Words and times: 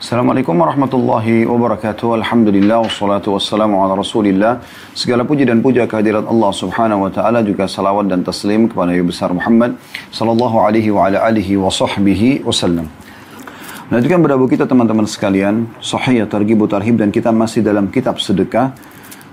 Assalamualaikum 0.00 0.56
warahmatullahi 0.56 1.44
wabarakatuh. 1.44 2.24
Alhamdulillah 2.24 2.88
wassalatu 2.88 3.36
wassalamu 3.36 3.84
ala 3.84 4.00
Rasulillah. 4.00 4.64
Segala 4.96 5.28
puji 5.28 5.44
dan 5.44 5.60
puja 5.60 5.84
kehadirat 5.84 6.24
Allah 6.24 6.56
Subhanahu 6.56 7.04
wa 7.04 7.12
taala 7.12 7.44
juga 7.44 7.68
salawat 7.68 8.08
dan 8.08 8.24
taslim 8.24 8.64
kepada 8.64 8.96
Nabi 8.96 9.04
besar 9.04 9.28
Muhammad 9.36 9.76
sallallahu 10.08 10.56
alaihi 10.56 10.88
wa 10.88 11.04
ala 11.04 11.20
alihi 11.28 11.60
wa 11.60 11.68
sahbihi 11.68 12.48
wasallam. 12.48 12.88
Lanjutkan 13.92 14.24
pada 14.24 14.40
kita 14.40 14.64
teman-teman 14.64 15.04
sekalian, 15.04 15.68
Sahih 15.84 16.24
Targhib 16.24 16.64
Tarhib 16.64 16.96
dan 16.96 17.12
kita 17.12 17.28
masih 17.28 17.60
dalam 17.60 17.92
kitab 17.92 18.16
sedekah. 18.24 18.72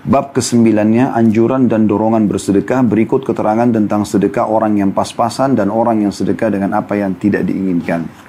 Bab 0.04 0.36
kesembilannya, 0.36 1.15
anjuran 1.15 1.71
dan 1.71 1.88
dorongan 1.88 2.27
bersedekah. 2.27 2.84
Berikut 2.84 3.23
keterangan 3.23 3.71
tentang 3.71 4.04
sedekah 4.04 4.43
orang 4.43 4.75
yang 4.75 4.91
pas-pasan 4.91 5.55
dan 5.55 5.71
orang 5.71 6.04
yang 6.04 6.11
sedekah 6.11 6.52
dengan 6.52 6.75
apa 6.75 6.99
yang 6.99 7.15
tidak 7.15 7.47
diinginkan. 7.47 8.26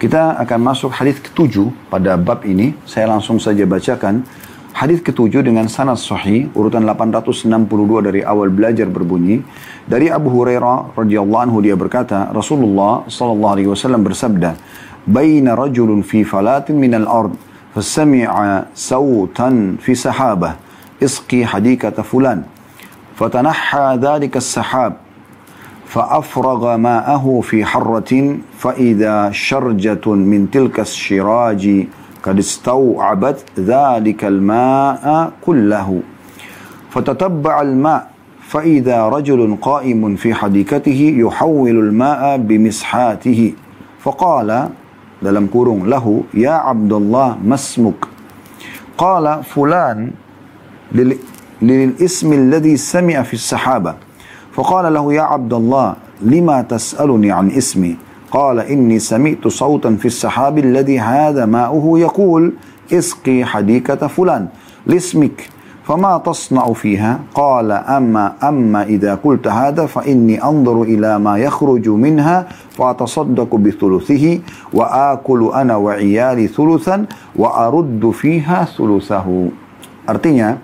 Kita 0.00 0.32
akan 0.40 0.60
masuk 0.64 0.96
hadis 0.96 1.20
ketujuh 1.20 1.92
pada 1.92 2.16
bab 2.16 2.40
ini. 2.48 2.72
Saya 2.88 3.12
langsung 3.12 3.36
saja 3.36 3.68
bacakan. 3.68 4.24
Hadis 4.72 5.04
ketujuh 5.04 5.44
dengan 5.44 5.68
sanad 5.68 6.00
sahih 6.00 6.48
urutan 6.56 6.88
862 6.88 8.00
dari 8.00 8.24
awal 8.24 8.48
belajar 8.48 8.88
berbunyi 8.88 9.44
dari 9.84 10.08
Abu 10.08 10.32
Hurairah 10.32 10.96
radhiyallahu 10.96 11.42
anhu 11.44 11.58
dia 11.60 11.76
berkata 11.76 12.32
Rasulullah 12.32 13.04
sallallahu 13.04 13.52
alaihi 13.60 13.68
wasallam 13.68 14.06
bersabda 14.06 14.56
baina 15.04 15.58
rajulun 15.58 16.06
fi 16.06 16.22
falatin 16.22 16.78
min 16.78 16.96
al-ard 16.96 17.34
fasami'a 17.74 18.70
sawtan 18.72 19.76
fi 19.82 19.92
sahabah 19.92 20.54
isqi 21.02 21.42
hadikata 21.42 22.06
fulan 22.06 22.46
fatanahha 23.18 23.98
dhalika 23.98 24.38
as-sahab 24.38 25.09
فأفرغ 25.90 26.76
ماءه 26.76 27.40
في 27.42 27.64
حرة 27.64 28.12
فإذا 28.58 29.30
شرجة 29.30 30.06
من 30.06 30.50
تلك 30.50 30.80
الشراج 30.80 31.86
قد 32.22 32.38
استوعبت 32.38 33.38
ذلك 33.58 34.20
الماء 34.24 35.32
كله. 35.42 35.88
فتتبع 36.90 37.54
الماء 37.62 38.10
فإذا 38.42 38.98
رجل 39.08 39.56
قائم 39.62 40.16
في 40.16 40.34
حديقته 40.34 41.00
يحول 41.18 41.70
الماء 41.70 42.22
بمسحاته. 42.38 43.40
فقال 44.00 44.50
dalam 45.20 45.52
lahu 45.84 46.24
ya 46.32 46.64
Abdullah 46.64 47.36
masmuk 47.36 48.08
qala 48.96 49.44
fulan 49.44 50.16
lil, 50.96 51.20
lil 51.60 51.92
ismi 52.00 52.40
alladhi 52.40 52.80
sami'a 52.80 53.20
fi 53.20 53.36
sahaba 53.36 54.00
فقال 54.55 54.93
له 54.93 55.13
يا 55.13 55.21
عبد 55.21 55.53
الله 55.53 55.95
لما 56.21 56.61
تسألني 56.61 57.31
عن 57.31 57.51
اسمي 57.51 57.97
قال 58.31 58.59
إني 58.59 58.99
سمعت 58.99 59.47
صوتا 59.47 59.95
في 59.95 60.05
السحاب 60.05 60.57
الذي 60.57 60.99
هذا 60.99 61.45
ماؤه 61.45 61.99
يقول 61.99 62.53
اسقي 62.93 63.45
حديقة 63.45 64.07
فلان 64.07 64.47
لاسمك 64.85 65.49
فما 65.85 66.17
تصنع 66.17 66.73
فيها 66.73 67.19
قال 67.33 67.71
أما 67.71 68.33
أما 68.43 68.83
إذا 68.83 69.15
قلت 69.23 69.47
هذا 69.47 69.85
فإني 69.85 70.43
أنظر 70.43 70.81
إلى 70.81 71.19
ما 71.19 71.37
يخرج 71.37 71.89
منها 71.89 72.47
فأتصدق 72.73 73.55
بثلثه 73.55 74.39
وآكل 74.73 75.51
أنا 75.53 75.75
وعيالي 75.75 76.47
ثلثا 76.47 77.05
وأرد 77.35 78.11
فيها 78.13 78.65
ثلثه 78.65 79.27
Artinya, 80.05 80.61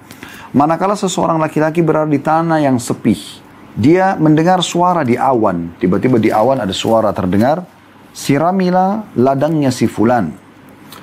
manakala 0.54 0.94
seseorang 0.94 1.42
laki-laki 1.42 1.82
berada 1.82 2.06
di 2.06 2.22
tanah 2.22 2.62
yang 2.62 2.78
sepi, 2.78 3.42
dia 3.77 4.17
mendengar 4.17 4.65
suara 4.65 5.05
di 5.05 5.21
awan. 5.21 5.77
Tiba-tiba 5.77 6.17
di 6.17 6.33
awan 6.33 6.65
ada 6.65 6.73
suara 6.73 7.13
terdengar. 7.13 7.61
Siramilah 8.17 9.13
ladangnya 9.21 9.69
si 9.69 9.85
fulan. 9.85 10.33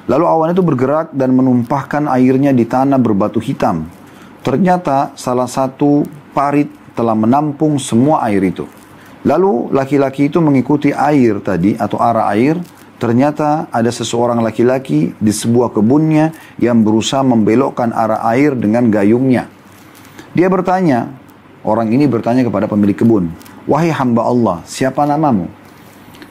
Lalu 0.09 0.25
awan 0.25 0.57
itu 0.57 0.65
bergerak 0.65 1.13
dan 1.13 1.37
menumpahkan 1.37 2.09
airnya 2.09 2.49
di 2.49 2.65
tanah 2.65 2.97
berbatu 2.97 3.37
hitam. 3.37 3.85
Ternyata 4.41 5.13
salah 5.13 5.45
satu 5.45 6.01
parit 6.33 6.67
telah 6.97 7.13
menampung 7.13 7.77
semua 7.77 8.25
air 8.25 8.41
itu. 8.41 8.65
Lalu 9.23 9.71
laki-laki 9.71 10.27
itu 10.27 10.41
mengikuti 10.43 10.89
air 10.91 11.39
tadi 11.45 11.77
atau 11.77 12.01
arah 12.01 12.27
air. 12.33 12.57
Ternyata 12.97 13.69
ada 13.69 13.91
seseorang 13.93 14.41
laki-laki 14.41 15.13
di 15.15 15.31
sebuah 15.31 15.71
kebunnya 15.77 16.33
yang 16.57 16.81
berusaha 16.81 17.21
membelokkan 17.21 17.93
arah 17.93 18.25
air 18.33 18.57
dengan 18.57 18.89
gayungnya. 18.89 19.47
Dia 20.33 20.49
bertanya, 20.49 21.22
Orang 21.63 21.95
ini 21.95 22.03
bertanya 22.11 22.43
kepada 22.43 22.67
pemilik 22.67 22.95
kebun, 22.95 23.31
Wahai 23.63 23.87
hamba 23.95 24.27
Allah, 24.27 24.59
siapa 24.67 25.07
namamu? 25.07 25.47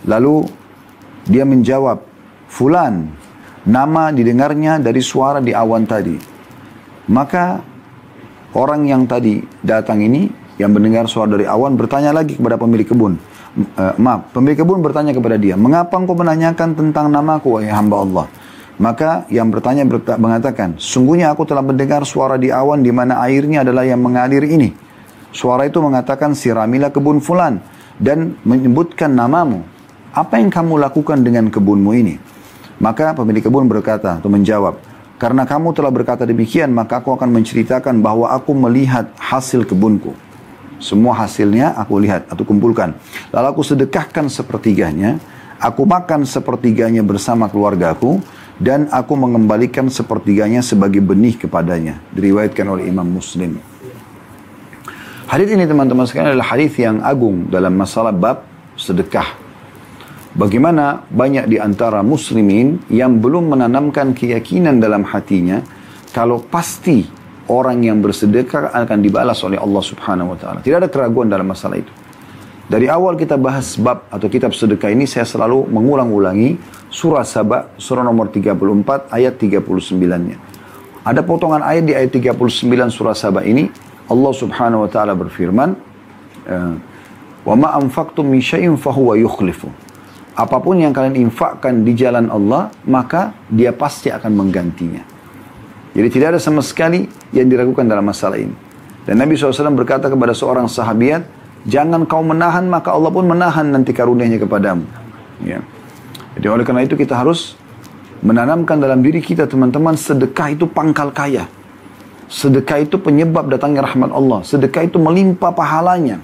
Lalu 0.04 0.44
dia 1.24 1.48
menjawab, 1.48 2.04
Fulan, 2.52 3.08
nama 3.64 4.12
didengarnya 4.12 4.76
dari 4.76 5.00
suara 5.00 5.40
di 5.40 5.56
awan 5.56 5.88
tadi. 5.88 6.20
Maka 7.08 7.64
orang 8.52 8.84
yang 8.84 9.08
tadi 9.08 9.40
datang 9.64 10.04
ini, 10.04 10.28
yang 10.60 10.76
mendengar 10.76 11.08
suara 11.08 11.32
dari 11.32 11.48
awan, 11.48 11.80
bertanya 11.80 12.12
lagi 12.12 12.36
kepada 12.36 12.60
pemilik 12.60 12.84
kebun. 12.84 13.16
Uh, 13.56 13.96
maaf, 13.96 14.28
pemilik 14.36 14.60
kebun 14.60 14.84
bertanya 14.84 15.16
kepada 15.16 15.40
dia, 15.40 15.56
Mengapa 15.56 15.96
engkau 15.96 16.12
menanyakan 16.12 16.76
tentang 16.76 17.08
namaku, 17.08 17.56
wahai 17.56 17.72
hamba 17.72 18.04
Allah? 18.04 18.26
Maka 18.76 19.24
yang 19.32 19.48
bertanya 19.48 19.88
mengatakan, 20.20 20.76
Sungguhnya 20.76 21.32
aku 21.32 21.48
telah 21.48 21.64
mendengar 21.64 22.04
suara 22.04 22.36
di 22.36 22.52
awan 22.52 22.84
di 22.84 22.92
mana 22.92 23.16
airnya 23.24 23.64
adalah 23.64 23.88
yang 23.88 24.04
mengalir 24.04 24.44
ini. 24.44 24.91
Suara 25.32 25.64
itu 25.64 25.80
mengatakan 25.80 26.36
siramilah 26.36 26.92
kebun 26.92 27.24
fulan 27.24 27.64
dan 27.96 28.36
menyebutkan 28.44 29.08
namamu. 29.08 29.64
Apa 30.12 30.36
yang 30.36 30.52
kamu 30.52 30.76
lakukan 30.76 31.24
dengan 31.24 31.48
kebunmu 31.48 31.90
ini? 31.96 32.20
Maka 32.76 33.16
pemilik 33.16 33.40
kebun 33.40 33.64
berkata 33.64 34.20
atau 34.20 34.28
menjawab, 34.28 34.76
karena 35.16 35.48
kamu 35.48 35.72
telah 35.72 35.88
berkata 35.88 36.28
demikian, 36.28 36.68
maka 36.74 37.00
aku 37.00 37.16
akan 37.16 37.32
menceritakan 37.32 38.04
bahwa 38.04 38.28
aku 38.28 38.52
melihat 38.52 39.08
hasil 39.16 39.64
kebunku. 39.64 40.12
Semua 40.82 41.14
hasilnya 41.14 41.78
aku 41.78 42.02
lihat 42.02 42.28
atau 42.28 42.42
kumpulkan. 42.44 42.92
Lalu 43.30 43.46
aku 43.54 43.62
sedekahkan 43.62 44.26
sepertiganya, 44.26 45.22
aku 45.62 45.86
makan 45.86 46.26
sepertiganya 46.26 47.00
bersama 47.06 47.46
keluargaku, 47.48 48.20
dan 48.58 48.90
aku 48.90 49.16
mengembalikan 49.16 49.88
sepertiganya 49.88 50.60
sebagai 50.60 51.00
benih 51.00 51.38
kepadanya. 51.38 52.02
Diriwayatkan 52.12 52.66
oleh 52.66 52.90
Imam 52.90 53.06
Muslim. 53.06 53.71
Hadis 55.32 55.48
ini 55.48 55.64
teman-teman 55.64 56.04
sekalian 56.04 56.36
adalah 56.36 56.52
hadis 56.52 56.76
yang 56.76 57.00
agung 57.00 57.48
dalam 57.48 57.72
masalah 57.72 58.12
bab 58.12 58.44
sedekah. 58.76 59.24
Bagaimana 60.36 61.08
banyak 61.08 61.48
di 61.48 61.56
antara 61.56 62.04
muslimin 62.04 62.84
yang 62.92 63.16
belum 63.16 63.56
menanamkan 63.56 64.12
keyakinan 64.12 64.76
dalam 64.76 65.08
hatinya 65.08 65.64
kalau 66.12 66.36
pasti 66.36 67.08
orang 67.48 67.80
yang 67.80 68.04
bersedekah 68.04 68.76
akan 68.76 69.00
dibalas 69.00 69.40
oleh 69.40 69.56
Allah 69.56 69.80
Subhanahu 69.80 70.36
wa 70.36 70.36
taala. 70.36 70.60
Tidak 70.60 70.84
ada 70.84 70.92
keraguan 70.92 71.32
dalam 71.32 71.48
masalah 71.48 71.80
itu. 71.80 71.88
Dari 72.68 72.92
awal 72.92 73.16
kita 73.16 73.40
bahas 73.40 73.80
bab 73.80 74.12
atau 74.12 74.28
kitab 74.28 74.52
sedekah 74.52 74.92
ini 74.92 75.08
saya 75.08 75.24
selalu 75.24 75.64
mengulang-ulangi 75.64 76.60
surah 76.92 77.24
Sabah 77.24 77.72
surah 77.80 78.04
nomor 78.04 78.28
34 78.28 79.08
ayat 79.08 79.40
39-nya. 79.40 80.36
Ada 81.08 81.24
potongan 81.24 81.64
ayat 81.64 81.88
di 81.88 81.96
ayat 81.96 82.12
39 82.20 82.36
surah 82.92 83.16
Sabah 83.16 83.48
ini 83.48 83.91
Allah 84.12 84.32
Subhanahu 84.36 84.84
wa 84.84 84.90
taala 84.92 85.16
berfirman, 85.16 85.72
eh, 86.44 86.74
"Wa 87.48 87.54
ma 87.56 87.72
anfaqtum 87.80 88.28
min 88.28 88.44
syai'in 88.44 88.76
fahuwa 88.76 89.16
yukhlifu." 89.16 89.72
Apa 90.36 90.60
pun 90.60 90.80
yang 90.80 90.92
kalian 90.92 91.16
infakkan 91.28 91.84
di 91.84 91.92
jalan 91.96 92.28
Allah, 92.28 92.72
maka 92.88 93.36
dia 93.48 93.72
pasti 93.72 94.08
akan 94.08 94.32
menggantinya. 94.32 95.04
Jadi 95.92 96.08
tidak 96.08 96.36
ada 96.36 96.40
sama 96.40 96.64
sekali 96.64 97.04
yang 97.36 97.52
diragukan 97.52 97.84
dalam 97.84 98.08
masalah 98.08 98.40
ini. 98.40 98.56
Dan 99.04 99.20
Nabi 99.20 99.36
SAW 99.36 99.76
berkata 99.76 100.08
kepada 100.08 100.32
seorang 100.32 100.72
sahabiat, 100.72 101.28
jangan 101.68 102.08
kau 102.08 102.24
menahan, 102.24 102.64
maka 102.64 102.96
Allah 102.96 103.12
pun 103.12 103.28
menahan 103.28 103.68
nanti 103.68 103.92
karunia-Nya 103.92 104.40
kepadamu. 104.40 104.88
Ya. 105.44 105.60
Jadi 106.38 106.46
oleh 106.48 106.64
karena 106.64 106.88
itu 106.88 106.96
kita 106.96 107.12
harus 107.12 107.60
menanamkan 108.24 108.80
dalam 108.80 109.04
diri 109.04 109.20
kita 109.20 109.44
teman-teman 109.44 109.98
sedekah 109.98 110.48
itu 110.54 110.64
pangkal 110.64 111.12
kaya. 111.12 111.44
Sedekah 112.32 112.80
itu 112.80 112.96
penyebab 112.96 113.52
datangnya 113.52 113.84
rahmat 113.84 114.08
Allah. 114.08 114.40
Sedekah 114.40 114.88
itu 114.88 114.96
melimpah 114.96 115.52
pahalanya. 115.52 116.16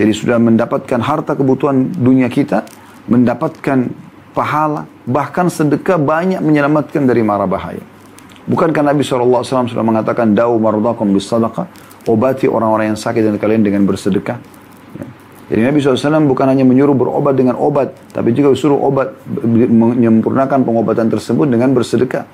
Jadi 0.00 0.16
sudah 0.16 0.40
mendapatkan 0.40 0.96
harta 0.96 1.36
kebutuhan 1.36 1.92
dunia 1.92 2.32
kita, 2.32 2.64
mendapatkan 3.04 3.92
pahala, 4.32 4.88
bahkan 5.04 5.52
sedekah 5.52 6.00
banyak 6.00 6.40
menyelamatkan 6.40 7.04
dari 7.04 7.20
mara 7.20 7.44
bahaya. 7.44 7.84
Bukankah 8.48 8.80
Nabi 8.80 9.04
SAW 9.04 9.44
sudah 9.44 9.84
mengatakan, 9.84 10.32
Da'u 10.32 10.56
mardakum 10.56 11.12
bis 11.12 11.28
sadaqah, 11.28 11.68
obati 12.08 12.48
orang-orang 12.48 12.96
yang 12.96 12.98
sakit 12.98 13.20
dan 13.20 13.36
kalian 13.36 13.60
dengan 13.60 13.84
bersedekah. 13.84 14.40
Ya. 14.96 15.06
Jadi 15.52 15.60
Nabi 15.68 15.84
SAW 15.84 16.24
bukan 16.24 16.48
hanya 16.48 16.64
menyuruh 16.64 16.96
berobat 16.96 17.36
dengan 17.36 17.60
obat, 17.60 17.92
tapi 18.16 18.32
juga 18.32 18.56
suruh 18.56 18.80
obat, 18.80 19.12
menyempurnakan 19.44 20.64
pengobatan 20.64 21.12
tersebut 21.12 21.44
dengan 21.44 21.76
bersedekah. 21.76 22.24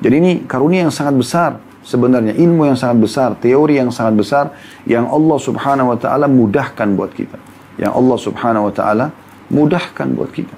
Jadi 0.00 0.14
ini 0.16 0.32
karunia 0.48 0.88
yang 0.88 0.94
sangat 0.94 1.20
besar 1.20 1.73
sebenarnya 1.84 2.32
ilmu 2.34 2.66
yang 2.66 2.78
sangat 2.80 2.98
besar, 3.04 3.28
teori 3.36 3.76
yang 3.78 3.92
sangat 3.92 4.14
besar 4.16 4.44
yang 4.88 5.04
Allah 5.06 5.38
Subhanahu 5.38 5.92
wa 5.94 5.98
taala 6.00 6.26
mudahkan 6.26 6.88
buat 6.96 7.12
kita. 7.12 7.36
Yang 7.76 7.92
Allah 7.92 8.18
Subhanahu 8.18 8.64
wa 8.66 8.72
taala 8.74 9.06
mudahkan 9.52 10.08
buat 10.16 10.32
kita. 10.32 10.56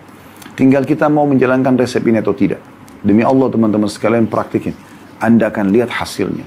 Tinggal 0.57 0.89
kita 0.89 1.11
mau 1.13 1.29
menjalankan 1.29 1.77
resep 1.77 2.01
ini 2.07 2.23
atau 2.23 2.33
tidak. 2.33 2.63
Demi 3.05 3.21
Allah 3.21 3.53
teman-teman 3.53 3.91
sekalian 3.91 4.25
praktikin. 4.31 4.73
Anda 5.21 5.53
akan 5.53 5.75
lihat 5.75 5.93
hasilnya. 5.93 6.47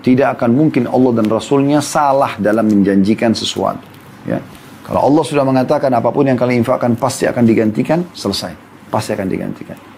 Tidak 0.00 0.28
akan 0.36 0.52
mungkin 0.52 0.88
Allah 0.88 1.20
dan 1.20 1.28
Rasulnya 1.28 1.80
salah 1.84 2.36
dalam 2.40 2.68
menjanjikan 2.68 3.32
sesuatu. 3.36 3.84
Ya. 4.24 4.40
Kalau 4.84 5.00
Allah 5.00 5.24
sudah 5.24 5.44
mengatakan 5.48 5.88
apa 5.96 6.12
pun 6.12 6.28
yang 6.28 6.36
kalian 6.36 6.60
infakkan 6.60 6.92
pasti 6.96 7.24
akan 7.24 7.44
digantikan, 7.48 8.04
selesai. 8.12 8.52
Pasti 8.92 9.16
akan 9.16 9.28
digantikan. 9.28 9.93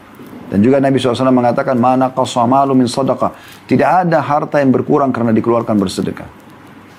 Dan 0.46 0.62
juga 0.62 0.78
Nabi 0.78 0.96
SAW 0.98 1.30
mengatakan, 1.34 1.74
Mana 1.74 2.14
qasamalu 2.14 2.78
min 2.78 2.86
sadaqah. 2.86 3.34
Tidak 3.66 4.06
ada 4.06 4.22
harta 4.22 4.62
yang 4.62 4.70
berkurang 4.70 5.10
karena 5.10 5.34
dikeluarkan 5.34 5.74
bersedekah. 5.74 6.28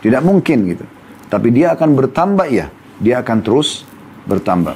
Tidak 0.03 0.21
mungkin 0.21 0.67
gitu. 0.67 0.85
Tapi 1.27 1.47
dia 1.51 1.75
akan 1.75 1.95
bertambah 1.95 2.47
ya. 2.51 2.67
Dia 2.99 3.23
akan 3.23 3.37
terus 3.39 3.87
bertambah. 4.27 4.75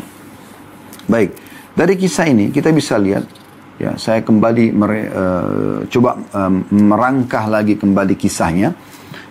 Baik. 1.12 1.36
Dari 1.72 1.96
kisah 1.96 2.28
ini 2.28 2.52
kita 2.52 2.72
bisa 2.76 3.00
lihat 3.00 3.42
Ya, 3.82 3.98
saya 3.98 4.22
kembali 4.22 4.78
mere, 4.78 5.10
uh, 5.10 5.78
coba 5.90 6.14
um, 6.38 6.62
merangkah 6.70 7.50
lagi 7.50 7.74
kembali 7.82 8.14
kisahnya. 8.14 8.78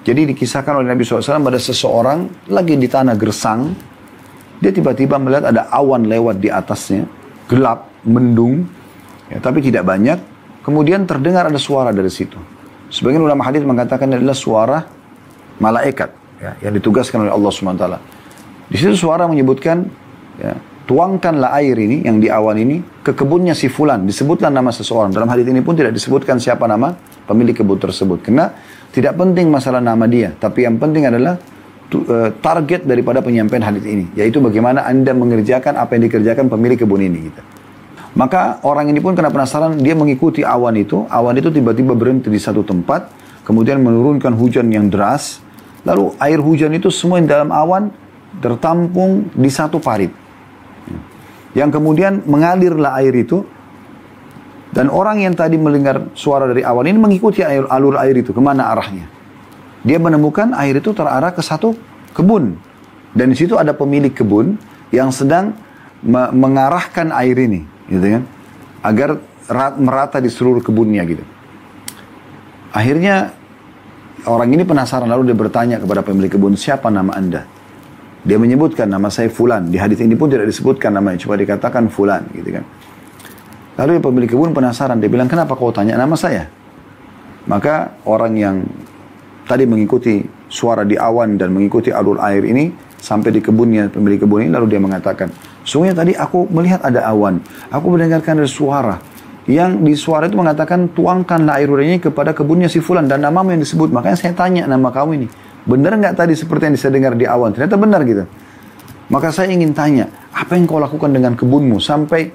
Jadi 0.02 0.34
dikisahkan 0.34 0.74
oleh 0.74 0.90
Nabi 0.90 1.06
SAW 1.06 1.38
pada 1.38 1.54
seseorang 1.62 2.50
lagi 2.50 2.74
di 2.74 2.90
tanah 2.90 3.14
gersang. 3.14 3.70
Dia 4.58 4.74
tiba-tiba 4.74 5.22
melihat 5.22 5.54
ada 5.54 5.70
awan 5.70 6.02
lewat 6.02 6.42
di 6.42 6.50
atasnya. 6.50 7.06
Gelap, 7.46 7.94
mendung, 8.02 8.66
ya, 9.30 9.38
tapi 9.38 9.62
tidak 9.64 9.86
banyak. 9.86 10.18
Kemudian 10.60 11.08
terdengar 11.08 11.48
ada 11.48 11.56
suara 11.56 11.88
dari 11.88 12.12
situ. 12.12 12.36
Sebagian 12.92 13.24
ulama 13.24 13.46
hadis 13.48 13.64
mengatakan 13.64 14.12
adalah 14.12 14.36
suara 14.36 14.84
malaikat 15.62 16.10
ya, 16.42 16.68
yang 16.68 16.76
ditugaskan 16.76 17.24
oleh 17.24 17.32
Allah 17.32 17.48
SWT. 17.48 17.84
Di 18.68 18.76
situ 18.76 18.94
suara 18.98 19.24
menyebutkan 19.24 19.88
ya, 20.36 20.52
tuangkanlah 20.90 21.54
air 21.62 21.78
ini 21.78 22.02
yang 22.02 22.18
di 22.18 22.26
awan 22.26 22.58
ini 22.58 22.82
ke 23.06 23.14
kebunnya 23.14 23.54
si 23.54 23.70
fulan 23.70 24.02
disebutlah 24.10 24.50
nama 24.50 24.74
seseorang 24.74 25.14
dalam 25.14 25.30
hadis 25.30 25.46
ini 25.46 25.62
pun 25.62 25.78
tidak 25.78 25.94
disebutkan 25.94 26.42
siapa 26.42 26.66
nama 26.66 26.98
pemilik 27.30 27.54
kebun 27.54 27.78
tersebut 27.78 28.26
karena 28.26 28.50
tidak 28.90 29.14
penting 29.14 29.54
masalah 29.54 29.78
nama 29.78 30.10
dia 30.10 30.34
tapi 30.34 30.66
yang 30.66 30.82
penting 30.82 31.06
adalah 31.06 31.38
e, 31.94 32.34
target 32.42 32.90
daripada 32.90 33.22
penyampaian 33.22 33.62
hadis 33.62 33.86
ini 33.86 34.10
yaitu 34.18 34.42
bagaimana 34.42 34.82
anda 34.82 35.14
mengerjakan 35.14 35.78
apa 35.78 35.94
yang 35.94 36.10
dikerjakan 36.10 36.50
pemilik 36.50 36.74
kebun 36.74 37.06
ini 37.06 37.30
gitu. 37.30 37.42
Maka 38.14 38.58
orang 38.66 38.90
ini 38.90 38.98
pun 38.98 39.14
kena 39.14 39.30
penasaran 39.30 39.78
dia 39.78 39.94
mengikuti 39.94 40.42
awan 40.42 40.74
itu 40.78 41.06
awan 41.06 41.38
itu 41.38 41.48
tiba-tiba 41.50 41.94
berhenti 41.94 42.26
di 42.26 42.40
satu 42.42 42.66
tempat 42.66 43.10
kemudian 43.46 43.78
menurunkan 43.78 44.34
hujan 44.34 44.66
yang 44.70 44.90
deras 44.90 45.38
lalu 45.86 46.12
air 46.18 46.42
hujan 46.42 46.74
itu 46.74 46.90
semua 46.90 47.22
yang 47.22 47.30
dalam 47.30 47.50
awan 47.54 47.94
tertampung 48.42 49.30
di 49.34 49.50
satu 49.50 49.78
parit 49.78 50.10
yang 51.54 51.70
kemudian 51.74 52.22
mengalirlah 52.26 52.94
air 53.02 53.14
itu. 53.14 53.42
Dan 54.70 54.86
orang 54.86 55.18
yang 55.18 55.34
tadi 55.34 55.58
mendengar 55.58 56.14
suara 56.14 56.46
dari 56.46 56.62
awan 56.62 56.86
ini 56.86 56.98
mengikuti 56.98 57.42
air, 57.42 57.66
alur 57.66 57.98
air 57.98 58.14
itu. 58.14 58.30
Ke 58.30 58.38
mana 58.38 58.70
arahnya. 58.70 59.10
Dia 59.82 59.98
menemukan 59.98 60.54
air 60.54 60.78
itu 60.78 60.94
terarah 60.94 61.34
ke 61.34 61.42
satu 61.42 61.74
kebun. 62.14 62.54
Dan 63.10 63.34
di 63.34 63.36
situ 63.36 63.58
ada 63.58 63.74
pemilik 63.74 64.14
kebun 64.14 64.54
yang 64.94 65.10
sedang 65.10 65.58
me 66.06 66.30
mengarahkan 66.30 67.10
air 67.10 67.34
ini. 67.34 67.66
Gitu 67.90 68.06
kan. 68.06 68.22
Agar 68.86 69.18
merata 69.76 70.22
di 70.22 70.30
seluruh 70.30 70.62
kebunnya 70.62 71.02
gitu. 71.04 71.26
Akhirnya 72.70 73.34
orang 74.24 74.54
ini 74.54 74.62
penasaran 74.62 75.10
lalu 75.10 75.34
dia 75.34 75.36
bertanya 75.36 75.76
kepada 75.82 76.06
pemilik 76.06 76.30
kebun 76.30 76.54
siapa 76.54 76.86
nama 76.86 77.10
anda 77.18 77.42
dia 78.20 78.36
menyebutkan 78.36 78.84
nama 78.84 79.08
saya 79.08 79.32
Fulan. 79.32 79.72
Di 79.72 79.80
hadis 79.80 80.00
ini 80.04 80.12
pun 80.12 80.28
tidak 80.28 80.48
disebutkan 80.48 80.92
namanya, 80.92 81.24
cuma 81.24 81.40
dikatakan 81.40 81.88
Fulan, 81.88 82.28
gitu 82.36 82.60
kan. 82.60 82.64
Lalu 83.80 83.96
pemilik 84.04 84.28
kebun 84.28 84.52
penasaran, 84.52 85.00
dia 85.00 85.08
bilang, 85.08 85.24
kenapa 85.24 85.56
kau 85.56 85.72
tanya 85.72 85.96
nama 85.96 86.12
saya? 86.12 86.44
Maka 87.48 87.96
orang 88.04 88.32
yang 88.36 88.56
tadi 89.48 89.64
mengikuti 89.64 90.20
suara 90.52 90.84
di 90.84 91.00
awan 91.00 91.40
dan 91.40 91.48
mengikuti 91.48 91.88
alur 91.88 92.20
air 92.20 92.44
ini, 92.44 92.68
sampai 93.00 93.32
di 93.32 93.40
kebunnya 93.40 93.88
pemilik 93.88 94.20
kebun 94.20 94.44
ini, 94.44 94.50
lalu 94.52 94.76
dia 94.76 94.80
mengatakan, 94.84 95.32
sungguhnya 95.64 95.96
tadi 95.96 96.12
aku 96.16 96.48
melihat 96.50 96.80
ada 96.84 97.04
awan, 97.08 97.40
aku 97.68 97.86
mendengarkan 97.92 98.40
ada 98.40 98.50
suara, 98.50 98.96
yang 99.50 99.82
di 99.82 99.98
suara 99.98 100.30
itu 100.30 100.38
mengatakan 100.38 100.92
tuangkanlah 100.94 101.58
air 101.58 101.70
ini 101.82 101.98
kepada 101.98 102.30
kebunnya 102.30 102.70
si 102.70 102.78
Fulan 102.78 103.10
dan 103.10 103.24
namamu 103.24 103.50
yang 103.50 103.62
disebut. 103.62 103.90
Makanya 103.90 104.16
saya 104.20 104.32
tanya 104.36 104.68
nama 104.68 104.94
kamu 104.94 105.10
ini. 105.18 105.26
Benar 105.66 105.98
nggak 105.98 106.14
tadi 106.14 106.38
seperti 106.38 106.70
yang 106.70 106.76
saya 106.78 106.92
dengar 106.94 107.12
di 107.18 107.26
awal? 107.26 107.50
Ternyata 107.50 107.74
benar 107.74 108.00
gitu. 108.06 108.24
Maka 109.10 109.34
saya 109.34 109.50
ingin 109.50 109.74
tanya, 109.74 110.06
apa 110.30 110.54
yang 110.54 110.70
kau 110.70 110.78
lakukan 110.78 111.10
dengan 111.10 111.34
kebunmu 111.34 111.82
sampai 111.82 112.30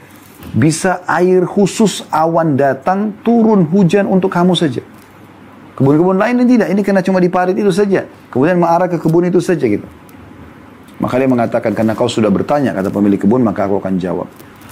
bisa 0.52 1.08
air 1.08 1.48
khusus 1.48 2.04
awan 2.12 2.60
datang 2.60 3.16
turun 3.24 3.64
hujan 3.64 4.12
untuk 4.12 4.28
kamu 4.28 4.52
saja? 4.60 4.84
Kebun-kebun 5.80 6.20
lain 6.20 6.44
ini 6.44 6.60
tidak, 6.60 6.68
ini 6.72 6.82
kena 6.84 7.00
cuma 7.00 7.24
di 7.24 7.32
parit 7.32 7.56
itu 7.56 7.72
saja. 7.72 8.04
Kemudian 8.28 8.60
mengarah 8.60 8.92
ke 8.92 9.00
kebun 9.00 9.28
itu 9.28 9.40
saja 9.40 9.64
gitu. 9.64 9.88
Maka 11.06 11.22
dia 11.22 11.30
mengatakan, 11.30 11.78
karena 11.78 11.94
kau 11.94 12.10
sudah 12.10 12.34
bertanya, 12.34 12.74
kata 12.74 12.90
pemilik 12.90 13.22
kebun, 13.22 13.46
maka 13.46 13.70
aku 13.70 13.78
akan 13.78 14.02
jawab. 14.02 14.26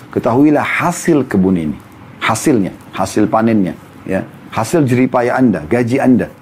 Ketahuilah 0.09 0.65
hasil 0.65 1.29
kebun 1.29 1.61
ini. 1.61 1.77
Hasilnya, 2.17 2.73
hasil 2.97 3.29
panennya. 3.29 3.77
ya 4.09 4.25
Hasil 4.49 4.81
jeripaya 4.89 5.37
anda, 5.37 5.61
gaji 5.69 6.01
anda. 6.01 6.33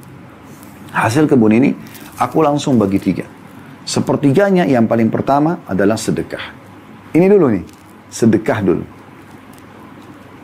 Hasil 0.95 1.27
kebun 1.27 1.51
ini 1.51 1.75
Aku 2.21 2.45
langsung 2.45 2.77
bagi 2.77 3.01
tiga. 3.01 3.25
Sepertiganya 3.81 4.69
yang 4.69 4.85
paling 4.85 5.09
pertama 5.09 5.65
adalah 5.65 5.97
sedekah. 5.97 6.53
Ini 7.17 7.25
dulu 7.25 7.49
nih, 7.49 7.65
sedekah 8.13 8.61
dulu. 8.61 8.85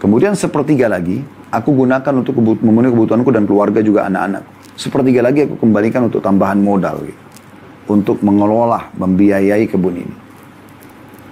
Kemudian 0.01 0.33
sepertiga 0.33 0.89
lagi, 0.89 1.21
aku 1.53 1.69
gunakan 1.85 2.13
untuk 2.17 2.41
memenuhi 2.41 2.97
kebutuhanku 2.97 3.29
dan 3.29 3.45
keluarga 3.45 3.85
juga 3.85 4.09
anak-anak. 4.09 4.41
Sepertiga 4.73 5.21
lagi 5.21 5.45
aku 5.45 5.61
kembalikan 5.61 6.09
untuk 6.09 6.17
tambahan 6.17 6.57
modal 6.57 6.97
gitu. 7.05 7.21
Untuk 7.87 8.19
mengelola, 8.19 8.91
membiayai 8.99 9.63
kebun 9.71 9.95
ini. 9.95 10.15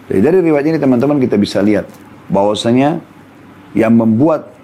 Jadi 0.08 0.20
dari 0.22 0.40
riwayat 0.40 0.66
ini 0.70 0.78
teman-teman 0.80 1.20
kita 1.20 1.36
bisa 1.36 1.60
lihat 1.60 1.90
bahwasanya 2.30 3.02
yang 3.76 3.92
membuat 3.98 4.56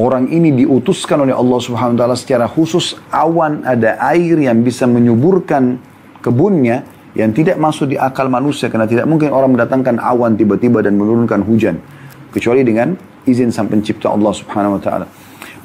orang 0.00 0.30
ini 0.32 0.64
diutuskan 0.64 1.28
oleh 1.28 1.34
Allah 1.36 1.58
Subhanahu 1.60 1.98
wa 1.98 2.00
taala 2.00 2.16
secara 2.16 2.46
khusus 2.48 2.96
awan 3.12 3.66
ada 3.68 4.00
air 4.14 4.38
yang 4.38 4.64
bisa 4.64 4.88
menyuburkan 4.88 5.76
kebunnya 6.24 6.86
yang 7.18 7.34
tidak 7.34 7.58
masuk 7.58 7.90
di 7.92 7.96
akal 7.98 8.30
manusia 8.30 8.70
karena 8.70 8.86
tidak 8.86 9.04
mungkin 9.10 9.34
orang 9.34 9.52
mendatangkan 9.52 9.98
awan 9.98 10.38
tiba-tiba 10.38 10.80
dan 10.80 10.94
menurunkan 10.94 11.42
hujan 11.44 11.82
kecuali 12.30 12.62
dengan 12.62 12.94
izin 13.26 13.50
sang 13.52 13.68
pencipta 13.68 14.08
Allah 14.08 14.32
Subhanahu 14.32 14.78
wa 14.78 14.82
taala. 14.82 15.06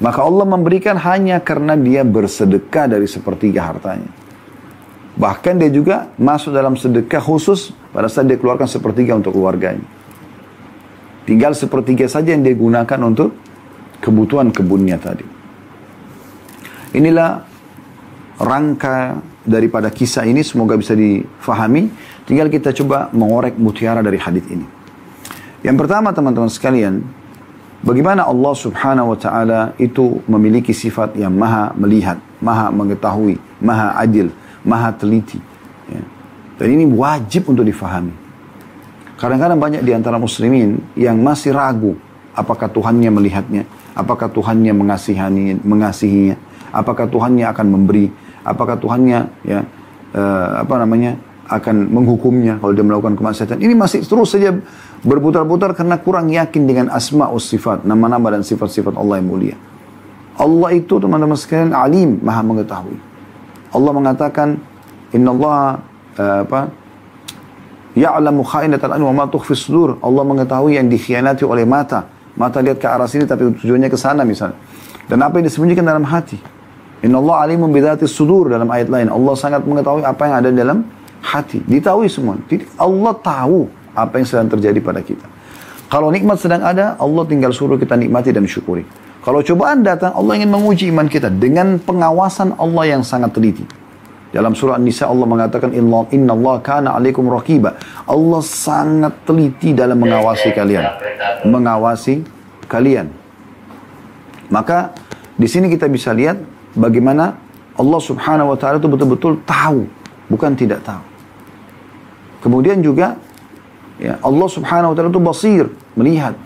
Maka 0.02 0.20
Allah 0.26 0.44
memberikan 0.44 0.98
hanya 0.98 1.38
karena 1.38 1.78
dia 1.78 2.02
bersedekah 2.02 2.90
dari 2.90 3.06
sepertiga 3.06 3.70
hartanya. 3.70 4.10
Bahkan 5.14 5.62
dia 5.62 5.70
juga 5.70 6.10
masuk 6.18 6.50
dalam 6.50 6.74
sedekah 6.74 7.22
khusus 7.22 7.70
pada 7.94 8.10
saat 8.10 8.26
dia 8.26 8.34
keluarkan 8.34 8.66
sepertiga 8.66 9.14
untuk 9.14 9.38
keluarganya. 9.38 9.86
Tinggal 11.24 11.54
sepertiga 11.54 12.04
saja 12.10 12.34
yang 12.34 12.42
dia 12.42 12.52
gunakan 12.52 13.00
untuk 13.06 13.32
kebutuhan 14.02 14.50
kebunnya 14.50 14.98
tadi. 15.00 15.24
Inilah 16.94 17.46
rangka 18.42 19.22
daripada 19.46 19.88
kisah 19.88 20.26
ini 20.26 20.42
semoga 20.42 20.74
bisa 20.74 20.92
difahami. 20.92 21.88
Tinggal 22.26 22.50
kita 22.50 22.74
coba 22.74 23.08
mengorek 23.14 23.54
mutiara 23.56 24.02
dari 24.02 24.18
hadis 24.18 24.44
ini. 24.50 24.66
Yang 25.64 25.76
pertama 25.80 26.12
teman-teman 26.12 26.52
sekalian, 26.52 27.00
bagaimana 27.80 28.28
Allah 28.28 28.52
Subhanahu 28.52 29.16
wa 29.16 29.18
taala 29.18 29.60
itu 29.80 30.20
memiliki 30.28 30.76
sifat 30.76 31.16
yang 31.16 31.32
maha 31.32 31.72
melihat, 31.72 32.20
maha 32.44 32.68
mengetahui, 32.68 33.40
maha 33.64 33.96
adil, 33.96 34.28
maha 34.64 34.90
teliti. 34.96 35.38
Ya. 35.86 36.02
Dan 36.58 36.68
ini 36.74 36.84
wajib 36.88 37.46
untuk 37.52 37.62
difahami. 37.62 38.12
Kadang-kadang 39.14 39.60
banyak 39.60 39.82
di 39.86 39.92
antara 39.94 40.18
muslimin 40.18 40.82
yang 40.98 41.20
masih 41.22 41.54
ragu 41.54 41.94
apakah 42.34 42.66
Tuhannya 42.66 43.14
melihatnya, 43.14 43.62
Apakah 43.94 44.26
Tuhannya 44.26 44.74
mengasihani, 44.74 45.62
mengasihinya? 45.62 46.34
Apakah 46.74 47.06
Tuhannya 47.06 47.46
akan 47.46 47.66
memberi? 47.70 48.10
Apakah 48.42 48.74
Tuhannya 48.74 49.30
ya 49.46 49.62
uh, 50.18 50.66
apa 50.66 50.74
namanya 50.82 51.14
akan 51.46 51.94
menghukumnya 51.94 52.58
kalau 52.58 52.74
dia 52.74 52.82
melakukan 52.82 53.14
kemaksiatan? 53.14 53.62
Ini 53.62 53.78
masih 53.78 54.02
terus 54.02 54.34
saja 54.34 54.50
berputar-putar 55.06 55.78
karena 55.78 55.94
kurang 56.02 56.26
yakin 56.34 56.66
dengan 56.66 56.86
asma 56.90 57.30
sifat, 57.38 57.86
nama-nama 57.86 58.34
dan 58.34 58.42
sifat-sifat 58.42 58.98
Allah 58.98 59.22
yang 59.22 59.30
mulia. 59.30 59.56
Allah 60.34 60.74
itu 60.74 60.98
teman-teman 60.98 61.38
sekalian 61.38 61.70
alim, 61.70 62.18
maha 62.18 62.42
mengetahui. 62.42 62.98
Allah 63.74 63.92
mengatakan, 63.92 64.56
Inna 65.12 65.30
Allah 65.34 65.58
uh, 66.18 66.40
apa 66.46 66.60
Ya'lamu 67.94 68.42
kha'inatal 68.42 68.90
an 68.90 69.02
wa 69.06 69.12
ma 69.12 69.24
tukhfi 69.30 69.54
sudur. 69.54 70.02
Allah 70.02 70.22
mengetahui 70.26 70.74
yang 70.78 70.90
dikhianati 70.90 71.46
oleh 71.46 71.62
mata 71.62 72.10
Mata 72.34 72.58
lihat 72.58 72.82
ke 72.82 72.86
arah 72.90 73.06
sini 73.06 73.30
tapi 73.30 73.46
tujuannya 73.62 73.86
ke 73.86 73.94
sana 73.94 74.26
misalnya. 74.26 74.58
Dan 75.06 75.22
apa 75.22 75.38
yang 75.38 75.46
disembunyikan 75.46 75.86
dalam 75.86 76.02
hati. 76.02 76.34
Inna 77.06 77.22
Allah 77.22 77.46
alimun 77.46 77.70
bidhati 77.70 78.10
sudur 78.10 78.50
dalam 78.50 78.66
ayat 78.74 78.90
lain. 78.90 79.06
Allah 79.06 79.34
sangat 79.38 79.62
mengetahui 79.62 80.02
apa 80.02 80.22
yang 80.26 80.34
ada 80.42 80.50
dalam 80.50 80.78
hati. 81.22 81.62
Ditahui 81.62 82.10
semua. 82.10 82.34
Jadi 82.50 82.66
Allah 82.74 83.12
tahu 83.22 83.70
apa 83.94 84.14
yang 84.18 84.26
sedang 84.26 84.48
terjadi 84.50 84.82
pada 84.82 84.98
kita. 84.98 85.26
Kalau 85.86 86.10
nikmat 86.10 86.42
sedang 86.42 86.66
ada, 86.66 86.98
Allah 86.98 87.22
tinggal 87.30 87.54
suruh 87.54 87.78
kita 87.78 87.94
nikmati 87.94 88.34
dan 88.34 88.42
syukuri. 88.50 88.82
Kalau 89.24 89.40
cobaan 89.40 89.80
datang, 89.80 90.12
Allah 90.12 90.36
ingin 90.36 90.52
menguji 90.52 90.92
iman 90.92 91.08
kita 91.08 91.32
dengan 91.32 91.80
pengawasan 91.80 92.60
Allah 92.60 92.84
yang 92.92 93.00
sangat 93.00 93.32
teliti. 93.32 93.64
Dalam 94.28 94.52
surah 94.52 94.76
An-Nisa 94.76 95.08
Allah 95.08 95.24
mengatakan 95.24 95.72
Inna 95.72 96.34
Allah 96.36 96.60
kana 96.60 96.92
alaikum 96.92 97.24
raqiba. 97.32 97.72
Allah 98.04 98.40
sangat 98.44 99.24
teliti 99.24 99.72
dalam 99.72 99.96
mengawasi 99.96 100.52
kalian. 100.52 100.84
Mengawasi 101.48 102.20
kalian. 102.68 103.08
Maka 104.52 104.92
di 105.40 105.48
sini 105.48 105.72
kita 105.72 105.88
bisa 105.88 106.12
lihat 106.12 106.36
bagaimana 106.76 107.40
Allah 107.80 108.00
Subhanahu 108.02 108.52
wa 108.52 108.58
taala 108.60 108.76
itu 108.76 108.90
betul-betul 108.92 109.40
tahu, 109.48 109.88
bukan 110.28 110.52
tidak 110.52 110.84
tahu. 110.84 111.00
Kemudian 112.44 112.84
juga 112.84 113.16
ya, 113.96 114.20
Allah 114.20 114.48
Subhanahu 114.52 114.92
wa 114.92 114.94
taala 114.98 115.08
itu 115.08 115.22
basir, 115.22 115.64
melihat. 115.96 116.36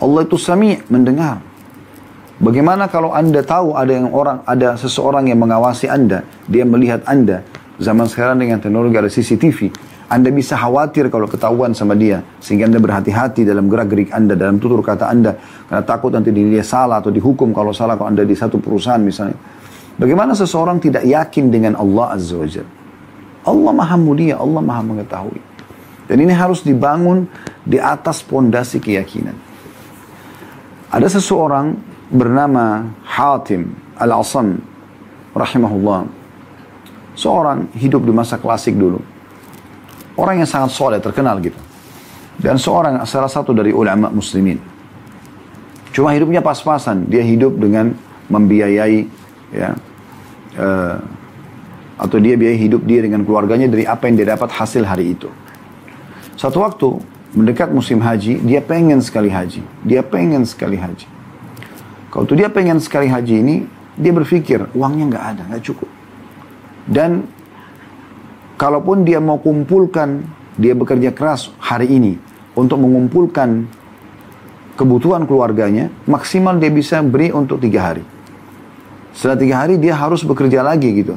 Allah 0.00 0.24
itu 0.24 0.40
sami, 0.40 0.80
mendengar. 0.88 1.49
Bagaimana 2.40 2.88
kalau 2.88 3.12
Anda 3.12 3.44
tahu 3.44 3.76
ada 3.76 3.92
yang 3.92 4.08
orang 4.16 4.40
ada 4.48 4.72
seseorang 4.72 5.28
yang 5.28 5.44
mengawasi 5.44 5.92
Anda, 5.92 6.24
dia 6.48 6.64
melihat 6.64 7.04
Anda. 7.04 7.44
Zaman 7.76 8.08
sekarang 8.08 8.40
dengan 8.40 8.56
teknologi 8.56 8.96
ada 8.96 9.12
CCTV, 9.12 9.68
Anda 10.08 10.32
bisa 10.32 10.56
khawatir 10.56 11.12
kalau 11.12 11.28
ketahuan 11.28 11.76
sama 11.76 11.92
dia 11.92 12.24
sehingga 12.40 12.64
Anda 12.64 12.80
berhati-hati 12.80 13.44
dalam 13.44 13.68
gerak-gerik 13.68 14.08
Anda, 14.16 14.40
dalam 14.40 14.56
tutur 14.56 14.80
kata 14.80 15.12
Anda 15.12 15.36
karena 15.68 15.84
takut 15.84 16.16
nanti 16.16 16.32
dia 16.32 16.64
salah 16.64 17.04
atau 17.04 17.12
dihukum 17.12 17.52
kalau 17.52 17.76
salah 17.76 18.00
kalau 18.00 18.08
Anda 18.08 18.24
di 18.24 18.32
satu 18.32 18.56
perusahaan 18.56 19.04
misalnya. 19.04 19.36
Bagaimana 20.00 20.32
seseorang 20.32 20.80
tidak 20.80 21.04
yakin 21.04 21.52
dengan 21.52 21.76
Allah 21.76 22.16
Azza 22.16 22.40
wa? 22.40 22.48
Allah 23.44 23.72
Maha 23.76 23.96
Mulia, 24.00 24.40
Allah 24.40 24.64
Maha 24.64 24.80
Mengetahui. 24.80 25.40
Dan 26.08 26.16
ini 26.24 26.32
harus 26.32 26.64
dibangun 26.64 27.28
di 27.68 27.76
atas 27.76 28.24
pondasi 28.24 28.80
keyakinan. 28.80 29.36
Ada 30.88 31.20
seseorang 31.20 31.89
bernama 32.10 32.90
Hatim 33.06 33.70
Al-Asam 33.94 34.58
rahimahullah. 35.32 36.10
Seorang 37.14 37.70
hidup 37.78 38.02
di 38.02 38.12
masa 38.12 38.36
klasik 38.36 38.74
dulu. 38.74 38.98
Orang 40.18 40.42
yang 40.42 40.50
sangat 40.50 40.74
soleh, 40.74 40.98
terkenal 40.98 41.38
gitu. 41.40 41.56
Dan 42.40 42.58
seorang 42.58 43.04
salah 43.06 43.30
satu 43.30 43.54
dari 43.54 43.70
ulama 43.70 44.10
muslimin. 44.10 44.58
Cuma 45.94 46.10
hidupnya 46.12 46.42
pas-pasan. 46.42 47.06
Dia 47.06 47.22
hidup 47.22 47.56
dengan 47.56 47.94
membiayai 48.30 49.10
ya 49.50 49.74
uh, 50.56 50.96
atau 52.00 52.16
dia 52.16 52.38
biayai 52.38 52.56
hidup 52.56 52.86
dia 52.86 53.04
dengan 53.04 53.26
keluarganya 53.26 53.68
dari 53.68 53.84
apa 53.84 54.08
yang 54.08 54.16
dia 54.16 54.32
dapat 54.32 54.48
hasil 54.54 54.86
hari 54.86 55.12
itu. 55.12 55.28
Satu 56.38 56.64
waktu 56.64 56.96
mendekat 57.36 57.68
musim 57.68 58.00
haji, 58.00 58.40
dia 58.40 58.64
pengen 58.64 59.04
sekali 59.04 59.28
haji. 59.28 59.60
Dia 59.84 60.00
pengen 60.00 60.48
sekali 60.48 60.80
haji. 60.80 61.19
Kalau 62.10 62.26
tuh 62.26 62.34
dia 62.34 62.50
pengen 62.50 62.82
sekali 62.82 63.06
haji 63.06 63.34
ini, 63.38 63.56
dia 63.94 64.10
berpikir 64.10 64.66
uangnya 64.74 65.04
nggak 65.14 65.24
ada, 65.34 65.42
nggak 65.46 65.62
cukup. 65.62 65.90
Dan 66.90 67.22
kalaupun 68.58 69.06
dia 69.06 69.22
mau 69.22 69.38
kumpulkan, 69.38 70.26
dia 70.58 70.74
bekerja 70.74 71.14
keras 71.14 71.54
hari 71.62 71.86
ini 71.86 72.18
untuk 72.58 72.82
mengumpulkan 72.82 73.70
kebutuhan 74.74 75.22
keluarganya, 75.28 75.92
maksimal 76.10 76.58
dia 76.58 76.72
bisa 76.74 76.98
beri 77.04 77.30
untuk 77.30 77.62
tiga 77.62 77.94
hari. 77.94 78.02
Setelah 79.14 79.38
tiga 79.38 79.54
hari 79.62 79.74
dia 79.78 79.94
harus 79.94 80.26
bekerja 80.26 80.66
lagi 80.66 80.90
gitu 80.90 81.14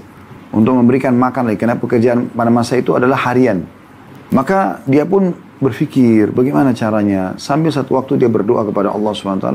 untuk 0.54 0.78
memberikan 0.78 1.18
makan 1.18 1.50
lagi 1.50 1.58
karena 1.58 1.78
pekerjaan 1.80 2.30
pada 2.30 2.54
masa 2.54 2.78
itu 2.78 2.94
adalah 2.94 3.18
harian. 3.18 3.66
Maka 4.34 4.82
dia 4.86 5.06
pun 5.06 5.34
berpikir 5.62 6.34
bagaimana 6.34 6.74
caranya 6.76 7.38
sambil 7.40 7.72
satu 7.72 7.96
waktu 7.96 8.20
dia 8.20 8.30
berdoa 8.30 8.66
kepada 8.68 8.92
Allah 8.92 9.14
SWT 9.16 9.48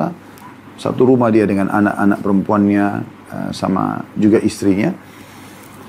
satu 0.78 1.02
rumah 1.04 1.28
dia 1.34 1.44
dengan 1.44 1.68
anak-anak 1.68 2.18
perempuannya 2.22 2.86
uh, 3.34 3.50
sama 3.50 4.00
juga 4.14 4.38
istrinya. 4.38 4.94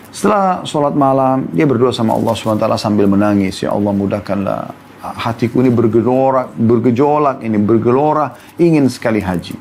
Setelah 0.09 0.65
sholat 0.65 0.97
malam, 0.97 1.45
dia 1.53 1.69
berdoa 1.69 1.93
sama 1.93 2.17
Allah 2.17 2.33
SWT 2.33 2.65
sambil 2.81 3.05
menangis. 3.05 3.61
Ya 3.61 3.69
Allah 3.69 3.93
mudahkanlah 3.93 4.73
hatiku 4.99 5.61
ini 5.63 5.71
bergejolak, 5.71 6.57
bergejolak 6.57 7.37
ini 7.45 7.61
bergelora, 7.61 8.35
ingin 8.59 8.89
sekali 8.91 9.21
haji. 9.21 9.55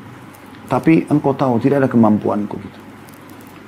Tapi 0.69 1.05
engkau 1.09 1.33
tahu 1.33 1.57
tidak 1.61 1.85
ada 1.85 1.89
kemampuanku 1.89 2.55
gitu. 2.59 2.79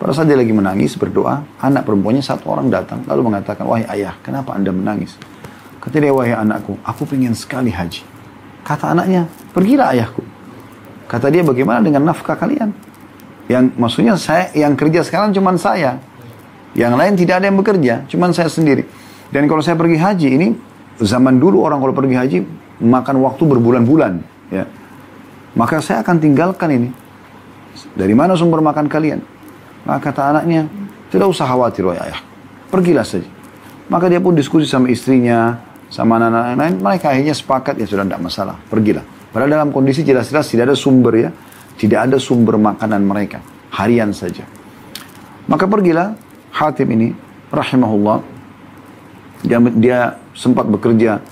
Pada 0.01 0.18
saat 0.18 0.25
dia 0.25 0.38
lagi 0.38 0.50
menangis, 0.50 0.98
berdoa, 0.98 1.46
anak 1.62 1.86
perempuannya 1.86 2.25
satu 2.25 2.50
orang 2.50 2.74
datang, 2.74 3.06
lalu 3.06 3.30
mengatakan, 3.30 3.70
wahai 3.70 3.86
ayah, 4.01 4.18
kenapa 4.25 4.58
anda 4.58 4.74
menangis? 4.74 5.13
Kata 5.77 6.01
dia, 6.01 6.10
wahai 6.10 6.34
anakku, 6.34 6.74
aku 6.82 7.06
pengen 7.06 7.38
sekali 7.38 7.70
haji. 7.70 8.01
Kata 8.65 8.98
anaknya, 8.98 9.30
pergilah 9.53 9.94
ayahku. 9.94 10.25
Kata 11.12 11.27
dia 11.27 11.44
bagaimana 11.44 11.84
dengan 11.84 12.08
nafkah 12.08 12.39
kalian? 12.39 12.72
Yang 13.51 13.75
maksudnya 13.75 14.15
saya 14.15 14.48
yang 14.56 14.80
kerja 14.80 15.03
sekarang 15.03 15.36
cuma 15.36 15.51
saya. 15.60 16.00
Yang 16.72 16.94
lain 16.96 17.13
tidak 17.20 17.44
ada 17.44 17.51
yang 17.51 17.60
bekerja, 17.60 18.08
cuma 18.08 18.32
saya 18.32 18.48
sendiri. 18.48 18.88
Dan 19.27 19.44
kalau 19.51 19.60
saya 19.60 19.75
pergi 19.75 20.00
haji 20.00 20.27
ini 20.32 20.48
zaman 21.03 21.36
dulu 21.36 21.68
orang 21.68 21.84
kalau 21.84 21.91
pergi 21.91 22.15
haji 22.15 22.38
makan 22.80 23.20
waktu 23.27 23.44
berbulan-bulan, 23.44 24.24
ya. 24.56 24.63
Maka 25.51 25.84
saya 25.84 26.00
akan 26.00 26.15
tinggalkan 26.15 26.72
ini. 26.72 26.89
Dari 27.91 28.15
mana 28.15 28.39
sumber 28.39 28.63
makan 28.63 28.88
kalian? 28.88 29.20
Maka 29.84 30.15
kata 30.15 30.32
anaknya, 30.32 30.72
tidak 31.12 31.27
usah 31.27 31.44
khawatir 31.44 31.84
wahai 31.91 32.08
ayah. 32.08 32.24
Pergilah 32.72 33.03
saja. 33.03 33.27
Maka 33.91 34.08
dia 34.08 34.24
pun 34.24 34.32
diskusi 34.32 34.63
sama 34.63 34.88
istrinya, 34.88 35.60
sama 35.91 36.15
anak-anak 36.24 36.56
lain. 36.56 36.75
Mereka 36.80 37.06
akhirnya 37.12 37.36
sepakat, 37.36 37.84
ya 37.84 37.84
sudah 37.84 38.08
tidak 38.08 38.24
masalah. 38.24 38.56
Pergilah. 38.72 39.03
Padahal 39.31 39.50
dalam 39.50 39.69
kondisi 39.71 40.03
jelas-jelas 40.03 40.47
tidak 40.51 40.71
ada 40.71 40.77
sumber 40.77 41.13
ya. 41.15 41.29
Tidak 41.79 41.97
ada 41.97 42.19
sumber 42.19 42.59
makanan 42.59 43.01
mereka. 43.01 43.39
Harian 43.71 44.11
saja. 44.11 44.43
Maka 45.47 45.65
pergilah 45.65 46.13
Hatim 46.51 46.91
ini, 46.93 47.15
rahimahullah. 47.50 48.19
Dia, 49.41 49.57
dia 49.73 50.00
sempat 50.35 50.67
bekerja 50.67 51.23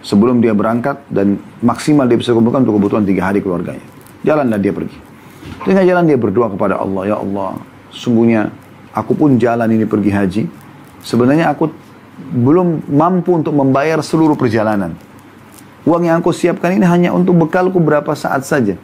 sebelum 0.00 0.40
dia 0.40 0.56
berangkat 0.56 0.98
dan 1.12 1.36
maksimal 1.60 2.08
dia 2.08 2.16
bisa 2.16 2.32
kumpulkan 2.32 2.64
untuk 2.64 2.80
kebutuhan 2.80 3.04
tiga 3.04 3.30
hari 3.30 3.44
keluarganya. 3.44 3.84
Jalanlah 4.24 4.58
dia 4.58 4.72
pergi. 4.72 4.98
Dengan 5.64 5.84
jalan 5.84 6.04
dia 6.08 6.18
berdoa 6.18 6.48
kepada 6.50 6.80
Allah, 6.80 7.14
Ya 7.14 7.16
Allah, 7.20 7.60
sungguhnya 7.92 8.48
aku 8.96 9.12
pun 9.12 9.36
jalan 9.36 9.68
ini 9.70 9.84
pergi 9.84 10.10
haji. 10.10 10.42
Sebenarnya 11.04 11.52
aku 11.52 11.68
belum 12.20 12.90
mampu 12.92 13.36
untuk 13.36 13.52
membayar 13.56 14.00
seluruh 14.00 14.36
perjalanan. 14.36 14.96
Uang 15.88 16.04
yang 16.04 16.20
aku 16.20 16.30
siapkan 16.34 16.76
ini 16.76 16.84
hanya 16.84 17.10
untuk 17.16 17.36
bekalku 17.40 17.80
berapa 17.80 18.12
saat 18.12 18.44
saja. 18.44 18.76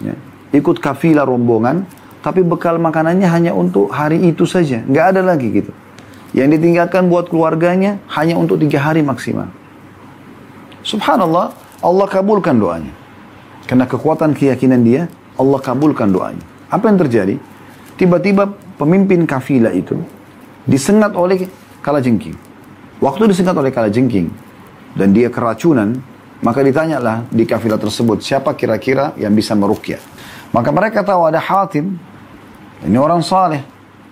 Ya. 0.00 0.14
Ikut 0.48 0.80
kafilah 0.80 1.28
rombongan, 1.28 1.84
tapi 2.24 2.40
bekal 2.40 2.80
makanannya 2.80 3.28
hanya 3.28 3.52
untuk 3.52 3.92
hari 3.92 4.16
itu 4.24 4.48
saja. 4.48 4.80
Nggak 4.80 5.06
ada 5.16 5.20
lagi 5.20 5.48
gitu. 5.52 5.72
Yang 6.32 6.60
ditinggalkan 6.60 7.08
buat 7.12 7.28
keluarganya 7.28 8.00
hanya 8.16 8.40
untuk 8.40 8.56
tiga 8.60 8.80
hari 8.80 9.04
maksimal. 9.04 9.48
Subhanallah, 10.80 11.52
Allah 11.84 12.06
kabulkan 12.08 12.56
doanya. 12.56 12.92
Karena 13.68 13.84
kekuatan 13.84 14.32
keyakinan 14.32 14.80
dia, 14.80 15.04
Allah 15.36 15.60
kabulkan 15.60 16.08
doanya. 16.08 16.40
Apa 16.72 16.88
yang 16.88 16.96
terjadi? 16.96 17.36
Tiba-tiba 18.00 18.56
pemimpin 18.80 19.28
kafilah 19.28 19.72
itu 19.76 20.00
disengat 20.64 21.12
oleh 21.12 21.44
kalajengking. 21.84 22.36
Waktu 23.04 23.30
disengat 23.30 23.56
oleh 23.56 23.68
kalajengking 23.68 24.32
dan 24.96 25.12
dia 25.12 25.28
keracunan, 25.28 26.00
maka 26.38 26.62
ditanyalah 26.62 27.26
di 27.30 27.42
kafilah 27.42 27.78
tersebut, 27.78 28.22
siapa 28.22 28.54
kira-kira 28.54 29.14
yang 29.18 29.34
bisa 29.34 29.58
merukyah. 29.58 29.98
Maka 30.54 30.70
mereka 30.70 31.02
tahu 31.02 31.26
ada 31.26 31.42
Hatim, 31.42 31.98
ini 32.86 32.98
orang 32.98 33.20
saleh, 33.20 33.60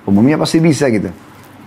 umumnya 0.04 0.36
pasti 0.36 0.58
bisa 0.58 0.90
gitu. 0.90 1.08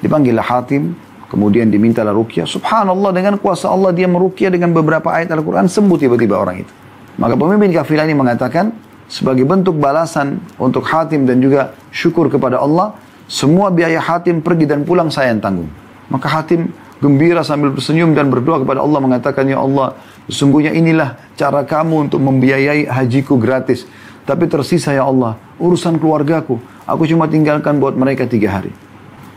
Dipanggillah 0.04 0.44
Hatim, 0.44 0.94
kemudian 1.32 1.72
dimintalah 1.72 2.12
rukyah. 2.12 2.44
Subhanallah 2.44 3.12
dengan 3.16 3.40
kuasa 3.40 3.72
Allah 3.72 3.96
dia 3.96 4.10
merukyah 4.10 4.52
dengan 4.52 4.76
beberapa 4.76 5.14
ayat 5.14 5.32
Al-Quran, 5.32 5.72
sembuh 5.72 5.98
tiba-tiba 5.98 6.36
orang 6.36 6.68
itu. 6.68 6.74
Maka 7.20 7.36
pemimpin 7.36 7.72
kafilah 7.72 8.04
ini 8.04 8.16
mengatakan, 8.16 8.72
sebagai 9.10 9.48
bentuk 9.48 9.80
balasan 9.80 10.44
untuk 10.60 10.86
Hatim 10.86 11.26
dan 11.26 11.40
juga 11.42 11.74
syukur 11.90 12.28
kepada 12.28 12.60
Allah, 12.60 12.94
semua 13.30 13.70
biaya 13.72 14.02
Hatim 14.02 14.42
pergi 14.44 14.66
dan 14.68 14.84
pulang 14.84 15.08
saya 15.08 15.32
yang 15.32 15.42
tanggung. 15.42 15.70
Maka 16.10 16.28
Hatim 16.30 16.74
gembira 17.00 17.42
sambil 17.44 17.72
bersenyum 17.72 18.12
dan 18.14 18.28
berdoa 18.28 18.64
kepada 18.64 18.84
Allah 18.84 19.00
mengatakan, 19.00 19.48
Ya 19.48 19.60
Allah, 19.60 19.96
Sesungguhnya 20.30 20.78
inilah 20.78 21.18
cara 21.34 21.66
kamu 21.66 22.08
untuk 22.08 22.22
membiayai 22.22 22.86
hajiku 22.86 23.42
gratis. 23.42 23.90
Tapi 24.30 24.46
tersisa 24.46 24.94
ya 24.94 25.10
Allah, 25.10 25.42
urusan 25.58 25.98
keluargaku. 25.98 26.62
Aku 26.86 27.10
cuma 27.10 27.26
tinggalkan 27.26 27.82
buat 27.82 27.98
mereka 27.98 28.30
tiga 28.30 28.62
hari. 28.62 28.70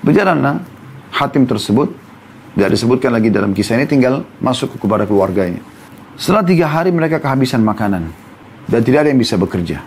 Berjalanlah 0.05 0.61
hatim 1.17 1.49
tersebut. 1.49 1.97
Tidak 2.53 2.69
disebutkan 2.69 3.09
lagi 3.09 3.33
dalam 3.33 3.57
kisah 3.57 3.81
ini, 3.81 3.89
tinggal 3.89 4.29
masuk 4.37 4.77
kepada 4.77 5.09
keluarganya. 5.09 5.65
Setelah 6.21 6.45
tiga 6.45 6.69
hari 6.69 6.93
mereka 6.93 7.17
kehabisan 7.17 7.65
makanan. 7.65 8.13
Dan 8.69 8.81
tidak 8.85 9.09
ada 9.09 9.17
yang 9.17 9.21
bisa 9.25 9.41
bekerja. 9.41 9.81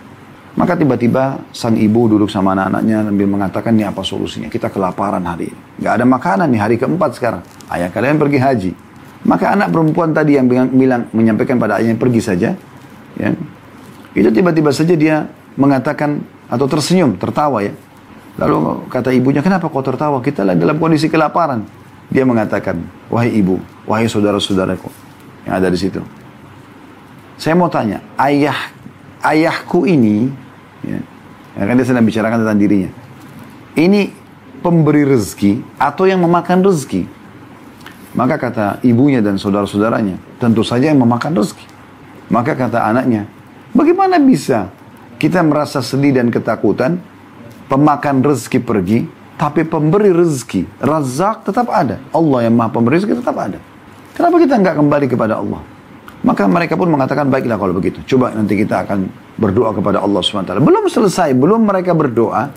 Maka 0.56 0.72
tiba-tiba 0.72 1.36
sang 1.52 1.76
ibu 1.76 2.08
duduk 2.08 2.32
sama 2.32 2.56
anak-anaknya 2.56 3.04
sambil 3.04 3.28
mengatakan, 3.28 3.76
ini 3.76 3.84
apa 3.84 4.00
solusinya? 4.00 4.48
Kita 4.48 4.72
kelaparan 4.72 5.20
hari 5.28 5.52
ini. 5.52 5.84
Gak 5.84 6.00
ada 6.00 6.04
makanan 6.08 6.48
nih 6.48 6.60
hari 6.64 6.76
keempat 6.80 7.12
sekarang. 7.12 7.44
Ayah 7.68 7.92
kalian 7.92 8.16
pergi 8.16 8.38
haji. 8.40 8.70
Maka 9.28 9.52
anak 9.52 9.68
perempuan 9.68 10.16
tadi 10.16 10.40
yang 10.40 10.48
bilang, 10.48 11.12
menyampaikan 11.12 11.60
pada 11.60 11.76
ayahnya 11.76 12.00
pergi 12.00 12.20
saja, 12.24 12.56
ya, 13.20 13.30
itu 14.16 14.28
tiba-tiba 14.32 14.72
saja 14.72 14.96
dia 14.96 15.28
mengatakan 15.60 16.24
atau 16.48 16.64
tersenyum, 16.64 17.20
tertawa 17.20 17.60
ya. 17.60 17.76
Lalu 18.40 18.86
kata 18.88 19.12
ibunya, 19.12 19.44
kenapa 19.44 19.68
kau 19.68 19.84
tertawa? 19.84 20.24
Kita 20.24 20.40
lagi 20.40 20.64
dalam 20.64 20.80
kondisi 20.80 21.12
kelaparan. 21.12 21.68
Dia 22.06 22.22
mengatakan, 22.22 22.80
wahai 23.10 23.34
ibu, 23.34 23.58
wahai 23.84 24.06
saudara-saudaraku 24.06 24.88
yang 25.44 25.58
ada 25.58 25.68
di 25.68 25.76
situ. 25.76 26.00
Saya 27.34 27.58
mau 27.58 27.66
tanya, 27.66 28.00
ayah 28.16 28.72
ayahku 29.26 29.90
ini, 29.90 30.30
ya, 30.84 31.00
ya 31.56 31.62
kan 31.64 31.74
dia 31.78 31.86
sedang 31.86 32.04
bicarakan 32.04 32.44
tentang 32.44 32.58
dirinya. 32.60 32.90
Ini 33.76 34.12
pemberi 34.60 35.04
rezeki 35.04 35.76
atau 35.76 36.04
yang 36.08 36.20
memakan 36.24 36.64
rezeki? 36.64 37.06
Maka 38.16 38.40
kata 38.40 38.66
ibunya 38.80 39.20
dan 39.20 39.36
saudara-saudaranya, 39.36 40.16
tentu 40.40 40.64
saja 40.64 40.88
yang 40.88 41.00
memakan 41.04 41.36
rezeki. 41.36 41.68
Maka 42.32 42.56
kata 42.56 42.88
anaknya, 42.88 43.28
bagaimana 43.76 44.16
bisa 44.16 44.72
kita 45.20 45.44
merasa 45.44 45.84
sedih 45.84 46.16
dan 46.16 46.32
ketakutan 46.32 46.96
pemakan 47.68 48.24
rezeki 48.24 48.58
pergi, 48.64 48.98
tapi 49.36 49.68
pemberi 49.68 50.16
rezeki, 50.16 50.80
razak 50.80 51.44
tetap 51.44 51.68
ada. 51.68 52.00
Allah 52.08 52.48
yang 52.48 52.56
maha 52.56 52.72
pemberi 52.72 52.96
rezeki 52.96 53.20
tetap 53.20 53.36
ada. 53.36 53.60
Kenapa 54.16 54.40
kita 54.40 54.54
nggak 54.56 54.76
kembali 54.80 55.06
kepada 55.12 55.36
Allah? 55.36 55.75
Maka 56.26 56.50
mereka 56.50 56.74
pun 56.74 56.90
mengatakan, 56.90 57.30
baiklah 57.30 57.54
kalau 57.54 57.70
begitu. 57.70 58.02
Coba 58.02 58.34
nanti 58.34 58.58
kita 58.58 58.82
akan 58.82 59.06
berdoa 59.38 59.70
kepada 59.70 60.02
Allah 60.02 60.18
SWT. 60.18 60.58
Belum 60.58 60.90
selesai, 60.90 61.30
belum 61.38 61.62
mereka 61.62 61.94
berdoa, 61.94 62.50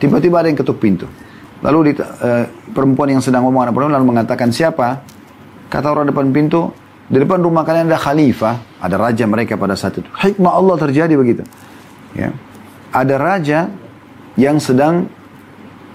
tiba-tiba 0.00 0.40
ada 0.40 0.48
yang 0.48 0.56
ketuk 0.56 0.80
pintu. 0.80 1.04
Lalu 1.60 1.92
di, 1.92 2.00
uh, 2.00 2.48
perempuan 2.72 3.12
yang 3.12 3.20
sedang 3.20 3.44
ngomong 3.44 3.68
anak 3.68 3.76
perempuan 3.76 4.00
lalu 4.00 4.08
mengatakan, 4.16 4.48
siapa? 4.48 5.04
Kata 5.68 5.92
orang 5.92 6.08
depan 6.08 6.32
pintu, 6.32 6.72
di 7.12 7.20
depan 7.20 7.44
rumah 7.44 7.60
kalian 7.60 7.92
ada 7.92 8.00
khalifah, 8.00 8.80
ada 8.80 8.96
raja 8.96 9.28
mereka 9.28 9.60
pada 9.60 9.76
saat 9.76 10.00
itu. 10.00 10.08
Hikmah 10.08 10.56
Allah 10.56 10.76
terjadi 10.80 11.14
begitu. 11.20 11.44
Ya. 12.16 12.32
Ada 12.88 13.20
raja 13.20 13.68
yang 14.40 14.56
sedang 14.56 15.12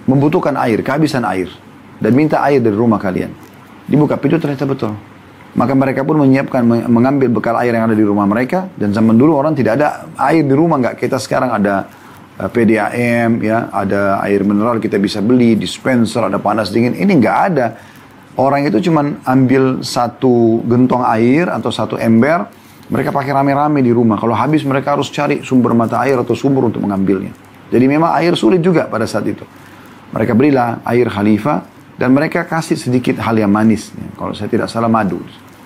membutuhkan 0.05 0.53
air, 0.61 0.85
kehabisan 0.85 1.25
air. 1.25 1.49
Dan 1.97 2.13
minta 2.13 2.37
air 2.45 2.61
dari 2.61 2.77
rumah 2.77 3.01
kalian. 3.01 3.33
Dibuka 3.89 4.13
pintu 4.21 4.37
ternyata 4.37 4.69
betul. 4.69 4.93
Maka 5.55 5.71
mereka 5.71 6.03
pun 6.03 6.19
menyiapkan, 6.19 6.67
mengambil 6.91 7.31
bekal 7.31 7.55
air 7.63 7.71
yang 7.71 7.87
ada 7.87 7.95
di 7.95 8.03
rumah 8.03 8.27
mereka. 8.27 8.67
Dan 8.75 8.91
zaman 8.91 9.15
dulu 9.15 9.39
orang 9.39 9.55
tidak 9.55 9.79
ada 9.79 10.03
air 10.19 10.43
di 10.43 10.51
rumah, 10.51 10.75
nggak 10.83 10.99
kita 10.99 11.15
sekarang 11.15 11.55
ada 11.55 11.87
eh, 12.35 12.49
PDAM, 12.51 13.39
ya, 13.39 13.71
ada 13.71 14.19
air 14.27 14.43
mineral 14.43 14.83
kita 14.83 14.99
bisa 14.99 15.23
beli, 15.23 15.55
dispenser, 15.55 16.27
ada 16.27 16.43
panas 16.43 16.75
dingin. 16.75 16.91
Ini 16.91 17.07
nggak 17.07 17.37
ada. 17.51 17.67
Orang 18.35 18.67
itu 18.67 18.83
cuma 18.91 19.15
ambil 19.23 19.79
satu 19.79 20.59
gentong 20.67 21.07
air 21.07 21.47
atau 21.47 21.71
satu 21.71 21.95
ember, 21.95 22.51
mereka 22.91 23.15
pakai 23.15 23.31
rame-rame 23.31 23.79
di 23.79 23.95
rumah. 23.95 24.19
Kalau 24.19 24.35
habis 24.35 24.67
mereka 24.67 24.99
harus 24.99 25.07
cari 25.07 25.39
sumber 25.39 25.71
mata 25.71 26.03
air 26.03 26.19
atau 26.19 26.35
sumber 26.35 26.67
untuk 26.67 26.83
mengambilnya. 26.83 27.31
Jadi 27.71 27.85
memang 27.87 28.11
air 28.19 28.35
sulit 28.35 28.59
juga 28.59 28.91
pada 28.91 29.07
saat 29.07 29.23
itu. 29.23 29.47
Mereka 30.11 30.35
berilah 30.35 30.83
air 30.83 31.07
khalifah 31.07 31.63
dan 31.95 32.11
mereka 32.11 32.43
kasih 32.43 32.75
sedikit 32.75 33.23
hal 33.23 33.39
yang 33.39 33.49
manis. 33.49 33.95
Kalau 34.19 34.35
saya 34.35 34.51
tidak 34.51 34.67
salah 34.67 34.91
madu. 34.91 35.23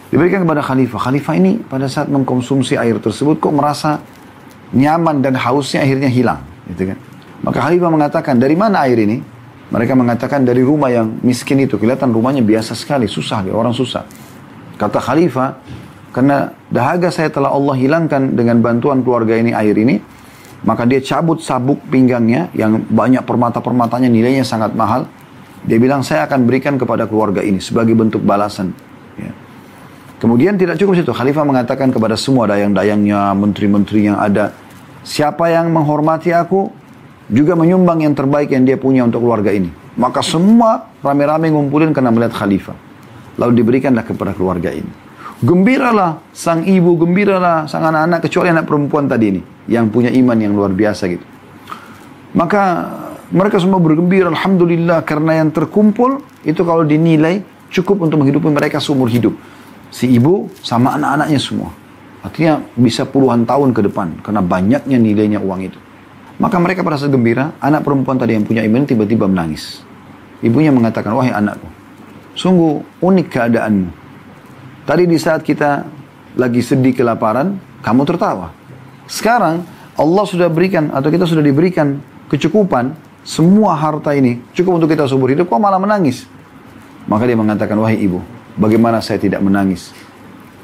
Diberikan 0.09 0.41
kepada 0.41 0.65
khalifah. 0.65 0.99
Khalifah 1.09 1.33
ini 1.37 1.61
pada 1.61 1.85
saat 1.85 2.09
mengkonsumsi 2.09 2.73
air 2.73 2.97
tersebut 2.97 3.37
kok 3.37 3.53
merasa 3.53 4.01
nyaman 4.73 5.21
dan 5.21 5.37
hausnya 5.37 5.85
akhirnya 5.85 6.09
hilang. 6.09 6.41
Gitu 6.65 6.93
kan. 6.93 6.97
Maka 7.45 7.69
khalifah 7.69 7.89
mengatakan, 7.93 8.35
dari 8.41 8.57
mana 8.57 8.89
air 8.89 8.97
ini? 8.97 9.21
Mereka 9.69 9.93
mengatakan 9.93 10.41
dari 10.41 10.65
rumah 10.65 10.89
yang 10.89 11.21
miskin 11.21 11.61
itu. 11.61 11.77
Kelihatan 11.77 12.09
rumahnya 12.09 12.41
biasa 12.41 12.73
sekali, 12.73 13.05
susah, 13.05 13.45
orang 13.53 13.69
susah. 13.69 14.01
Kata 14.81 14.97
khalifah, 14.97 15.61
karena 16.09 16.57
dahaga 16.73 17.13
saya 17.13 17.29
telah 17.29 17.53
Allah 17.53 17.77
hilangkan 17.77 18.33
dengan 18.33 18.65
bantuan 18.65 19.05
keluarga 19.05 19.37
ini 19.37 19.53
air 19.53 19.77
ini, 19.77 20.01
maka 20.65 20.89
dia 20.89 20.97
cabut 21.05 21.37
sabuk 21.45 21.85
pinggangnya 21.85 22.49
yang 22.57 22.81
banyak 22.89 23.21
permata-permatanya 23.21 24.09
nilainya 24.09 24.41
sangat 24.41 24.73
mahal. 24.73 25.05
Dia 25.69 25.77
bilang 25.77 26.01
saya 26.01 26.25
akan 26.25 26.49
berikan 26.49 26.81
kepada 26.81 27.05
keluarga 27.05 27.45
ini 27.45 27.61
sebagai 27.61 27.93
bentuk 27.93 28.25
balasan. 28.25 28.73
Kemudian 30.19 30.59
tidak 30.59 30.75
cukup 30.75 30.99
situ. 30.99 31.15
Khalifah 31.15 31.47
mengatakan 31.47 31.95
kepada 31.95 32.19
semua 32.19 32.43
dayang-dayangnya, 32.51 33.31
menteri-menteri 33.39 34.11
yang 34.11 34.19
ada. 34.19 34.51
Siapa 35.07 35.47
yang 35.47 35.71
menghormati 35.71 36.35
aku, 36.35 36.67
juga 37.31 37.55
menyumbang 37.55 38.03
yang 38.03 38.11
terbaik 38.11 38.51
yang 38.51 38.67
dia 38.67 38.75
punya 38.75 39.07
untuk 39.07 39.23
keluarga 39.23 39.55
ini. 39.55 39.71
Maka 39.95 40.19
semua 40.19 40.91
rame-rame 40.99 41.47
ngumpulin 41.53 41.95
karena 41.95 42.11
melihat 42.11 42.35
khalifah. 42.35 42.75
Lalu 43.39 43.63
diberikanlah 43.63 44.03
kepada 44.03 44.35
keluarga 44.35 44.75
ini. 44.75 44.91
Gembiralah 45.39 46.19
sang 46.35 46.67
ibu, 46.67 46.99
gembiralah 46.99 47.63
sang 47.71 47.87
anak-anak, 47.87 48.19
kecuali 48.27 48.51
anak 48.51 48.67
perempuan 48.67 49.07
tadi 49.07 49.25
ini. 49.39 49.41
Yang 49.71 49.85
punya 49.87 50.11
iman 50.11 50.35
yang 50.35 50.51
luar 50.51 50.75
biasa 50.75 51.07
gitu. 51.07 51.23
Maka 52.35 52.91
mereka 53.31 53.55
semua 53.61 53.79
bergembira, 53.79 54.27
Alhamdulillah, 54.27 55.07
karena 55.07 55.39
yang 55.39 55.55
terkumpul 55.55 56.19
itu 56.43 56.59
kalau 56.67 56.83
dinilai 56.83 57.39
cukup 57.71 58.03
untuk 58.03 58.19
menghidupi 58.19 58.51
mereka 58.51 58.83
seumur 58.83 59.07
hidup. 59.07 59.31
Si 59.89 60.05
ibu 60.09 60.49
sama 60.61 60.95
anak-anaknya 60.95 61.39
semua. 61.41 61.73
Artinya 62.19 62.61
bisa 62.75 63.07
puluhan 63.07 63.47
tahun 63.47 63.71
ke 63.71 63.89
depan, 63.89 64.19
karena 64.21 64.43
banyaknya 64.43 64.97
nilainya 64.99 65.39
uang 65.39 65.61
itu. 65.65 65.79
Maka 66.39 66.55
mereka 66.59 66.83
saat 66.95 67.11
gembira, 67.11 67.55
anak 67.59 67.83
perempuan 67.83 68.15
tadi 68.15 68.35
yang 68.35 68.47
punya 68.47 68.63
iman 68.63 68.87
tiba-tiba 68.87 69.27
menangis. 69.27 69.83
Ibunya 70.39 70.71
mengatakan, 70.71 71.11
wahai 71.15 71.35
anakku, 71.35 71.67
sungguh 72.35 73.03
unik 73.03 73.27
keadaanmu. 73.27 73.89
Tadi 74.87 75.03
di 75.03 75.17
saat 75.19 75.43
kita 75.43 75.83
lagi 76.39 76.63
sedih 76.63 76.95
kelaparan, 76.95 77.59
kamu 77.83 78.07
tertawa. 78.07 78.55
Sekarang 79.07 79.67
Allah 79.99 80.23
sudah 80.23 80.47
berikan 80.47 80.95
atau 80.95 81.11
kita 81.11 81.27
sudah 81.27 81.43
diberikan 81.43 81.99
kecukupan 82.31 82.95
semua 83.23 83.75
harta 83.75 84.15
ini 84.15 84.39
cukup 84.55 84.79
untuk 84.79 84.89
kita 84.91 85.07
subur 85.11 85.31
hidup, 85.31 85.51
kok 85.51 85.59
malah 85.59 85.79
menangis? 85.79 86.23
Maka 87.03 87.27
dia 87.27 87.35
mengatakan, 87.35 87.75
wahai 87.79 87.99
ibu, 87.99 88.23
bagaimana 88.59 88.99
saya 88.99 89.17
tidak 89.17 89.39
menangis? 89.39 89.95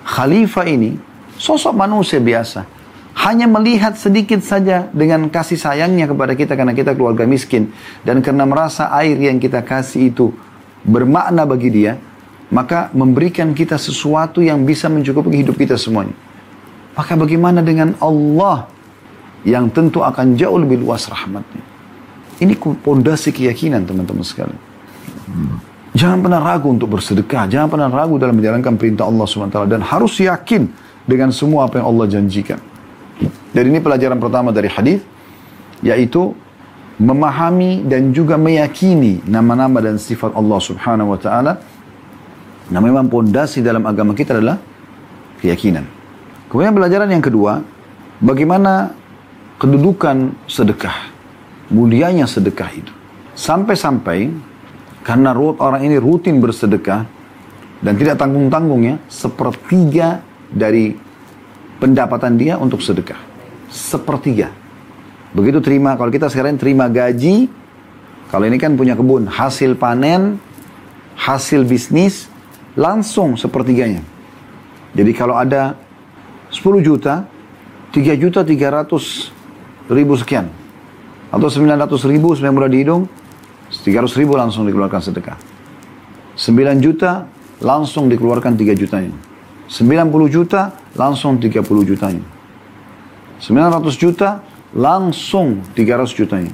Khalifah 0.06 0.68
ini 0.68 1.00
sosok 1.40 1.74
manusia 1.74 2.20
biasa. 2.20 2.68
Hanya 3.16 3.48
melihat 3.48 3.96
sedikit 3.96 4.44
saja 4.44 4.92
dengan 4.92 5.32
kasih 5.32 5.56
sayangnya 5.56 6.04
kepada 6.04 6.36
kita 6.36 6.52
karena 6.60 6.76
kita 6.76 6.92
keluarga 6.92 7.24
miskin. 7.24 7.72
Dan 8.04 8.20
karena 8.20 8.44
merasa 8.44 8.92
air 8.92 9.16
yang 9.16 9.40
kita 9.40 9.64
kasih 9.64 10.12
itu 10.12 10.36
bermakna 10.84 11.48
bagi 11.48 11.72
dia, 11.72 11.96
maka 12.52 12.92
memberikan 12.92 13.56
kita 13.56 13.80
sesuatu 13.80 14.44
yang 14.44 14.68
bisa 14.68 14.92
mencukupi 14.92 15.42
hidup 15.48 15.56
kita 15.56 15.80
semuanya. 15.80 16.14
Maka 16.92 17.16
bagaimana 17.16 17.64
dengan 17.64 17.96
Allah 18.04 18.68
yang 19.48 19.72
tentu 19.72 20.04
akan 20.04 20.36
jauh 20.36 20.60
lebih 20.60 20.84
luas 20.84 21.08
rahmatnya. 21.08 21.64
Ini 22.44 22.60
pondasi 22.60 23.32
keyakinan 23.32 23.88
teman-teman 23.88 24.28
sekalian. 24.28 24.60
Jangan 25.96 26.20
pernah 26.20 26.44
ragu 26.44 26.68
untuk 26.76 26.92
bersedekah. 26.92 27.48
Jangan 27.48 27.68
pernah 27.72 27.88
ragu 27.88 28.20
dalam 28.20 28.36
menjalankan 28.36 28.76
perintah 28.76 29.08
Allah 29.08 29.24
SWT. 29.24 29.72
Dan 29.72 29.80
harus 29.80 30.20
yakin 30.20 30.68
dengan 31.08 31.32
semua 31.32 31.72
apa 31.72 31.80
yang 31.80 31.88
Allah 31.88 32.06
janjikan. 32.12 32.60
Jadi 33.56 33.68
ini 33.72 33.80
pelajaran 33.80 34.20
pertama 34.20 34.52
dari 34.52 34.68
hadis 34.68 35.00
yaitu 35.80 36.36
memahami 37.00 37.88
dan 37.88 38.12
juga 38.12 38.36
meyakini 38.36 39.24
nama-nama 39.24 39.80
dan 39.80 39.96
sifat 39.96 40.36
Allah 40.36 40.60
Subhanahu 40.60 41.16
wa 41.16 41.20
taala 41.20 41.60
Nah 42.66 42.82
memang 42.82 43.06
pondasi 43.06 43.62
dalam 43.62 43.86
agama 43.86 44.18
kita 44.18 44.38
adalah 44.38 44.58
keyakinan. 45.42 45.86
Kemudian 46.50 46.74
pelajaran 46.74 47.10
yang 47.14 47.22
kedua, 47.22 47.62
bagaimana 48.22 48.90
kedudukan 49.62 50.34
sedekah, 50.50 51.14
mulianya 51.70 52.26
sedekah 52.26 52.70
itu. 52.74 52.94
Sampai-sampai 53.38 54.34
karena 55.06 55.38
orang 55.38 55.86
ini 55.86 56.02
rutin 56.02 56.42
bersedekah 56.42 57.06
dan 57.86 57.94
tidak 57.94 58.18
tanggung-tanggung 58.18 58.82
ya, 58.82 58.96
sepertiga 59.06 60.26
dari 60.50 60.98
pendapatan 61.78 62.34
dia 62.42 62.58
untuk 62.58 62.82
sedekah. 62.82 63.22
Sepertiga. 63.70 64.50
Begitu 65.38 65.62
terima, 65.62 65.94
kalau 65.94 66.10
kita 66.10 66.26
sekarang 66.26 66.58
terima 66.58 66.90
gaji, 66.90 67.46
kalau 68.34 68.50
ini 68.50 68.58
kan 68.58 68.74
punya 68.74 68.98
kebun, 68.98 69.30
hasil 69.30 69.78
panen, 69.78 70.42
hasil 71.14 71.62
bisnis, 71.70 72.26
langsung 72.74 73.38
sepertiganya. 73.38 74.02
Jadi 74.98 75.12
kalau 75.14 75.38
ada 75.38 75.78
10 76.50 76.82
juta, 76.82 77.30
3 77.94 78.18
juta 78.18 78.42
300 78.42 79.94
ribu 79.94 80.18
sekian. 80.18 80.50
Atau 81.30 81.52
900 81.52 82.10
ribu 82.10 82.34
sebenarnya 82.34 82.56
mudah 82.58 82.72
dihitung, 82.72 83.04
300 83.86 84.18
ribu 84.18 84.34
langsung 84.34 84.66
dikeluarkan 84.66 84.98
sedekah. 84.98 85.38
9 86.34 86.82
juta 86.82 87.30
langsung 87.62 88.10
dikeluarkan 88.10 88.58
3 88.58 88.74
jutanya. 88.74 89.14
90 89.70 90.10
juta 90.34 90.74
langsung 90.98 91.38
30 91.38 91.62
jutanya. 91.86 92.26
900 93.38 93.94
juta 93.94 94.42
langsung 94.74 95.62
300 95.78 96.18
jutanya. 96.18 96.54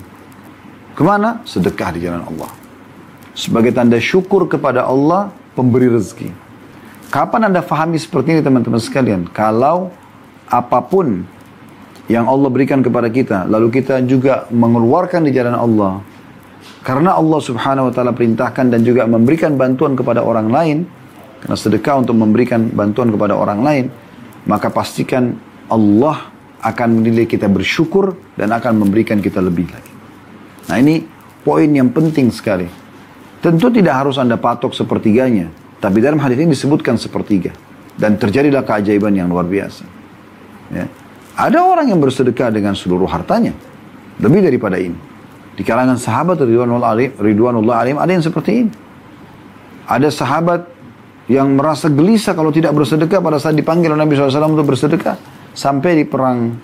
Ke 0.92 1.02
mana? 1.08 1.40
Sedekah 1.48 1.96
di 1.96 2.04
jalan 2.04 2.28
Allah. 2.28 2.52
Sebagai 3.32 3.72
tanda 3.72 3.96
syukur 3.96 4.52
kepada 4.52 4.84
Allah 4.84 5.32
pemberi 5.56 5.88
rezeki. 5.88 6.36
Kapan 7.12 7.48
Anda 7.48 7.64
fahami 7.64 7.96
seperti 7.96 8.36
ini 8.36 8.42
teman-teman 8.44 8.80
sekalian? 8.80 9.32
Kalau 9.32 9.92
apa 10.52 10.84
pun 10.84 11.24
yang 12.12 12.28
Allah 12.28 12.52
berikan 12.52 12.84
kepada 12.84 13.08
kita, 13.08 13.48
lalu 13.48 13.72
kita 13.72 14.04
juga 14.04 14.48
mengeluarkan 14.52 15.24
di 15.24 15.32
jalan 15.32 15.56
Allah, 15.56 16.04
karena 16.82 17.14
Allah 17.14 17.40
subhanahu 17.42 17.90
wa 17.90 17.94
ta'ala 17.94 18.12
perintahkan 18.14 18.74
dan 18.74 18.82
juga 18.82 19.06
memberikan 19.06 19.54
bantuan 19.54 19.94
kepada 19.94 20.26
orang 20.26 20.50
lain, 20.50 20.78
karena 21.42 21.58
sedekah 21.58 22.02
untuk 22.02 22.18
memberikan 22.18 22.70
bantuan 22.74 23.10
kepada 23.14 23.38
orang 23.38 23.60
lain, 23.62 23.86
maka 24.50 24.74
pastikan 24.74 25.38
Allah 25.70 26.30
akan 26.62 27.02
menilai 27.02 27.26
kita 27.26 27.50
bersyukur 27.50 28.14
dan 28.38 28.54
akan 28.54 28.86
memberikan 28.86 29.18
kita 29.18 29.42
lebih 29.42 29.70
lagi. 29.70 29.94
Nah 30.70 30.78
ini 30.78 31.02
poin 31.42 31.70
yang 31.70 31.90
penting 31.90 32.30
sekali. 32.30 32.70
Tentu 33.42 33.74
tidak 33.74 34.06
harus 34.06 34.22
Anda 34.22 34.38
patok 34.38 34.78
sepertiganya. 34.78 35.50
Tapi 35.82 35.98
dalam 35.98 36.22
hadis 36.22 36.38
ini 36.38 36.54
disebutkan 36.54 37.02
sepertiga. 37.02 37.50
Dan 37.98 38.22
terjadilah 38.22 38.62
keajaiban 38.62 39.18
yang 39.18 39.26
luar 39.26 39.50
biasa. 39.50 39.82
Ya. 40.70 40.86
Ada 41.34 41.58
orang 41.66 41.90
yang 41.90 41.98
bersedekah 41.98 42.54
dengan 42.54 42.78
seluruh 42.78 43.10
hartanya. 43.10 43.58
Lebih 44.22 44.46
daripada 44.46 44.78
ini. 44.78 45.11
Di 45.62 45.70
kalangan 45.70 45.94
sahabat 45.94 46.42
Ridwanullah 46.42 46.90
Alim, 46.90 47.14
Ridwanullah 47.22 47.86
Alim 47.86 48.02
ada 48.02 48.10
yang 48.10 48.26
seperti 48.26 48.66
ini. 48.66 48.74
Ada 49.86 50.10
sahabat 50.10 50.66
yang 51.30 51.54
merasa 51.54 51.86
gelisah 51.86 52.34
kalau 52.34 52.50
tidak 52.50 52.74
bersedekah 52.74 53.22
pada 53.22 53.38
saat 53.38 53.54
dipanggil 53.54 53.94
Nabi 53.94 54.18
SAW 54.18 54.58
untuk 54.58 54.74
bersedekah. 54.74 55.22
Sampai 55.54 56.02
di 56.02 56.06
perang, 56.10 56.58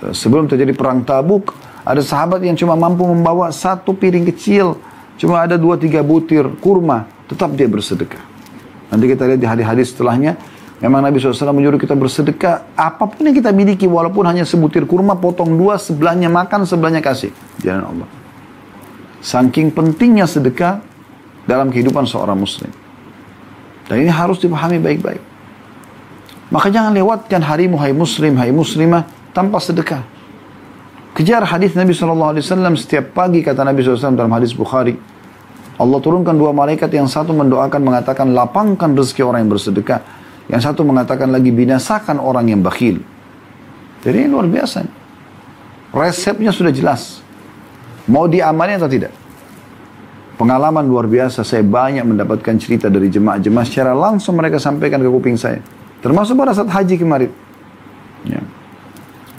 eh, 0.00 0.16
sebelum 0.16 0.48
terjadi 0.48 0.72
perang 0.72 1.04
tabuk, 1.04 1.52
ada 1.84 2.00
sahabat 2.00 2.40
yang 2.40 2.56
cuma 2.56 2.72
mampu 2.72 3.04
membawa 3.04 3.52
satu 3.52 3.92
piring 3.92 4.32
kecil, 4.32 4.80
cuma 5.20 5.44
ada 5.44 5.60
dua 5.60 5.76
tiga 5.76 6.00
butir 6.00 6.48
kurma 6.56 7.04
tetap 7.28 7.52
dia 7.52 7.68
bersedekah. 7.68 8.24
Nanti 8.88 9.12
kita 9.12 9.28
lihat 9.28 9.40
di 9.44 9.44
hadis-hadis 9.44 9.92
setelahnya, 9.92 10.40
memang 10.80 11.04
Nabi 11.04 11.20
SAW 11.20 11.52
menyuruh 11.52 11.76
kita 11.76 11.92
bersedekah, 11.92 12.72
apa 12.74 13.04
pun 13.04 13.28
yang 13.28 13.36
kita 13.36 13.52
miliki, 13.52 13.84
walaupun 13.84 14.24
hanya 14.24 14.48
sebutir 14.48 14.88
kurma, 14.88 15.14
potong 15.14 15.52
dua, 15.54 15.76
sebelahnya 15.76 16.32
makan, 16.32 16.64
sebelahnya 16.64 17.04
kasih. 17.04 17.30
Jalan 17.60 17.84
Allah. 17.84 18.08
Saking 19.20 19.70
pentingnya 19.70 20.24
sedekah 20.24 20.80
dalam 21.44 21.68
kehidupan 21.68 22.08
seorang 22.08 22.40
muslim. 22.40 22.72
Dan 23.84 24.06
ini 24.06 24.10
harus 24.10 24.40
dipahami 24.40 24.80
baik-baik. 24.80 25.20
Maka 26.50 26.66
jangan 26.72 26.90
lewatkan 26.90 27.44
harimu, 27.44 27.78
hai 27.78 27.94
muslim, 27.94 28.34
hai 28.40 28.50
muslimah, 28.50 29.06
tanpa 29.30 29.62
sedekah. 29.62 30.02
Kejar 31.14 31.42
hadis 31.46 31.74
Nabi 31.74 31.94
SAW 31.94 32.38
setiap 32.78 33.14
pagi, 33.14 33.42
kata 33.42 33.62
Nabi 33.66 33.82
SAW 33.82 34.14
dalam 34.18 34.30
hadis 34.34 34.54
Bukhari. 34.54 34.94
Allah 35.80 35.98
turunkan 35.98 36.36
dua 36.36 36.52
malaikat 36.52 36.92
yang 36.92 37.08
satu 37.08 37.32
mendoakan 37.32 37.80
mengatakan 37.80 38.36
lapangkan 38.36 38.92
rezeki 38.92 39.22
orang 39.24 39.48
yang 39.48 39.52
bersedekah. 39.56 40.19
Yang 40.50 40.62
satu 40.66 40.82
mengatakan 40.82 41.30
lagi 41.30 41.54
binasakan 41.54 42.18
orang 42.18 42.50
yang 42.50 42.60
bakhil. 42.60 42.98
Jadi 44.02 44.26
ini 44.26 44.28
luar 44.28 44.50
biasa. 44.50 44.82
Resepnya 45.94 46.50
sudah 46.50 46.74
jelas. 46.74 47.22
Mau 48.10 48.26
diamalin 48.26 48.82
atau 48.82 48.90
tidak? 48.90 49.14
Pengalaman 50.34 50.82
luar 50.90 51.06
biasa. 51.06 51.46
Saya 51.46 51.62
banyak 51.62 52.02
mendapatkan 52.02 52.54
cerita 52.58 52.90
dari 52.90 53.06
jemaah-jemaah 53.06 53.66
secara 53.66 53.94
langsung 53.94 54.34
mereka 54.34 54.58
sampaikan 54.58 54.98
ke 54.98 55.06
kuping 55.06 55.38
saya. 55.38 55.62
Termasuk 56.02 56.34
pada 56.34 56.50
saat 56.50 56.66
haji 56.66 56.98
kemarin. 56.98 57.30
Ya. 58.26 58.42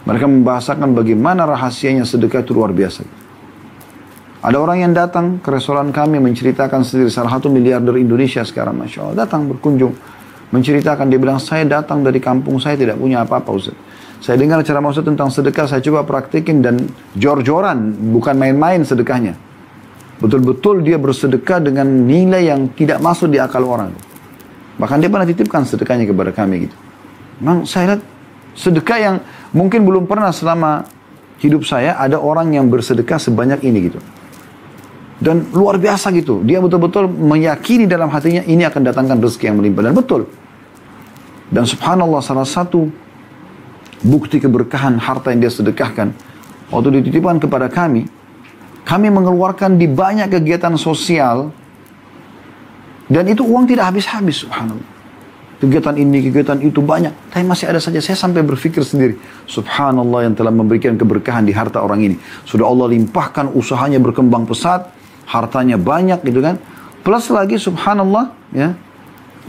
Mereka 0.08 0.26
membahasakan 0.26 0.96
bagaimana 0.96 1.44
rahasianya 1.44 2.08
sedekah 2.08 2.40
itu 2.40 2.56
luar 2.56 2.72
biasa. 2.72 3.04
Ada 4.42 4.58
orang 4.58 4.82
yang 4.82 4.92
datang 4.96 5.38
ke 5.38 5.54
restoran 5.54 5.94
kami 5.94 6.18
menceritakan 6.18 6.82
sendiri 6.82 7.06
salah 7.14 7.38
satu 7.38 7.46
miliarder 7.46 7.94
Indonesia 7.94 8.42
sekarang, 8.42 8.74
Masya 8.74 8.98
Allah. 9.06 9.16
Datang 9.26 9.46
berkunjung. 9.46 9.94
Menceritakan, 10.52 11.08
dia 11.08 11.16
bilang, 11.16 11.40
saya 11.40 11.64
datang 11.64 12.04
dari 12.04 12.20
kampung 12.20 12.60
saya 12.60 12.76
tidak 12.76 13.00
punya 13.00 13.24
apa-apa 13.24 13.50
Ustaz. 13.56 13.76
Saya 14.20 14.36
dengar 14.36 14.60
cara 14.62 14.78
Ustaz 14.84 15.02
tentang 15.02 15.32
sedekah, 15.32 15.66
saya 15.66 15.80
coba 15.80 16.04
praktikin 16.04 16.60
dan 16.60 16.78
jor-joran, 17.16 17.96
bukan 18.12 18.36
main-main 18.36 18.84
sedekahnya. 18.84 19.34
Betul-betul 20.22 20.86
dia 20.86 21.00
bersedekah 21.00 21.58
dengan 21.58 21.88
nilai 21.88 22.46
yang 22.46 22.70
tidak 22.78 23.02
masuk 23.02 23.32
di 23.32 23.42
akal 23.42 23.66
orang. 23.66 23.90
Bahkan 24.78 25.02
dia 25.02 25.10
pernah 25.10 25.26
titipkan 25.26 25.66
sedekahnya 25.66 26.06
kepada 26.06 26.30
kami 26.30 26.70
gitu. 26.70 26.76
Memang 27.42 27.66
saya 27.66 27.96
lihat 27.96 28.02
sedekah 28.54 28.98
yang 29.02 29.16
mungkin 29.50 29.82
belum 29.82 30.06
pernah 30.06 30.30
selama 30.30 30.86
hidup 31.42 31.66
saya 31.66 31.98
ada 31.98 32.22
orang 32.22 32.54
yang 32.54 32.70
bersedekah 32.70 33.18
sebanyak 33.18 33.66
ini 33.66 33.90
gitu. 33.90 33.98
Dan 35.22 35.50
luar 35.54 35.78
biasa 35.78 36.14
gitu. 36.14 36.42
Dia 36.46 36.62
betul-betul 36.62 37.10
meyakini 37.10 37.90
dalam 37.90 38.10
hatinya 38.10 38.46
ini 38.46 38.62
akan 38.66 38.82
datangkan 38.86 39.18
rezeki 39.22 39.50
yang 39.50 39.56
melimpah. 39.58 39.82
Dan 39.90 39.94
betul. 39.94 40.26
Dan 41.52 41.68
subhanallah 41.68 42.24
salah 42.24 42.48
satu 42.48 42.88
bukti 44.00 44.40
keberkahan 44.40 44.96
harta 44.96 45.30
yang 45.30 45.44
dia 45.44 45.52
sedekahkan. 45.52 46.16
Waktu 46.72 47.04
dititipkan 47.04 47.36
kepada 47.36 47.68
kami. 47.68 48.08
Kami 48.82 49.08
mengeluarkan 49.12 49.76
di 49.76 49.84
banyak 49.86 50.32
kegiatan 50.32 50.74
sosial. 50.80 51.52
Dan 53.12 53.28
itu 53.28 53.44
uang 53.44 53.68
tidak 53.68 53.92
habis-habis 53.92 54.48
subhanallah. 54.48 54.88
Kegiatan 55.60 55.94
ini, 55.94 56.26
kegiatan 56.26 56.58
itu 56.58 56.82
banyak. 56.82 57.14
Tapi 57.30 57.46
masih 57.46 57.70
ada 57.70 57.78
saja. 57.78 58.02
Saya 58.02 58.18
sampai 58.18 58.42
berpikir 58.42 58.82
sendiri. 58.82 59.14
Subhanallah 59.46 60.26
yang 60.26 60.34
telah 60.34 60.50
memberikan 60.50 60.98
keberkahan 60.98 61.46
di 61.46 61.54
harta 61.54 61.78
orang 61.84 62.02
ini. 62.02 62.16
Sudah 62.42 62.66
Allah 62.66 62.90
limpahkan 62.90 63.52
usahanya 63.54 64.02
berkembang 64.02 64.48
pesat 64.48 64.90
hartanya 65.28 65.78
banyak 65.78 66.18
gitu 66.26 66.42
kan. 66.42 66.58
Plus 67.06 67.30
lagi 67.30 67.58
subhanallah 67.58 68.34
ya. 68.50 68.74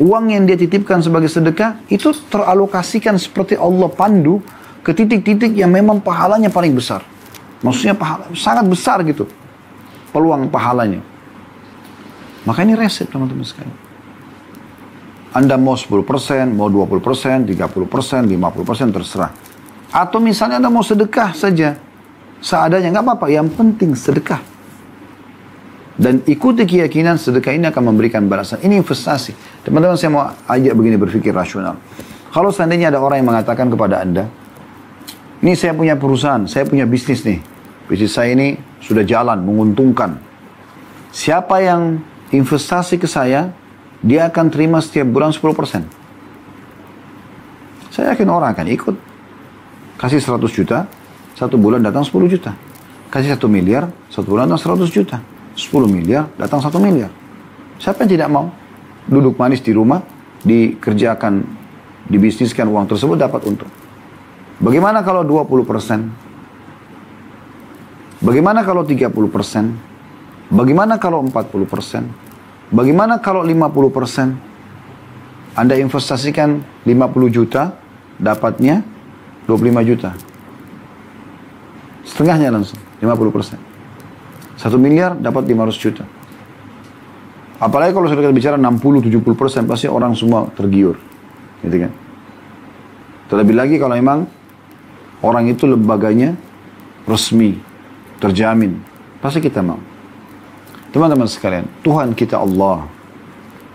Uang 0.02 0.34
yang 0.34 0.50
dia 0.50 0.58
titipkan 0.58 1.06
sebagai 1.06 1.30
sedekah 1.30 1.78
itu 1.86 2.10
teralokasikan 2.34 3.14
seperti 3.22 3.54
Allah 3.54 3.90
pandu 3.94 4.42
ke 4.82 4.90
titik-titik 4.90 5.54
yang 5.54 5.70
memang 5.70 6.02
pahalanya 6.02 6.50
paling 6.50 6.74
besar. 6.74 7.06
Maksudnya 7.62 7.94
pahala 7.94 8.28
sangat 8.34 8.66
besar 8.66 9.00
gitu. 9.06 9.30
Peluang 10.10 10.50
pahalanya. 10.50 11.00
Maka 12.44 12.66
ini 12.66 12.76
resep 12.76 13.08
teman-teman 13.08 13.46
sekalian. 13.46 13.78
Anda 15.34 15.58
mau 15.58 15.74
10%, 15.74 15.98
mau 16.54 16.70
20%, 16.70 17.48
30%, 17.50 18.30
50% 18.30 18.94
terserah. 18.94 19.32
Atau 19.90 20.22
misalnya 20.22 20.62
Anda 20.62 20.70
mau 20.70 20.86
sedekah 20.86 21.34
saja. 21.34 21.74
Seadanya, 22.44 22.94
nggak 22.94 23.06
apa-apa. 23.06 23.26
Yang 23.32 23.48
penting 23.58 23.98
sedekah. 23.98 24.42
Dan 25.94 26.26
ikuti 26.26 26.66
keyakinan 26.66 27.22
sedekah 27.22 27.54
ini 27.54 27.70
akan 27.70 27.94
memberikan 27.94 28.26
balasan. 28.26 28.58
Ini 28.66 28.82
investasi. 28.82 29.62
Teman-teman 29.62 29.94
saya 29.94 30.10
mau 30.10 30.26
ajak 30.26 30.74
begini 30.74 30.98
berpikir 30.98 31.30
rasional. 31.30 31.78
Kalau 32.34 32.50
seandainya 32.50 32.90
ada 32.90 32.98
orang 32.98 33.22
yang 33.22 33.30
mengatakan 33.30 33.70
kepada 33.70 34.02
Anda, 34.02 34.26
ini 35.46 35.54
saya 35.54 35.78
punya 35.78 35.94
perusahaan, 35.94 36.50
saya 36.50 36.66
punya 36.66 36.90
bisnis 36.90 37.22
nih. 37.22 37.38
Bisnis 37.86 38.10
saya 38.10 38.34
ini 38.34 38.58
sudah 38.82 39.06
jalan, 39.06 39.46
menguntungkan. 39.46 40.18
Siapa 41.14 41.62
yang 41.62 42.02
investasi 42.34 42.98
ke 42.98 43.06
saya, 43.06 43.54
dia 44.02 44.34
akan 44.34 44.50
terima 44.50 44.82
setiap 44.82 45.06
bulan 45.14 45.30
10%. 45.30 45.86
Saya 47.94 48.18
yakin 48.18 48.28
orang 48.34 48.58
akan 48.58 48.66
ikut. 48.74 48.96
Kasih 50.02 50.18
100 50.18 50.42
juta, 50.50 50.90
satu 51.38 51.62
bulan 51.62 51.86
datang 51.86 52.02
10 52.02 52.26
juta. 52.26 52.58
Kasih 53.14 53.38
satu 53.38 53.46
miliar, 53.46 53.94
satu 54.10 54.34
bulan 54.34 54.50
datang 54.50 54.74
100 54.82 54.90
juta. 54.90 55.22
10 55.54 55.86
miliar, 55.86 56.30
datang 56.36 56.60
1 56.62 56.70
miliar. 56.82 57.12
Siapa 57.78 58.06
yang 58.06 58.12
tidak 58.18 58.30
mau? 58.30 58.50
Duduk 59.06 59.36
manis 59.38 59.60
di 59.62 59.76
rumah, 59.76 60.02
dikerjakan, 60.42 61.44
dibisniskan 62.08 62.68
uang 62.70 62.90
tersebut 62.90 63.20
dapat 63.20 63.44
untung. 63.46 63.70
Bagaimana 64.64 65.04
kalau 65.04 65.22
20 65.28 65.68
persen? 65.68 66.00
Bagaimana 68.24 68.64
kalau 68.64 68.88
30 68.88 69.12
persen? 69.28 69.76
Bagaimana 70.48 70.96
kalau 70.96 71.20
40 71.26 71.68
persen? 71.68 72.04
Bagaimana 72.72 73.20
kalau 73.20 73.44
50 73.44 73.92
persen? 73.92 74.40
Anda 75.54 75.78
investasikan 75.78 76.64
50 76.88 77.30
juta, 77.30 77.78
dapatnya 78.18 78.82
25 79.46 79.84
juta. 79.86 80.16
Setengahnya 82.08 82.50
langsung, 82.50 82.80
50 83.04 83.36
persen. 83.36 83.73
Satu 84.58 84.78
miliar 84.78 85.18
dapat 85.18 85.50
500 85.50 85.78
juta. 85.82 86.04
Apalagi 87.58 87.96
kalau 87.96 88.12
sudah 88.12 88.28
kita 88.28 88.36
bicara 88.36 88.56
60-70 88.60 89.24
persen, 89.40 89.64
pasti 89.64 89.88
orang 89.88 90.14
semua 90.14 90.52
tergiur. 90.52 91.00
Gitu 91.64 91.88
kan. 91.88 91.92
Terlebih 93.32 93.56
lagi 93.56 93.76
kalau 93.80 93.96
memang 93.96 94.20
orang 95.24 95.48
itu 95.48 95.64
lembaganya 95.64 96.36
resmi, 97.08 97.56
terjamin. 98.20 98.78
Pasti 99.24 99.40
kita 99.40 99.64
mau. 99.64 99.80
Teman-teman 100.92 101.26
sekalian, 101.26 101.66
Tuhan 101.82 102.14
kita 102.14 102.38
Allah 102.38 102.86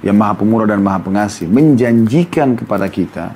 yang 0.04 0.14
maha 0.14 0.38
pemurah 0.38 0.68
dan 0.68 0.78
maha 0.78 1.02
pengasih 1.02 1.50
menjanjikan 1.50 2.54
kepada 2.54 2.86
kita 2.86 3.34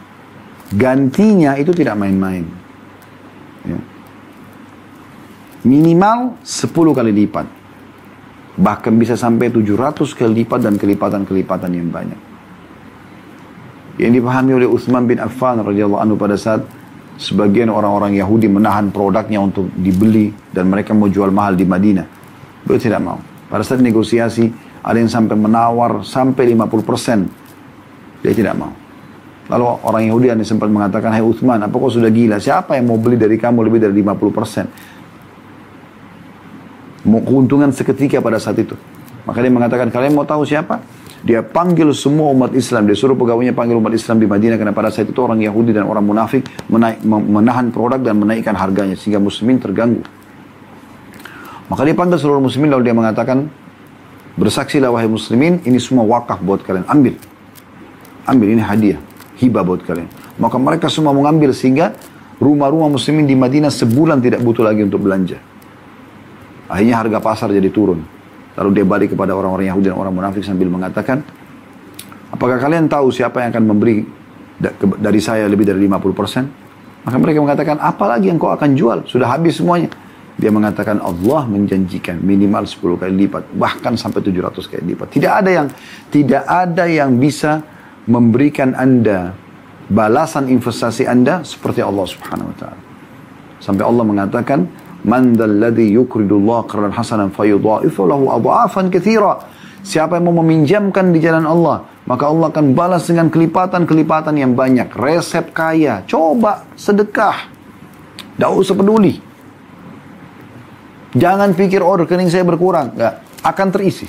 gantinya 0.72 1.58
itu 1.58 1.74
tidak 1.74 1.98
main-main. 1.98 2.46
Ya 3.66 3.78
minimal 5.66 6.38
10 6.42 6.70
kali 6.70 7.12
lipat. 7.24 7.46
Bahkan 8.52 8.92
bisa 9.00 9.16
sampai 9.16 9.48
700 9.48 10.12
kali 10.12 10.44
lipat 10.44 10.60
dan 10.66 10.74
kelipatan-kelipatan 10.76 11.70
yang 11.72 11.88
banyak. 11.88 12.20
yang 14.00 14.08
dipahami 14.16 14.56
oleh 14.56 14.66
Utsman 14.66 15.04
bin 15.04 15.20
Affan 15.20 15.60
radhiyallahu 15.60 16.00
anhu 16.00 16.16
pada 16.16 16.34
saat 16.34 16.64
sebagian 17.20 17.68
orang-orang 17.68 18.16
Yahudi 18.16 18.48
menahan 18.48 18.88
produknya 18.88 19.36
untuk 19.38 19.68
dibeli 19.78 20.32
dan 20.48 20.72
mereka 20.72 20.96
mau 20.96 21.12
jual 21.12 21.28
mahal 21.28 21.54
di 21.54 21.68
Madinah. 21.68 22.06
Beliau 22.64 22.80
tidak 22.80 23.00
mau. 23.04 23.20
Pada 23.52 23.60
saat 23.60 23.84
negosiasi 23.84 24.48
ada 24.82 24.96
yang 24.96 25.12
sampai 25.12 25.36
menawar 25.36 26.02
sampai 26.02 26.50
50%. 26.56 28.24
Dia 28.24 28.32
tidak 28.32 28.54
mau. 28.56 28.72
Lalu 29.52 29.64
orang 29.84 30.02
Yahudi 30.08 30.26
yang 30.32 30.40
sempat 30.40 30.72
mengatakan, 30.72 31.12
Hai 31.12 31.20
Uthman, 31.20 31.60
apa 31.60 31.74
kau 31.74 31.92
sudah 31.92 32.08
gila? 32.08 32.40
Siapa 32.40 32.78
yang 32.78 32.88
mau 32.88 32.96
beli 32.96 33.20
dari 33.20 33.36
kamu 33.36 33.66
lebih 33.68 33.84
dari 33.84 33.94
50%? 34.00 34.91
Mau 37.12 37.20
keuntungan 37.20 37.68
seketika 37.68 38.24
pada 38.24 38.40
saat 38.40 38.56
itu. 38.56 38.72
Maka 39.28 39.44
dia 39.44 39.52
mengatakan, 39.52 39.92
kalian 39.92 40.16
mau 40.16 40.24
tahu 40.24 40.48
siapa? 40.48 40.80
Dia 41.20 41.44
panggil 41.44 41.92
semua 41.92 42.32
umat 42.32 42.56
Islam. 42.56 42.88
Dia 42.88 42.96
suruh 42.96 43.12
pegawainya 43.12 43.52
panggil 43.52 43.76
umat 43.76 43.92
Islam 43.92 44.16
di 44.16 44.24
Madinah. 44.24 44.56
Karena 44.56 44.72
pada 44.72 44.88
saat 44.88 45.12
itu 45.12 45.20
orang 45.20 45.44
Yahudi 45.44 45.76
dan 45.76 45.84
orang 45.84 46.08
munafik 46.08 46.48
menaik, 46.72 47.04
menahan 47.04 47.68
produk 47.68 48.00
dan 48.00 48.16
menaikkan 48.16 48.56
harganya. 48.56 48.96
Sehingga 48.96 49.20
muslimin 49.20 49.60
terganggu. 49.60 50.00
Maka 51.68 51.84
dia 51.84 51.92
panggil 51.92 52.16
seluruh 52.16 52.40
muslimin 52.40 52.72
lalu 52.72 52.88
dia 52.88 52.96
mengatakan, 52.96 53.46
bersaksilah 54.40 54.88
wahai 54.88 55.06
muslimin, 55.06 55.60
ini 55.68 55.76
semua 55.76 56.08
wakaf 56.08 56.40
buat 56.40 56.64
kalian. 56.64 56.88
Ambil. 56.88 57.14
Ambil, 58.24 58.48
ini 58.56 58.64
hadiah 58.64 58.98
hibah 59.38 59.62
buat 59.66 59.82
kalian. 59.82 60.06
Maka 60.38 60.56
mereka 60.56 60.86
semua 60.86 61.10
mengambil 61.10 61.50
sehingga 61.50 61.94
rumah-rumah 62.38 62.90
muslimin 62.90 63.26
di 63.26 63.34
Madinah 63.34 63.70
sebulan 63.70 64.22
tidak 64.22 64.40
butuh 64.42 64.66
lagi 64.66 64.86
untuk 64.86 65.02
belanja. 65.02 65.38
Akhirnya 66.72 66.96
harga 66.96 67.18
pasar 67.20 67.52
jadi 67.52 67.68
turun. 67.68 68.00
Lalu 68.56 68.80
dia 68.80 68.84
balik 68.88 69.12
kepada 69.12 69.36
orang-orang 69.36 69.68
Yahudi 69.68 69.92
dan 69.92 69.96
orang 70.00 70.12
munafik 70.16 70.40
sambil 70.40 70.72
mengatakan, 70.72 71.20
apakah 72.32 72.56
kalian 72.56 72.88
tahu 72.88 73.12
siapa 73.12 73.44
yang 73.44 73.52
akan 73.52 73.64
memberi 73.68 74.00
dari 74.96 75.20
saya 75.20 75.44
lebih 75.52 75.68
dari 75.68 75.84
50%? 75.84 77.04
Maka 77.04 77.16
mereka 77.20 77.38
mengatakan, 77.44 77.76
apalagi 77.76 78.32
yang 78.32 78.40
kau 78.40 78.48
akan 78.48 78.72
jual? 78.72 79.04
Sudah 79.04 79.28
habis 79.36 79.60
semuanya. 79.60 79.92
Dia 80.40 80.48
mengatakan 80.48 80.96
Allah 81.04 81.44
menjanjikan 81.44 82.24
minimal 82.24 82.64
10 82.64 82.80
kali 83.04 83.12
lipat, 83.28 83.52
bahkan 83.52 83.92
sampai 84.00 84.24
700 84.24 84.64
kali 84.64 84.96
lipat. 84.96 85.12
Tidak 85.12 85.28
ada 85.28 85.50
yang 85.52 85.68
tidak 86.08 86.44
ada 86.48 86.84
yang 86.88 87.20
bisa 87.20 87.60
memberikan 88.08 88.72
Anda 88.72 89.36
balasan 89.92 90.48
investasi 90.48 91.04
Anda 91.04 91.44
seperti 91.44 91.84
Allah 91.84 92.06
Subhanahu 92.08 92.48
wa 92.48 92.56
taala. 92.56 92.82
Sampai 93.60 93.84
Allah 93.84 94.04
mengatakan, 94.08 94.66
"Man 95.02 95.34
dzalladzi 95.34 95.92
yuqridullah 95.94 96.66
qardan 96.70 96.94
hasanan 96.94 97.30
fayudha'ifu 97.34 98.06
lahu 98.06 98.30
adha'afan 98.30 98.88
katsira." 98.88 99.42
Siapa 99.82 100.14
yang 100.14 100.30
mau 100.30 100.46
meminjamkan 100.46 101.10
di 101.10 101.18
jalan 101.18 101.42
Allah, 101.42 101.82
maka 102.06 102.30
Allah 102.30 102.54
akan 102.54 102.70
balas 102.70 103.10
dengan 103.10 103.26
kelipatan-kelipatan 103.26 104.38
yang 104.38 104.54
banyak. 104.54 104.94
Resep 104.94 105.50
kaya, 105.50 106.06
coba 106.06 106.70
sedekah. 106.78 107.50
Tidak 108.38 108.50
usah 108.54 108.78
peduli. 108.78 109.18
Jangan 111.18 111.52
pikir, 111.52 111.82
oh 111.82 111.98
rekening 111.98 112.30
saya 112.30 112.46
berkurang. 112.46 112.94
Enggak, 112.94 113.26
akan 113.42 113.68
terisi. 113.74 114.06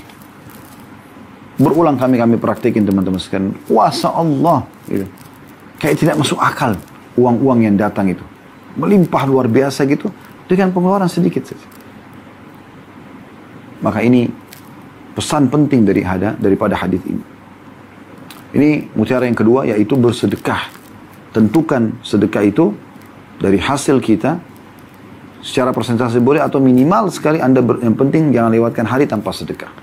Berulang 1.57 1.97
kami 1.97 2.21
kami 2.21 2.37
praktikin 2.37 2.85
teman-teman 2.85 3.17
sekalian. 3.17 3.53
Kuasa 3.65 4.09
Allah. 4.09 4.65
Gitu. 4.85 5.05
Kayak 5.77 5.95
tidak 5.99 6.15
masuk 6.21 6.39
akal 6.41 6.77
uang-uang 7.17 7.65
yang 7.65 7.75
datang 7.77 8.09
itu. 8.09 8.23
Melimpah 8.77 9.25
luar 9.29 9.45
biasa 9.45 9.85
gitu. 9.85 10.09
Dengan 10.47 10.69
pengeluaran 10.75 11.07
sedikit 11.07 11.47
saja. 11.47 11.65
Maka 13.83 13.99
ini 14.03 14.27
pesan 15.15 15.47
penting 15.51 15.83
dari 15.83 16.03
hada, 16.03 16.35
daripada 16.39 16.75
hadis 16.79 17.03
ini. 17.03 17.23
Ini 18.53 18.93
mutiara 18.93 19.25
yang 19.25 19.35
kedua 19.35 19.65
yaitu 19.65 19.97
bersedekah. 19.97 20.69
Tentukan 21.33 21.97
sedekah 22.05 22.43
itu 22.45 22.75
dari 23.41 23.57
hasil 23.57 23.97
kita 23.97 24.37
secara 25.43 25.75
persentase 25.75 26.21
boleh 26.23 26.39
atau 26.39 26.63
minimal 26.63 27.11
sekali 27.11 27.43
Anda 27.43 27.59
ber, 27.59 27.83
yang 27.83 27.97
penting 27.99 28.31
jangan 28.31 28.53
lewatkan 28.53 28.85
hari 28.87 29.03
tanpa 29.03 29.35
sedekah 29.35 29.73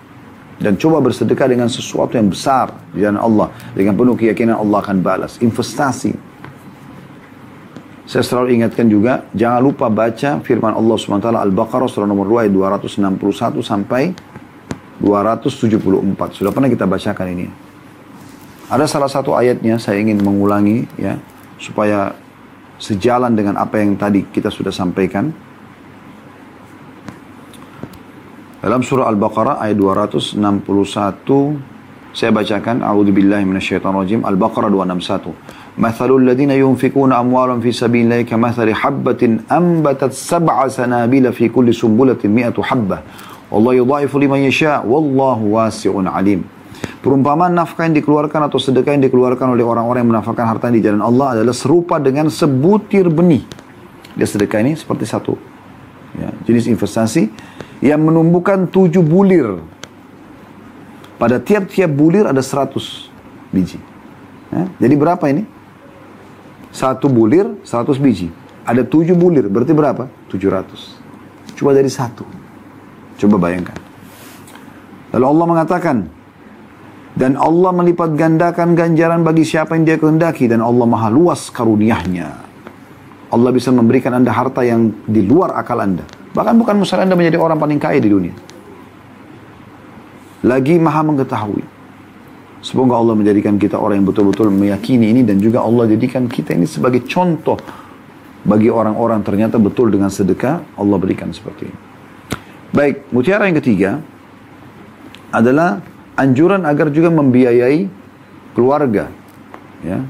dan 0.61 0.77
coba 0.77 1.01
bersedekah 1.01 1.49
dengan 1.49 1.69
sesuatu 1.73 2.21
yang 2.21 2.29
besar 2.29 2.73
di 2.93 3.01
jalan 3.01 3.21
Allah 3.21 3.49
dengan 3.73 3.97
penuh 3.97 4.17
keyakinan 4.17 4.61
Allah 4.61 4.79
akan 4.85 5.01
balas 5.01 5.41
investasi 5.41 6.13
saya 8.11 8.27
selalu 8.27 8.59
ingatkan 8.59 8.91
juga 8.91 9.31
jangan 9.39 9.63
lupa 9.63 9.87
baca 9.87 10.43
firman 10.43 10.75
Allah 10.75 10.99
SWT 10.99 11.31
Al-Baqarah 11.31 11.87
surah 11.87 12.11
nomor 12.11 12.27
2 12.27 12.51
ayat 12.51 12.53
261 12.83 13.63
sampai 13.63 14.11
274 14.99 16.35
sudah 16.35 16.51
pernah 16.51 16.67
kita 16.67 16.91
bacakan 16.91 17.27
ini? 17.31 17.47
Ada 18.67 18.91
salah 18.91 19.07
satu 19.07 19.39
ayatnya 19.39 19.79
saya 19.79 20.03
ingin 20.03 20.19
mengulangi 20.27 20.91
ya 20.99 21.23
supaya 21.63 22.11
sejalan 22.83 23.31
dengan 23.39 23.55
apa 23.63 23.79
yang 23.79 23.95
tadi 23.95 24.27
kita 24.27 24.51
sudah 24.51 24.75
sampaikan. 24.75 25.31
Dalam 28.59 28.83
surah 28.83 29.07
Al-Baqarah 29.07 29.63
ayat 29.63 29.79
261 29.79 30.35
saya 32.11 32.35
bacakan 32.35 32.83
a'udzubillahi 32.83 33.47
minasyaitonirrajim 33.47 34.27
Al-Baqarah 34.27 34.67
261 34.67 35.60
Mathalul 35.79 36.27
ladina 36.27 36.59
yunfikuna 36.59 37.23
amwalan 37.23 37.63
fi 37.63 37.71
sabilillahi 37.71 38.27
kamathali 38.27 38.75
habbatin 38.75 39.47
ambatat 39.47 40.11
sab'a 40.11 40.67
sanabila 40.67 41.31
fi 41.31 41.47
kulli 41.47 41.71
sumbulatin 41.71 42.27
mi'atu 42.27 42.59
habbah 42.59 43.07
wallahu 43.55 43.79
yudha'ifu 43.79 44.19
liman 44.19 44.43
yasha 44.43 44.83
wallahu 44.83 45.55
wasi'un 45.55 46.11
alim 46.11 46.43
Perumpamaan 47.01 47.57
nafkah 47.57 47.89
yang 47.89 47.97
dikeluarkan 47.97 48.49
atau 48.49 48.61
sedekah 48.61 48.93
yang 48.93 49.05
dikeluarkan 49.05 49.57
oleh 49.57 49.65
orang-orang 49.65 50.05
yang 50.05 50.11
menafkahkan 50.17 50.45
harta 50.45 50.69
di 50.69 50.85
jalan 50.85 51.01
Allah 51.01 51.37
adalah 51.37 51.57
serupa 51.57 51.97
dengan 51.97 52.29
sebutir 52.29 53.09
benih. 53.09 53.41
Dia 54.17 54.29
sedekah 54.29 54.61
ini 54.61 54.77
seperti 54.77 55.09
satu 55.09 55.37
ya, 56.17 56.29
jenis 56.45 56.69
investasi 56.69 57.33
yang 57.81 58.05
menumbuhkan 58.05 58.69
tujuh 58.69 59.01
bulir. 59.01 59.61
Pada 61.17 61.41
tiap-tiap 61.41 61.89
bulir 61.89 62.29
ada 62.29 62.41
seratus 62.41 63.09
biji. 63.53 63.81
Ya, 64.53 64.69
jadi 64.81 64.95
berapa 64.97 65.25
ini? 65.29 65.45
Satu 66.71 67.11
bulir, 67.11 67.59
seratus 67.67 67.99
biji. 67.99 68.31
Ada 68.63 68.87
tujuh 68.87 69.19
bulir, 69.19 69.51
berarti 69.51 69.75
berapa? 69.75 70.07
Tujuh 70.31 70.51
ratus. 70.51 70.97
Coba 71.59 71.75
dari 71.75 71.91
satu. 71.91 72.23
Coba 73.19 73.37
bayangkan. 73.37 73.77
Lalu 75.11 75.25
Allah 75.27 75.47
mengatakan, 75.51 75.97
dan 77.19 77.35
Allah 77.35 77.75
melipat 77.75 78.15
gandakan 78.15 78.79
ganjaran 78.79 79.27
bagi 79.27 79.43
siapa 79.43 79.75
yang 79.75 79.85
dia 79.85 79.99
kehendaki 79.99 80.47
dan 80.47 80.63
Allah 80.63 80.87
maha 80.87 81.11
luas 81.11 81.51
karuniahnya. 81.51 82.29
Allah 83.31 83.51
bisa 83.51 83.75
memberikan 83.75 84.15
anda 84.15 84.31
harta 84.31 84.63
yang 84.63 84.95
di 85.07 85.27
luar 85.27 85.59
akal 85.59 85.83
anda. 85.83 86.07
Bahkan 86.31 86.55
bukan 86.63 86.75
mustahil 86.79 87.11
Anda 87.11 87.19
menjadi 87.19 87.43
orang 87.43 87.59
paling 87.59 87.83
kaya 87.83 87.99
di 87.99 88.07
dunia. 88.07 88.35
Lagi 90.47 90.79
maha 90.79 91.03
mengetahui. 91.03 91.80
Semoga 92.61 93.01
Allah 93.01 93.17
menjadikan 93.17 93.57
kita 93.57 93.81
orang 93.81 94.05
yang 94.05 94.09
betul-betul 94.13 94.53
meyakini 94.53 95.17
ini 95.17 95.25
dan 95.25 95.41
juga 95.41 95.65
Allah 95.65 95.89
jadikan 95.89 96.29
kita 96.29 96.53
ini 96.53 96.69
sebagai 96.69 97.01
contoh 97.09 97.57
bagi 98.45 98.69
orang-orang 98.69 99.25
ternyata 99.25 99.57
betul 99.57 99.89
dengan 99.89 100.13
sedekah 100.13 100.77
Allah 100.77 100.97
berikan 101.01 101.33
seperti 101.33 101.73
ini. 101.73 101.79
Baik, 102.71 103.09
mutiara 103.11 103.49
yang 103.49 103.59
ketiga 103.59 103.91
adalah 105.33 105.81
anjuran 106.21 106.69
agar 106.69 106.93
juga 106.93 107.09
membiayai 107.09 107.89
keluarga, 108.53 109.09
ya, 109.81 110.05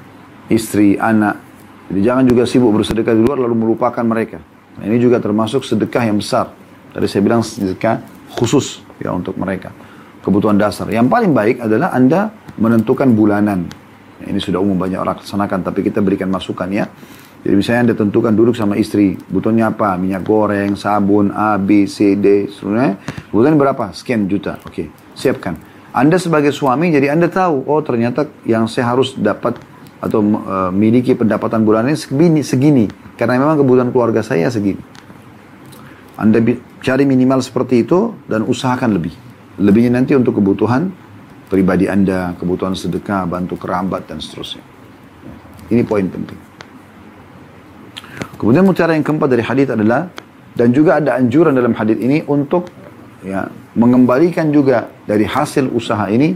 istri, 0.51 0.99
anak. 0.99 1.39
Jadi 1.87 2.01
jangan 2.03 2.25
juga 2.27 2.43
sibuk 2.51 2.75
bersedekah 2.75 3.15
di 3.15 3.23
luar 3.23 3.39
lalu 3.41 3.57
melupakan 3.57 4.03
mereka. 4.03 4.43
Nah, 4.79 4.85
ini 4.91 4.99
juga 4.99 5.23
termasuk 5.23 5.63
sedekah 5.63 6.03
yang 6.03 6.19
besar. 6.19 6.51
Tadi 6.91 7.07
saya 7.07 7.23
bilang 7.23 7.47
sedekah 7.47 8.03
khusus 8.35 8.83
ya 8.99 9.15
untuk 9.15 9.39
mereka. 9.39 9.71
Kebutuhan 10.21 10.61
dasar. 10.61 10.89
Yang 10.93 11.09
paling 11.09 11.33
baik 11.33 11.65
adalah 11.65 11.97
Anda 11.97 12.29
menentukan 12.61 13.17
bulanan. 13.17 13.73
Nah, 14.21 14.27
ini 14.29 14.37
sudah 14.37 14.61
umum 14.61 14.77
banyak 14.77 15.01
orang 15.01 15.17
laksanakan, 15.17 15.65
tapi 15.65 15.81
kita 15.81 16.05
berikan 16.05 16.29
masukan 16.29 16.69
ya. 16.69 16.85
Jadi 17.41 17.55
misalnya 17.57 17.81
Anda 17.89 17.95
tentukan 17.97 18.37
duduk 18.37 18.53
sama 18.53 18.77
istri, 18.77 19.17
butuhnya 19.33 19.73
apa? 19.73 19.97
Minyak 19.97 20.29
goreng, 20.29 20.77
sabun, 20.77 21.33
A, 21.33 21.57
B, 21.57 21.89
C, 21.89 22.21
D, 22.21 22.53
sebenarnya. 22.53 23.01
Kebutuhan 23.33 23.57
berapa? 23.57 23.85
Sekian 23.97 24.29
juta. 24.29 24.61
Oke, 24.69 24.93
siapkan. 25.17 25.57
Anda 25.97 26.21
sebagai 26.21 26.53
suami, 26.53 26.93
jadi 26.93 27.17
Anda 27.17 27.33
tahu, 27.33 27.65
oh 27.65 27.81
ternyata 27.81 28.29
yang 28.45 28.69
saya 28.69 28.93
harus 28.93 29.17
dapat 29.17 29.57
atau 30.05 30.21
uh, 30.21 30.69
miliki 30.69 31.17
pendapatan 31.17 31.65
bulanannya 31.65 31.97
segini, 31.97 32.45
segini. 32.45 32.85
Karena 33.17 33.41
memang 33.41 33.57
kebutuhan 33.57 33.89
keluarga 33.89 34.21
saya 34.21 34.53
segini. 34.53 34.81
Anda 36.21 36.45
cari 36.85 37.09
minimal 37.09 37.41
seperti 37.41 37.89
itu 37.89 38.13
dan 38.29 38.45
usahakan 38.45 39.01
lebih. 39.01 39.17
Lebihnya 39.61 40.01
nanti 40.01 40.17
untuk 40.17 40.41
kebutuhan 40.41 40.89
pribadi 41.53 41.85
Anda, 41.85 42.33
kebutuhan 42.41 42.73
sedekah, 42.73 43.29
bantu 43.29 43.61
kerabat, 43.61 44.09
dan 44.09 44.17
seterusnya. 44.17 44.65
Ini 45.69 45.85
poin 45.85 46.09
penting. 46.09 46.41
Kemudian 48.41 48.65
mutiara 48.65 48.97
yang 48.97 49.05
keempat 49.05 49.29
dari 49.29 49.45
hadis 49.45 49.69
adalah 49.69 50.09
dan 50.57 50.73
juga 50.73 50.97
ada 50.97 51.21
anjuran 51.21 51.53
dalam 51.53 51.77
hadis 51.77 52.01
ini 52.01 52.25
untuk 52.25 52.73
ya 53.21 53.45
mengembalikan 53.77 54.49
juga 54.49 54.89
dari 55.05 55.29
hasil 55.29 55.69
usaha 55.71 56.09
ini 56.09 56.33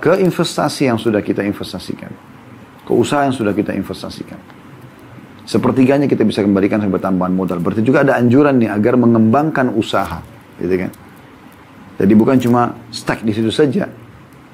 ke 0.00 0.16
investasi 0.24 0.88
yang 0.88 0.96
sudah 0.96 1.20
kita 1.20 1.44
investasikan. 1.44 2.10
ke 2.84 2.92
usaha 2.92 3.24
yang 3.24 3.32
sudah 3.32 3.56
kita 3.56 3.72
investasikan. 3.72 4.36
Sepertiganya 5.44 6.08
kita 6.08 6.24
bisa 6.24 6.40
kembalikan 6.40 6.80
sebagai 6.80 7.04
tambahan 7.04 7.32
modal. 7.32 7.60
Berarti 7.60 7.84
juga 7.84 8.04
ada 8.04 8.16
anjuran 8.16 8.60
nih 8.60 8.72
agar 8.72 8.96
mengembangkan 8.96 9.72
usaha, 9.76 10.20
gitu 10.60 10.88
kan? 10.88 10.90
Jadi 11.94 12.12
bukan 12.18 12.36
cuma 12.42 12.74
stuck 12.90 13.22
di 13.22 13.30
situ 13.30 13.54
saja, 13.54 13.86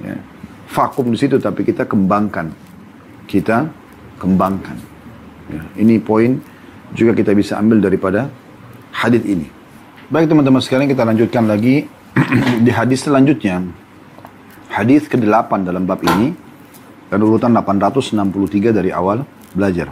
ya. 0.04 0.16
vakum 0.68 1.08
di 1.08 1.16
situ, 1.16 1.40
tapi 1.40 1.64
kita 1.64 1.88
kembangkan, 1.88 2.52
kita 3.24 3.64
kembangkan. 4.20 4.76
Ya. 5.48 5.62
Ini 5.80 5.96
poin 6.04 6.36
juga 6.92 7.16
kita 7.16 7.32
bisa 7.32 7.56
ambil 7.56 7.80
daripada 7.80 8.28
hadis 8.92 9.24
ini. 9.24 9.48
Baik 10.10 10.28
teman-teman 10.28 10.60
sekalian 10.60 10.90
kita 10.90 11.06
lanjutkan 11.06 11.48
lagi 11.48 11.88
di 12.66 12.70
hadis 12.70 13.06
selanjutnya. 13.06 13.62
Hadis 14.70 15.10
ke-8 15.10 15.66
dalam 15.66 15.82
bab 15.82 15.98
ini 16.04 16.34
dan 17.10 17.18
urutan 17.26 17.50
863 17.50 18.70
dari 18.70 18.90
awal 18.94 19.26
belajar. 19.50 19.90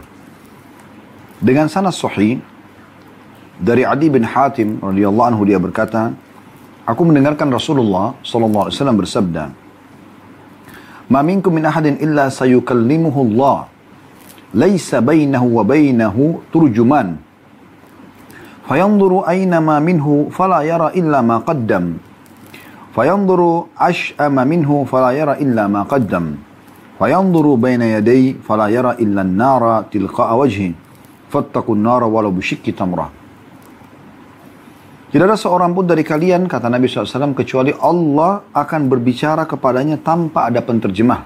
Dengan 1.39 1.67
sanad 1.67 1.95
sahih 1.95 2.39
dari 3.59 3.83
Adi 3.83 4.07
bin 4.07 4.23
Hatim 4.23 4.79
radhiyallahu 4.79 5.27
anhu 5.35 5.43
dia 5.43 5.59
berkata, 5.59 6.15
aku 6.89 7.05
mendengarkan 7.05 7.53
Rasulullah 7.53 8.17
sallallahu 8.25 8.65
alaihi 8.65 8.75
wasallam 8.75 8.97
bersabda, 8.97 9.43
"Ma 11.13 11.21
minkum 11.21 11.53
min 11.53 11.69
ahadin 11.69 12.01
illa 12.01 12.33
sayukallimuhu 12.33 13.19
Allah, 13.29 13.69
laisa 14.57 14.97
bainahu 15.05 15.61
wa 15.61 15.63
bainahu 15.63 16.41
turjuman." 16.49 17.29
فينظر 18.69 19.25
أينما 19.25 19.81
منه 19.81 20.29
فلا 20.29 20.61
يرى 20.61 21.01
إلا 21.01 21.25
ما 21.25 21.41
قدم 21.41 21.97
فينظر 22.93 23.41
أشأم 23.81 24.37
منه 24.37 24.69
فلا 24.85 25.09
يرى 25.09 25.33
إلا 25.41 25.65
ما 25.65 25.89
قدم 25.89 26.37
فينظر 27.01 27.45
بين 27.57 27.81
يدي 27.81 28.45
فلا 28.45 28.69
يرى 28.69 29.01
إلا 29.01 29.25
النار 29.25 29.89
تلقاء 29.89 30.29
وجهه 30.37 30.71
Fattakun 31.29 31.85
nara 31.85 32.09
walau 32.09 32.33
bisyikki 32.33 32.73
tamrah. 32.73 33.18
Tidak 35.09 35.25
ada 35.25 35.33
seorang 35.33 35.73
pun 35.73 35.89
dari 35.89 36.05
kalian, 36.05 36.45
kata 36.45 36.69
Nabi 36.69 36.85
SAW, 36.85 37.33
kecuali 37.33 37.73
Allah 37.73 38.45
akan 38.53 38.81
berbicara 38.85 39.49
kepadanya 39.49 39.97
tanpa 39.97 40.45
ada 40.45 40.61
penterjemah. 40.61 41.25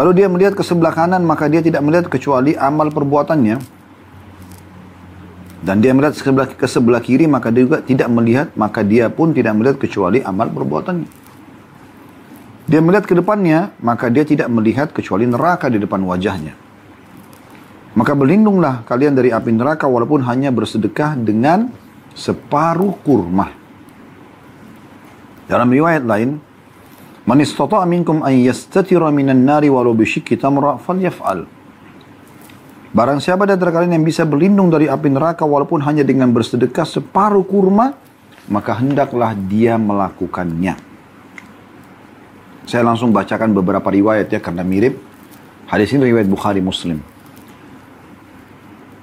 Lalu 0.00 0.10
dia 0.16 0.32
melihat 0.32 0.56
ke 0.56 0.64
sebelah 0.64 0.96
kanan, 0.96 1.28
maka 1.28 1.44
dia 1.52 1.60
tidak 1.60 1.84
melihat 1.84 2.08
kecuali 2.08 2.56
amal 2.56 2.88
perbuatannya. 2.88 3.56
Dan 5.60 5.84
dia 5.84 5.92
melihat 5.92 6.16
ke 6.16 6.24
sebelah, 6.24 6.48
ke 6.48 6.66
sebelah 6.68 7.02
kiri, 7.04 7.28
maka 7.28 7.52
dia 7.52 7.68
juga 7.68 7.84
tidak 7.84 8.08
melihat, 8.08 8.48
maka 8.56 8.80
dia 8.80 9.12
pun 9.12 9.36
tidak 9.36 9.56
melihat 9.60 9.76
kecuali 9.76 10.24
amal 10.24 10.48
perbuatannya. 10.48 11.08
Dia 12.64 12.80
melihat 12.80 13.04
ke 13.04 13.12
depannya, 13.12 13.76
maka 13.84 14.08
dia 14.08 14.24
tidak 14.24 14.48
melihat 14.48 14.88
kecuali 14.88 15.28
neraka 15.28 15.68
di 15.68 15.76
depan 15.76 16.00
wajahnya. 16.00 16.65
Maka 17.96 18.12
berlindunglah 18.12 18.84
kalian 18.84 19.16
dari 19.16 19.32
api 19.32 19.56
neraka 19.56 19.88
walaupun 19.88 20.20
hanya 20.28 20.52
bersedekah 20.52 21.16
dengan 21.16 21.72
separuh 22.12 22.92
kurma. 23.00 23.48
Dalam 25.48 25.72
riwayat 25.72 26.04
lain, 26.04 26.36
Man 27.26 27.42
istata'a 27.42 27.82
minkum 27.90 28.22
an 28.22 28.38
yastatira 28.38 29.10
minan 29.10 29.42
nari 29.42 29.66
walau 29.66 29.98
bisyikki 29.98 30.38
tamra 30.38 30.78
falyaf'al. 30.78 31.42
Barang 32.94 33.18
siapa 33.18 33.50
dari 33.50 33.58
kalian 33.58 33.98
yang 33.98 34.06
bisa 34.06 34.22
berlindung 34.22 34.70
dari 34.70 34.86
api 34.86 35.10
neraka 35.10 35.42
walaupun 35.42 35.82
hanya 35.82 36.06
dengan 36.06 36.30
bersedekah 36.30 36.86
separuh 36.86 37.42
kurma, 37.42 37.98
maka 38.46 38.78
hendaklah 38.78 39.34
dia 39.34 39.74
melakukannya. 39.74 40.78
Saya 42.62 42.86
langsung 42.86 43.10
bacakan 43.10 43.50
beberapa 43.50 43.90
riwayat 43.90 44.30
ya 44.30 44.38
karena 44.38 44.62
mirip. 44.62 44.94
Hadis 45.66 45.90
ini 45.98 46.06
riwayat 46.06 46.30
Bukhari 46.30 46.62
Muslim. 46.62 47.02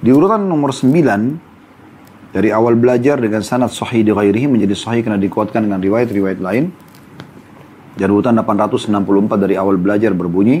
Di 0.04 0.12
urutan 0.12 0.44
nomor 0.44 0.76
9 0.76 2.36
dari 2.36 2.52
awal 2.52 2.76
belajar 2.76 3.16
dengan 3.16 3.40
sanad 3.40 3.72
sahih 3.72 4.04
di 4.04 4.12
ghairihi 4.12 4.52
menjadi 4.52 4.76
sahih 4.76 5.00
karena 5.00 5.16
dikuatkan 5.16 5.64
dengan 5.64 5.80
riwayat-riwayat 5.80 6.44
lain. 6.44 6.68
Dari 7.96 8.10
urutan 8.12 8.36
864 8.36 9.00
dari 9.40 9.56
awal 9.56 9.80
belajar 9.80 10.12
berbunyi 10.12 10.60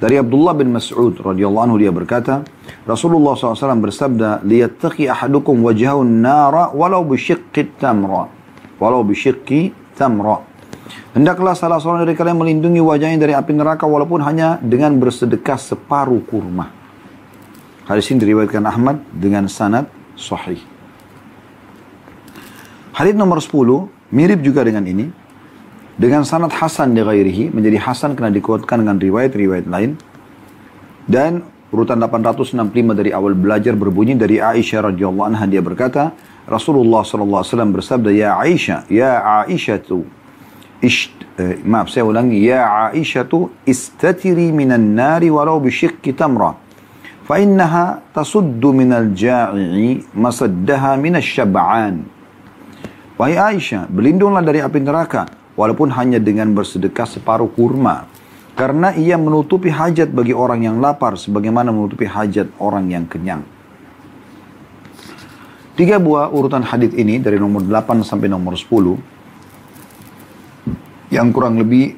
dari 0.00 0.16
Abdullah 0.16 0.56
bin 0.56 0.72
Mas'ud 0.72 1.20
radhiyallahu 1.20 1.64
anhu 1.68 1.76
dia 1.76 1.92
berkata, 1.92 2.48
Rasulullah 2.88 3.36
SAW 3.36 3.76
bersabda, 3.76 4.40
"Liyattaqi 4.48 5.04
ahadukum 5.04 5.60
wajhahu 5.68 6.08
nara 6.08 6.72
walau 6.72 7.04
bisyiqqi 7.04 7.76
tamra." 7.76 8.32
Walau 8.80 9.04
bisyiqqi 9.04 9.92
tamra. 10.00 10.40
Hendaklah 11.12 11.52
salah 11.52 11.76
seorang 11.76 12.08
dari 12.08 12.16
kalian 12.16 12.40
melindungi 12.40 12.80
wajahnya 12.80 13.20
dari 13.20 13.36
api 13.36 13.52
neraka 13.52 13.84
walaupun 13.84 14.24
hanya 14.24 14.56
dengan 14.64 14.96
bersedekah 14.96 15.60
separuh 15.60 16.24
kurma. 16.24 16.77
Hadis 17.88 18.12
ini 18.12 18.20
diriwayatkan 18.20 18.68
Ahmad 18.68 19.00
dengan 19.16 19.48
sanad 19.48 19.88
sahih. 20.12 20.60
Hadis 22.92 23.16
nomor 23.16 23.40
10 23.40 23.88
mirip 24.12 24.44
juga 24.44 24.60
dengan 24.60 24.84
ini. 24.84 25.08
Dengan 25.96 26.28
sanad 26.28 26.52
Hasan 26.52 26.92
di 26.92 27.00
ghairihi 27.00 27.48
menjadi 27.48 27.80
Hasan 27.80 28.12
karena 28.12 28.28
dikuatkan 28.28 28.84
dengan 28.84 29.00
riwayat-riwayat 29.00 29.66
lain. 29.72 29.96
Dan 31.08 31.48
urutan 31.72 31.96
865 31.96 32.92
dari 32.92 33.08
awal 33.08 33.32
belajar 33.32 33.72
berbunyi 33.72 34.20
dari 34.20 34.36
Aisyah 34.36 34.92
radhiyallahu 34.92 35.24
anha 35.24 35.48
dia 35.48 35.64
berkata, 35.64 36.12
Rasulullah 36.44 37.08
sallallahu 37.08 37.40
alaihi 37.40 37.52
wasallam 37.56 37.72
bersabda, 37.72 38.10
"Ya 38.12 38.36
Aisyah, 38.36 38.84
ya 38.92 39.10
Aisyah 39.48 39.80
tu 39.80 40.04
Isht, 40.78 41.10
eh, 41.40 41.58
maaf 41.64 41.88
saya 41.88 42.04
ulangi, 42.04 42.52
ya 42.52 42.92
Aisyah 42.92 43.24
tu 43.24 43.48
istatiri 43.64 44.52
minan 44.52 44.92
nari 44.92 45.32
walau 45.32 45.56
bisyikki 45.56 46.12
tamrah." 46.12 46.67
fa'innaha 47.28 48.00
tasuddu 48.16 48.72
minal 48.72 49.12
ja'i 49.12 50.00
masaddaha 50.16 50.96
minasy 50.96 51.36
syab'an 51.36 52.08
wahai 53.20 53.36
Aisyah 53.36 53.84
berlindunglah 53.92 54.40
dari 54.40 54.64
api 54.64 54.80
neraka 54.80 55.28
walaupun 55.58 55.90
hanya 55.98 56.22
dengan 56.22 56.54
bersedekah 56.54 57.10
separuh 57.10 57.50
kurma. 57.50 58.06
Karena 58.54 58.94
ia 58.94 59.18
menutupi 59.18 59.70
hajat 59.70 60.10
bagi 60.14 60.34
orang 60.34 60.62
yang 60.66 60.80
lapar 60.82 61.18
sebagaimana 61.18 61.72
menutupi 61.74 62.06
hajat 62.10 62.48
orang 62.58 62.90
yang 62.90 63.06
kenyang. 63.06 63.42
Tiga 65.78 66.02
buah 66.02 66.34
urutan 66.34 66.62
hadith 66.66 66.90
ini 66.98 67.22
dari 67.22 67.38
nomor 67.38 67.62
8 67.62 68.02
sampai 68.02 68.26
nomor 68.26 68.58
10 68.58 68.98
yang 71.14 71.30
kurang 71.30 71.54
lebih 71.54 71.94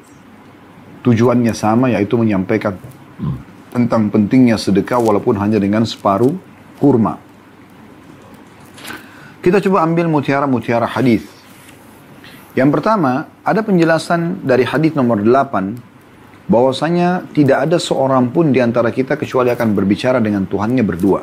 tujuannya 1.01 1.49
sama 1.57 1.89
yaitu 1.89 2.13
menyampaikan 2.13 2.77
tentang 3.71 4.11
pentingnya 4.11 4.59
sedekah 4.59 4.99
walaupun 4.99 5.39
hanya 5.39 5.57
dengan 5.57 5.87
separuh 5.87 6.35
kurma. 6.77 7.17
Kita 9.41 9.57
coba 9.57 9.81
ambil 9.87 10.05
mutiara-mutiara 10.05 10.85
hadis. 10.85 11.25
Yang 12.53 12.69
pertama, 12.77 13.31
ada 13.41 13.63
penjelasan 13.63 14.43
dari 14.43 14.67
hadis 14.67 14.93
nomor 14.93 15.23
8 15.23 16.51
bahwasanya 16.51 17.31
tidak 17.31 17.65
ada 17.65 17.79
seorang 17.79 18.27
pun 18.29 18.51
di 18.51 18.59
antara 18.59 18.91
kita 18.91 19.15
kecuali 19.15 19.49
akan 19.49 19.71
berbicara 19.71 20.19
dengan 20.19 20.43
Tuhannya 20.45 20.83
berdua. 20.83 21.21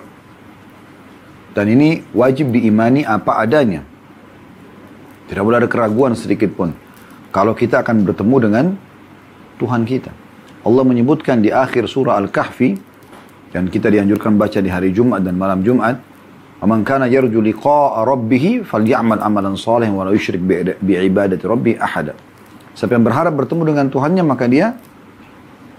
Dan 1.53 1.69
ini 1.69 2.01
wajib 2.17 2.49
diimani 2.49 3.05
apa 3.05 3.45
adanya. 3.45 3.85
Tidak 5.29 5.43
boleh 5.45 5.61
ada 5.61 5.69
keraguan 5.69 6.17
sedikit 6.17 6.49
pun. 6.57 6.73
Kalau 7.29 7.53
kita 7.53 7.85
akan 7.85 8.09
bertemu 8.09 8.37
dengan 8.41 8.67
Tuhan 9.61 9.85
kita. 9.85 10.28
Allah 10.67 10.85
menyebutkan 10.87 11.39
di 11.39 11.55
akhir 11.55 11.87
surah 11.87 12.19
Al-Kahfi 12.19 12.75
dan 13.55 13.71
kita 13.71 13.89
dianjurkan 13.89 14.35
baca 14.35 14.59
di 14.59 14.71
hari 14.71 14.91
Jumat 14.91 15.23
dan 15.23 15.39
malam 15.39 15.63
Jumat 15.63 16.03
"Man 16.59 16.83
kana 16.83 17.07
yarju 17.07 17.39
liqa'a 17.39 18.03
rabbih 18.03 18.67
falyamal 18.67 19.23
amalan 19.23 19.55
salihan 19.55 19.95
wa 19.95 20.07
la 20.07 20.11
yusyrik 20.11 20.43
bi 20.83 20.93
ibadati 20.99 21.47
rabbih 21.47 21.79
ahada." 21.79 22.19
Siapa 22.75 22.95
yang 22.95 23.07
berharap 23.07 23.35
bertemu 23.35 23.63
dengan 23.75 23.87
Tuhannya 23.91 24.23
maka 24.23 24.47
dia 24.47 24.75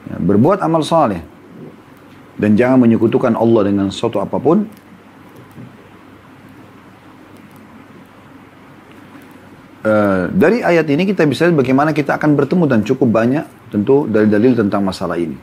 ya, 0.08 0.16
berbuat 0.20 0.64
amal 0.64 0.84
saleh 0.84 1.20
dan 2.40 2.56
jangan 2.56 2.80
menyekutukan 2.80 3.36
Allah 3.36 3.68
dengan 3.68 3.92
sesuatu 3.92 4.24
apa 4.24 4.40
pun 4.40 4.68
Uh, 9.80 10.28
dari 10.36 10.60
ayat 10.60 10.84
ini 10.92 11.08
kita 11.08 11.24
bisa 11.24 11.48
lihat 11.48 11.56
bagaimana 11.56 11.96
kita 11.96 12.20
akan 12.20 12.36
bertemu 12.36 12.68
dan 12.68 12.84
cukup 12.84 13.16
banyak 13.16 13.48
tentu 13.72 14.12
dalil-dalil 14.12 14.60
tentang 14.60 14.84
masalah 14.84 15.16
ini. 15.16 15.40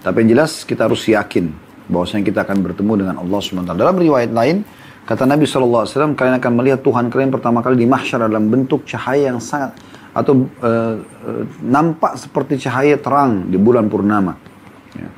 Tapi 0.00 0.24
yang 0.24 0.40
jelas 0.40 0.64
kita 0.64 0.88
harus 0.88 1.04
yakin 1.04 1.52
bahwasanya 1.92 2.24
kita 2.24 2.48
akan 2.48 2.64
bertemu 2.64 2.92
dengan 3.04 3.16
Allah 3.20 3.38
SWT. 3.44 3.76
Dalam 3.76 3.96
riwayat 4.00 4.32
lain, 4.32 4.64
kata 5.04 5.28
Nabi 5.28 5.44
SAW, 5.44 6.16
kalian 6.16 6.40
akan 6.40 6.52
melihat 6.56 6.80
Tuhan 6.80 7.12
kalian 7.12 7.28
pertama 7.28 7.60
kali 7.60 7.76
di 7.76 7.84
mahsyar 7.84 8.24
dalam 8.24 8.48
bentuk 8.48 8.88
cahaya 8.88 9.36
yang 9.36 9.40
sangat 9.40 9.76
atau 10.14 10.48
uh, 10.64 10.96
nampak 11.60 12.16
seperti 12.16 12.64
cahaya 12.64 12.96
terang 12.96 13.52
di 13.52 13.60
bulan 13.60 13.90
purnama. 13.92 14.38
Ya. 14.96 15.10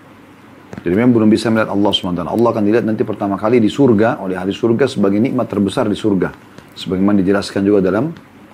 Jadi 0.83 0.95
memang 0.97 1.15
belum 1.15 1.31
bisa 1.31 1.53
melihat 1.55 1.71
Allah 1.71 1.91
SWT. 1.95 2.23
Allah 2.27 2.49
akan 2.51 2.63
dilihat 2.67 2.83
nanti 2.83 3.07
pertama 3.07 3.39
kali 3.39 3.63
di 3.63 3.71
surga, 3.71 4.19
oleh 4.19 4.35
ahli 4.35 4.51
surga 4.51 4.91
sebagai 4.91 5.23
nikmat 5.23 5.47
terbesar 5.47 5.87
di 5.87 5.95
surga. 5.95 6.35
Sebagaimana 6.75 7.23
dijelaskan 7.23 7.63
juga 7.63 7.79
dalam 7.85 8.11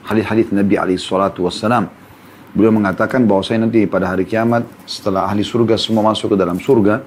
hadis-hadis 0.07 0.51
Nabi 0.51 0.75
alaihi 0.79 1.01
salatu 1.01 1.47
wassalam. 1.47 1.89
Beliau 2.53 2.75
mengatakan 2.75 3.25
bahwa 3.25 3.41
saya 3.41 3.65
nanti 3.65 3.89
pada 3.89 4.13
hari 4.13 4.29
kiamat 4.29 4.69
setelah 4.85 5.25
ahli 5.25 5.41
surga 5.41 5.81
semua 5.81 6.13
masuk 6.13 6.35
ke 6.35 6.37
dalam 6.37 6.61
surga, 6.61 7.01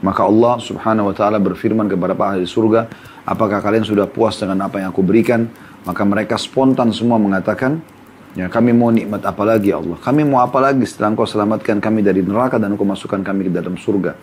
maka 0.00 0.22
Allah 0.24 0.62
subhanahu 0.62 1.10
wa 1.10 1.14
ta'ala 1.14 1.42
berfirman 1.42 1.90
kepada 1.90 2.14
para 2.14 2.38
ahli 2.38 2.46
surga, 2.46 2.86
apakah 3.26 3.58
kalian 3.58 3.82
sudah 3.82 4.06
puas 4.06 4.38
dengan 4.38 4.70
apa 4.70 4.78
yang 4.78 4.94
aku 4.94 5.02
berikan? 5.02 5.50
Maka 5.84 6.06
mereka 6.06 6.38
spontan 6.38 6.94
semua 6.94 7.18
mengatakan, 7.18 7.82
ya 8.38 8.46
kami 8.46 8.70
mau 8.70 8.94
nikmat 8.94 9.26
apa 9.26 9.42
lagi 9.42 9.74
ya 9.74 9.82
Allah? 9.82 9.98
Kami 9.98 10.22
mau 10.22 10.38
apa 10.38 10.62
lagi 10.62 10.86
setelah 10.86 11.18
engkau 11.18 11.26
selamatkan 11.26 11.82
kami 11.82 12.06
dari 12.06 12.22
neraka 12.22 12.56
dan 12.56 12.78
engkau 12.78 12.86
masukkan 12.86 13.20
kami 13.20 13.48
ke 13.48 13.52
dalam 13.52 13.74
surga? 13.74 14.14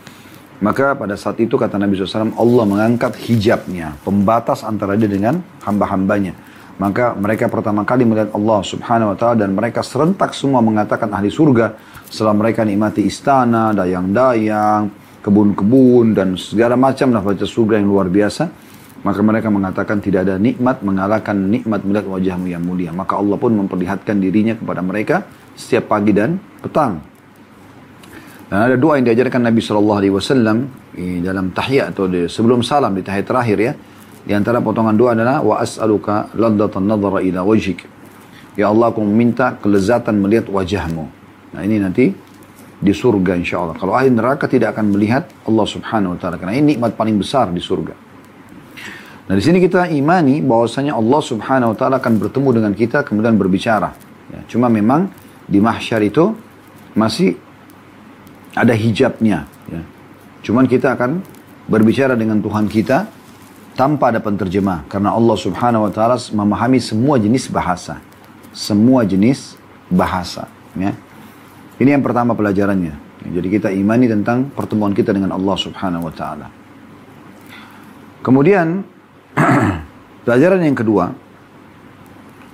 Maka 0.58 0.98
pada 0.98 1.14
saat 1.14 1.38
itu 1.38 1.54
kata 1.54 1.78
Nabi 1.78 1.94
SAW, 1.94 2.34
Allah 2.34 2.64
mengangkat 2.66 3.14
hijabnya, 3.30 3.94
pembatas 4.02 4.66
antara 4.66 4.98
dia 4.98 5.06
dengan 5.06 5.38
hamba-hambanya. 5.62 6.34
Maka 6.78 7.18
mereka 7.18 7.50
pertama 7.50 7.82
kali 7.82 8.06
melihat 8.06 8.30
Allah 8.38 8.62
subhanahu 8.62 9.14
wa 9.14 9.18
ta'ala 9.18 9.46
dan 9.46 9.58
mereka 9.58 9.82
serentak 9.82 10.38
semua 10.38 10.62
mengatakan 10.62 11.10
ahli 11.10 11.34
surga. 11.34 11.74
Setelah 12.06 12.38
mereka 12.38 12.62
nikmati 12.62 13.02
istana, 13.02 13.74
dayang-dayang, 13.74 14.94
kebun-kebun 15.26 16.14
dan 16.14 16.38
segala 16.38 16.78
macam 16.78 17.18
lah 17.18 17.26
baca 17.26 17.46
surga 17.50 17.82
yang 17.82 17.90
luar 17.90 18.14
biasa. 18.14 18.70
Maka 19.02 19.22
mereka 19.26 19.50
mengatakan 19.50 19.98
tidak 20.02 20.30
ada 20.30 20.38
nikmat 20.38 20.86
mengalahkan 20.86 21.34
nikmat 21.34 21.82
melihat 21.82 22.06
wajahmu 22.14 22.48
yang 22.50 22.62
mulia. 22.62 22.94
Maka 22.94 23.18
Allah 23.18 23.38
pun 23.42 23.58
memperlihatkan 23.58 24.18
dirinya 24.22 24.54
kepada 24.54 24.86
mereka 24.86 25.26
setiap 25.58 25.90
pagi 25.98 26.14
dan 26.14 26.38
petang. 26.62 27.02
Dan 28.48 28.58
ada 28.70 28.76
doa 28.78 29.02
yang 29.02 29.06
diajarkan 29.10 29.44
Nabi 29.50 29.60
Shallallahu 29.60 30.00
Alaihi 30.02 30.14
Wasallam 30.14 30.58
dalam 31.26 31.52
tahiyat 31.52 31.94
atau 31.94 32.06
sebelum 32.30 32.62
salam 32.62 32.94
di 32.94 33.02
tahiyat 33.02 33.28
terakhir 33.28 33.58
ya. 33.58 33.74
Di 34.28 34.36
antara 34.36 34.60
potongan 34.60 35.00
doa 35.00 35.16
adalah 35.16 35.40
wa 35.40 35.56
as'aluka 35.64 36.36
laddatan 36.36 36.84
nadhara 36.84 37.24
ila 37.24 37.48
wajhik. 37.48 37.88
Ya 38.60 38.68
Allah 38.68 38.92
aku 38.92 39.00
meminta 39.00 39.56
kelezatan 39.56 40.20
melihat 40.20 40.52
wajahmu. 40.52 41.08
Nah 41.56 41.62
ini 41.64 41.80
nanti 41.80 42.12
di 42.78 42.92
surga 42.92 43.40
insya 43.40 43.64
Allah. 43.64 43.80
Kalau 43.80 43.96
ahli 43.96 44.12
neraka 44.12 44.52
tidak 44.52 44.76
akan 44.76 44.92
melihat 44.92 45.32
Allah 45.48 45.64
subhanahu 45.64 46.14
wa 46.14 46.20
ta'ala. 46.20 46.36
Karena 46.36 46.60
ini 46.60 46.76
nikmat 46.76 47.00
paling 47.00 47.16
besar 47.16 47.48
di 47.56 47.64
surga. 47.64 47.96
Nah 49.32 49.34
di 49.34 49.40
sini 49.40 49.64
kita 49.64 49.88
imani 49.96 50.44
bahwasanya 50.44 50.92
Allah 51.00 51.22
subhanahu 51.24 51.72
wa 51.72 51.78
ta'ala 51.80 51.96
akan 52.04 52.14
bertemu 52.20 52.50
dengan 52.52 52.74
kita 52.76 53.08
kemudian 53.08 53.40
berbicara. 53.40 53.96
Ya, 54.28 54.44
cuma 54.52 54.68
memang 54.68 55.08
di 55.48 55.64
mahsyar 55.64 56.04
itu 56.04 56.36
masih 57.00 57.40
ada 58.60 58.76
hijabnya. 58.76 59.48
Ya. 59.72 59.82
Cuman 60.44 60.68
kita 60.68 61.00
akan 61.00 61.24
berbicara 61.72 62.20
dengan 62.20 62.44
Tuhan 62.44 62.68
kita 62.68 63.17
tanpa 63.78 64.10
ada 64.10 64.18
penterjemah 64.18 64.90
karena 64.90 65.14
Allah 65.14 65.38
Subhanahu 65.38 65.86
wa 65.86 65.92
taala 65.94 66.18
memahami 66.18 66.82
semua 66.82 67.22
jenis 67.22 67.46
bahasa. 67.46 68.02
Semua 68.58 69.06
jenis 69.06 69.54
bahasa, 69.94 70.50
ya. 70.74 70.98
Ini 71.78 71.94
yang 71.94 72.02
pertama 72.02 72.34
pelajarannya. 72.34 72.98
Jadi 73.22 73.48
kita 73.54 73.70
imani 73.70 74.10
tentang 74.10 74.50
pertemuan 74.50 74.98
kita 74.98 75.14
dengan 75.14 75.38
Allah 75.38 75.54
Subhanahu 75.54 76.10
wa 76.10 76.14
taala. 76.14 76.50
Kemudian 78.26 78.82
pelajaran 80.26 80.58
yang 80.66 80.74
kedua 80.74 81.14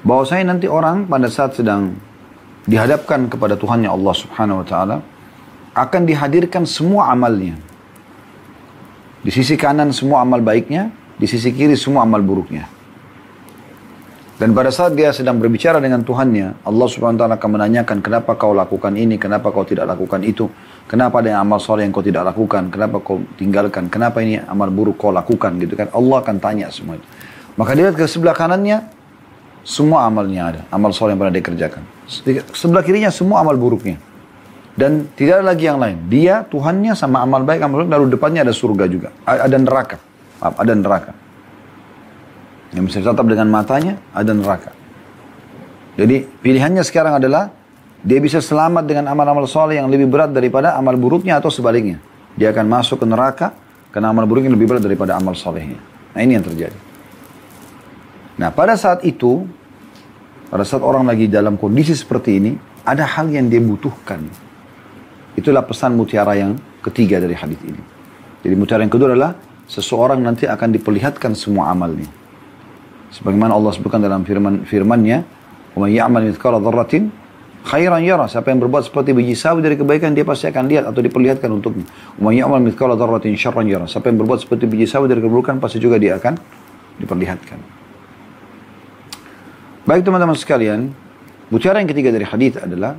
bahwa 0.04 0.28
saya 0.28 0.44
nanti 0.44 0.68
orang 0.68 1.08
pada 1.08 1.32
saat 1.32 1.56
sedang 1.56 1.96
dihadapkan 2.68 3.32
kepada 3.32 3.56
Tuhannya 3.56 3.88
Allah 3.88 4.12
Subhanahu 4.12 4.60
wa 4.60 4.68
taala 4.68 4.98
akan 5.72 6.02
dihadirkan 6.04 6.68
semua 6.68 7.16
amalnya. 7.16 7.56
Di 9.24 9.32
sisi 9.32 9.56
kanan 9.56 9.96
semua 9.96 10.20
amal 10.20 10.44
baiknya, 10.44 10.92
di 11.24 11.28
sisi 11.32 11.56
kiri 11.56 11.80
semua 11.80 12.04
amal 12.04 12.20
buruknya. 12.20 12.68
Dan 14.36 14.52
pada 14.52 14.76
saat 14.76 14.92
dia 14.92 15.16
sedang 15.16 15.40
berbicara 15.40 15.80
dengan 15.80 16.04
Tuhannya, 16.04 16.68
Allah 16.68 16.88
subhanahu 16.92 17.16
wa 17.16 17.22
ta'ala 17.24 17.36
akan 17.40 17.50
menanyakan, 17.56 18.04
kenapa 18.04 18.36
kau 18.36 18.52
lakukan 18.52 18.92
ini, 19.00 19.16
kenapa 19.16 19.56
kau 19.56 19.64
tidak 19.64 19.88
lakukan 19.88 20.20
itu, 20.20 20.52
kenapa 20.84 21.24
ada 21.24 21.32
yang 21.32 21.48
amal 21.48 21.64
soleh 21.64 21.88
yang 21.88 21.96
kau 21.96 22.04
tidak 22.04 22.28
lakukan, 22.28 22.68
kenapa 22.68 23.00
kau 23.00 23.24
tinggalkan, 23.40 23.88
kenapa 23.88 24.20
ini 24.20 24.36
amal 24.44 24.68
buruk 24.68 25.00
kau 25.00 25.16
lakukan, 25.16 25.56
gitu 25.64 25.80
kan. 25.80 25.88
Allah 25.96 26.20
akan 26.20 26.36
tanya 26.44 26.68
semua 26.76 27.00
itu. 27.00 27.08
Maka 27.56 27.72
dia 27.72 27.88
lihat 27.88 27.96
ke 27.96 28.04
sebelah 28.04 28.36
kanannya, 28.36 28.84
semua 29.64 30.04
amalnya 30.04 30.42
ada, 30.44 30.62
amal 30.76 30.92
soleh 30.92 31.16
yang 31.16 31.24
pernah 31.24 31.40
dia 31.40 31.46
kerjakan. 31.46 31.84
Sebelah 32.52 32.84
kirinya 32.84 33.16
semua 33.16 33.48
amal 33.48 33.56
buruknya. 33.56 33.96
Dan 34.76 35.08
tidak 35.16 35.40
ada 35.40 35.56
lagi 35.56 35.72
yang 35.72 35.80
lain. 35.80 36.04
Dia, 36.12 36.44
Tuhannya 36.44 37.00
sama 37.00 37.24
amal 37.24 37.48
baik, 37.48 37.64
amal 37.64 37.88
buruk, 37.88 37.96
lalu 37.96 38.06
depannya 38.12 38.44
ada 38.44 38.52
surga 38.52 38.92
juga. 38.92 39.16
Ada 39.24 39.56
neraka 39.56 40.12
ada 40.44 40.74
neraka. 40.76 41.14
Yang 42.76 42.84
bisa 42.90 42.98
tetap 43.06 43.24
dengan 43.30 43.48
matanya, 43.48 44.02
ada 44.12 44.34
neraka. 44.34 44.74
Jadi 45.94 46.26
pilihannya 46.42 46.82
sekarang 46.82 47.22
adalah 47.22 47.54
dia 48.04 48.20
bisa 48.20 48.42
selamat 48.42 48.84
dengan 48.84 49.06
amal-amal 49.08 49.46
soleh 49.48 49.80
yang 49.80 49.88
lebih 49.88 50.10
berat 50.10 50.34
daripada 50.34 50.76
amal 50.76 50.98
buruknya 50.98 51.40
atau 51.40 51.54
sebaliknya. 51.54 52.02
Dia 52.36 52.50
akan 52.50 52.66
masuk 52.66 53.00
ke 53.00 53.08
neraka 53.08 53.54
karena 53.94 54.10
amal 54.10 54.26
buruknya 54.26 54.52
lebih 54.52 54.74
berat 54.74 54.84
daripada 54.84 55.16
amal 55.16 55.38
solehnya. 55.38 55.78
Nah 56.12 56.20
ini 56.20 56.34
yang 56.34 56.44
terjadi. 56.44 56.76
Nah 58.42 58.50
pada 58.50 58.74
saat 58.74 59.06
itu, 59.06 59.46
pada 60.50 60.66
saat 60.66 60.82
orang 60.82 61.06
lagi 61.06 61.30
dalam 61.30 61.56
kondisi 61.62 61.94
seperti 61.94 62.42
ini, 62.42 62.52
ada 62.84 63.06
hal 63.06 63.30
yang 63.30 63.48
dia 63.48 63.62
butuhkan. 63.62 64.26
Itulah 65.38 65.62
pesan 65.62 65.94
mutiara 65.94 66.34
yang 66.34 66.58
ketiga 66.82 67.22
dari 67.22 67.38
hadis 67.38 67.62
ini. 67.62 67.82
Jadi 68.42 68.54
mutiara 68.58 68.82
yang 68.82 68.92
kedua 68.92 69.14
adalah 69.14 69.32
seseorang 69.74 70.22
nanti 70.22 70.46
akan 70.46 70.70
diperlihatkan 70.78 71.34
semua 71.34 71.74
amalnya. 71.74 72.06
Sebagaimana 73.10 73.58
Allah 73.58 73.74
sebutkan 73.74 73.98
dalam 73.98 74.22
firman 74.22 74.62
firman-Nya, 74.70 75.26
"Wa 75.74 75.90
ya'mal 75.90 76.30
mithqala 76.30 76.62
dzarratin 76.62 77.10
khairan 77.66 78.06
yara." 78.06 78.30
Siapa 78.30 78.54
yang 78.54 78.62
berbuat 78.62 78.86
seperti 78.86 79.18
biji 79.18 79.34
sawi 79.34 79.66
dari 79.66 79.74
kebaikan 79.74 80.14
dia 80.14 80.22
pasti 80.22 80.46
akan 80.46 80.70
lihat 80.70 80.86
atau 80.90 81.02
diperlihatkan 81.02 81.50
untuknya. 81.50 81.90
"Wa 82.22 82.30
ya'mal 82.30 82.62
mithqala 82.62 82.94
dzarratin 82.94 83.34
syarran 83.34 83.66
yara." 83.66 83.90
Siapa 83.90 84.14
yang 84.14 84.22
berbuat 84.22 84.46
seperti 84.46 84.70
biji 84.70 84.86
sawi 84.86 85.10
dari 85.10 85.22
keburukan 85.26 85.58
pasti 85.58 85.82
juga 85.82 85.98
dia 85.98 86.22
akan 86.22 86.38
diperlihatkan. 87.02 87.58
Baik 89.84 90.06
teman-teman 90.06 90.38
sekalian, 90.38 90.94
bicara 91.50 91.82
yang 91.82 91.90
ketiga 91.90 92.14
dari 92.14 92.24
hadis 92.24 92.56
adalah 92.62 92.96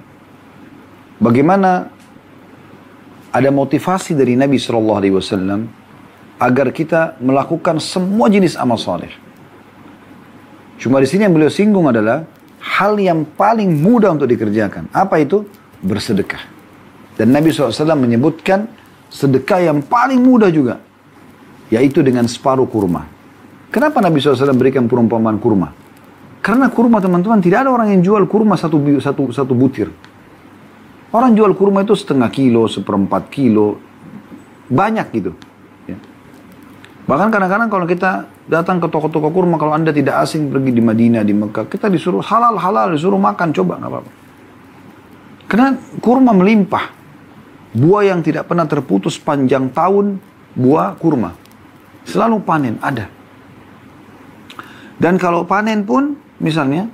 bagaimana 1.23 1.89
ada 3.35 3.51
motivasi 3.51 4.15
dari 4.15 4.39
Nabi 4.39 4.63
Shallallahu 4.63 4.99
Alaihi 4.99 5.15
Wasallam 5.17 5.84
agar 6.45 6.69
kita 6.77 7.17
melakukan 7.25 7.81
semua 7.81 8.29
jenis 8.29 8.61
amal 8.61 8.77
soleh. 8.77 9.09
Cuma 10.77 11.01
di 11.01 11.09
sini 11.09 11.25
yang 11.25 11.33
beliau 11.33 11.49
singgung 11.49 11.89
adalah 11.89 12.29
hal 12.61 13.01
yang 13.01 13.25
paling 13.25 13.81
mudah 13.81 14.13
untuk 14.13 14.29
dikerjakan. 14.29 14.93
Apa 14.93 15.25
itu? 15.25 15.49
Bersedekah. 15.81 16.45
Dan 17.17 17.33
Nabi 17.33 17.49
SAW 17.49 17.97
menyebutkan 17.97 18.69
sedekah 19.09 19.65
yang 19.65 19.81
paling 19.81 20.21
mudah 20.21 20.53
juga. 20.53 20.85
Yaitu 21.73 22.05
dengan 22.05 22.29
separuh 22.29 22.69
kurma. 22.69 23.09
Kenapa 23.73 24.05
Nabi 24.05 24.21
SAW 24.21 24.53
berikan 24.53 24.85
perumpamaan 24.85 25.41
kurma? 25.41 25.73
Karena 26.45 26.69
kurma 26.69 27.01
teman-teman 27.01 27.41
tidak 27.41 27.65
ada 27.65 27.73
orang 27.73 27.97
yang 27.97 28.05
jual 28.05 28.29
kurma 28.29 28.61
satu, 28.61 28.77
satu, 29.01 29.33
satu 29.33 29.57
butir. 29.57 29.89
Orang 31.09 31.33
jual 31.33 31.57
kurma 31.57 31.87
itu 31.87 31.97
setengah 31.97 32.29
kilo, 32.29 32.69
seperempat 32.69 33.33
kilo. 33.33 33.81
Banyak 34.69 35.07
gitu. 35.15 35.33
Bahkan 37.05 37.29
kadang-kadang 37.29 37.69
kalau 37.69 37.85
kita 37.85 38.25
datang 38.49 38.81
ke 38.81 38.89
toko-toko 38.89 39.29
kurma, 39.29 39.61
kalau 39.61 39.77
anda 39.77 39.93
tidak 39.93 40.25
asing 40.25 40.49
pergi 40.49 40.73
di 40.73 40.81
Madinah, 40.81 41.21
di 41.21 41.37
Mekah, 41.37 41.69
kita 41.69 41.93
disuruh 41.93 42.25
halal-halal, 42.25 42.97
disuruh 42.97 43.21
makan, 43.21 43.53
coba 43.53 43.77
nggak 43.77 43.91
apa-apa. 43.93 44.11
Karena 45.45 45.69
kurma 46.01 46.33
melimpah. 46.33 47.05
Buah 47.75 48.09
yang 48.09 48.25
tidak 48.25 48.49
pernah 48.49 48.65
terputus 48.65 49.21
panjang 49.21 49.69
tahun, 49.69 50.17
buah 50.57 50.97
kurma. 50.97 51.37
Selalu 52.09 52.41
panen, 52.41 52.81
ada. 52.81 53.11
Dan 54.97 55.21
kalau 55.21 55.45
panen 55.45 55.85
pun, 55.85 56.17
misalnya, 56.41 56.89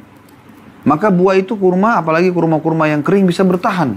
maka 0.83 1.13
buah 1.13 1.39
itu 1.39 1.55
kurma, 1.55 2.01
apalagi 2.01 2.33
kurma-kurma 2.35 2.91
yang 2.91 3.05
kering 3.05 3.29
bisa 3.29 3.47
bertahan. 3.47 3.95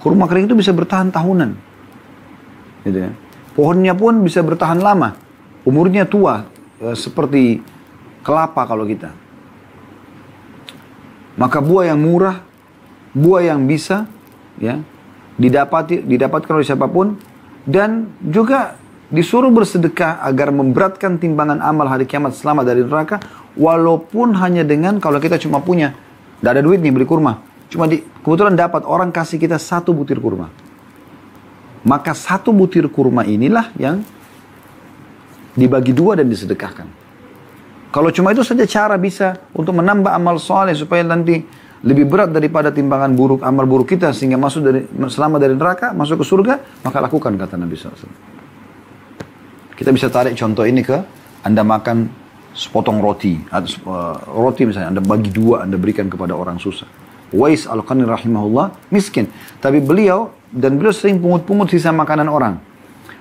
Kurma 0.00 0.24
kering 0.30 0.48
itu 0.48 0.56
bisa 0.56 0.72
bertahan 0.72 1.12
tahunan. 1.12 1.50
Gitu 2.88 2.98
ya. 3.04 3.12
Pohonnya 3.54 3.94
pun 3.98 4.22
bisa 4.22 4.40
bertahan 4.40 4.78
lama. 4.78 5.18
Umurnya 5.66 6.06
tua, 6.06 6.46
e, 6.80 6.94
seperti 6.96 7.60
kelapa 8.22 8.64
kalau 8.64 8.86
kita. 8.86 9.12
Maka 11.36 11.58
buah 11.60 11.92
yang 11.92 12.00
murah, 12.00 12.42
buah 13.16 13.42
yang 13.54 13.64
bisa 13.64 14.06
ya 14.60 14.78
didapati 15.40 16.04
didapatkan 16.04 16.52
oleh 16.52 16.66
siapa 16.68 16.84
pun 16.86 17.16
dan 17.64 18.12
juga 18.20 18.76
disuruh 19.10 19.50
bersedekah 19.50 20.22
agar 20.22 20.52
memberatkan 20.54 21.18
timbangan 21.18 21.58
amal 21.64 21.88
hari 21.88 22.04
kiamat 22.04 22.36
selamat 22.36 22.64
dari 22.68 22.84
neraka 22.84 23.16
walaupun 23.56 24.36
hanya 24.38 24.62
dengan 24.62 25.02
kalau 25.02 25.18
kita 25.18 25.40
cuma 25.40 25.58
punya 25.64 25.96
tidak 26.38 26.60
ada 26.60 26.62
duit 26.62 26.78
nih 26.78 26.92
beli 26.94 27.08
kurma 27.08 27.42
cuma 27.72 27.90
di, 27.90 28.04
kebetulan 28.22 28.54
dapat 28.54 28.86
orang 28.86 29.10
kasih 29.10 29.40
kita 29.40 29.58
satu 29.58 29.96
butir 29.96 30.20
kurma 30.20 30.52
maka 31.84 32.12
satu 32.12 32.52
butir 32.52 32.84
kurma 32.92 33.24
inilah 33.24 33.72
yang 33.80 34.04
dibagi 35.56 35.96
dua 35.96 36.20
dan 36.20 36.28
disedekahkan. 36.28 36.86
Kalau 37.90 38.10
cuma 38.14 38.30
itu 38.30 38.46
saja 38.46 38.62
cara 38.70 38.94
bisa 38.94 39.34
untuk 39.50 39.74
menambah 39.74 40.14
amal 40.14 40.38
soleh 40.38 40.78
supaya 40.78 41.02
nanti 41.02 41.42
lebih 41.80 42.06
berat 42.06 42.30
daripada 42.30 42.70
timbangan 42.70 43.10
buruk 43.16 43.40
amal 43.42 43.64
buruk 43.64 43.90
kita 43.96 44.12
sehingga 44.12 44.36
masuk 44.36 44.60
dari 44.62 44.80
selama 45.08 45.40
dari 45.40 45.56
neraka 45.56 45.96
masuk 45.96 46.22
ke 46.22 46.24
surga 46.28 46.54
maka 46.86 47.02
lakukan 47.02 47.34
kata 47.34 47.56
Nabi 47.58 47.74
SAW. 47.74 48.12
Kita 49.74 49.90
bisa 49.90 50.12
tarik 50.12 50.36
contoh 50.36 50.62
ini 50.68 50.84
ke 50.84 50.96
anda 51.42 51.64
makan 51.64 52.06
sepotong 52.52 53.00
roti 53.00 53.40
atau 53.48 53.70
uh, 53.88 54.16
roti 54.28 54.68
misalnya 54.68 54.98
anda 54.98 55.02
bagi 55.02 55.32
dua 55.32 55.64
anda 55.64 55.80
berikan 55.80 56.06
kepada 56.06 56.36
orang 56.36 56.60
susah. 56.60 56.86
Wais 57.30 57.66
al-Qani 57.66 58.06
rahimahullah 58.06 58.90
miskin 58.90 59.30
tapi 59.62 59.78
beliau 59.78 60.34
dan 60.50 60.76
beliau 60.76 60.90
sering 60.90 61.22
pungut-pungut 61.22 61.70
sisa 61.70 61.94
makanan 61.94 62.26
orang. 62.26 62.58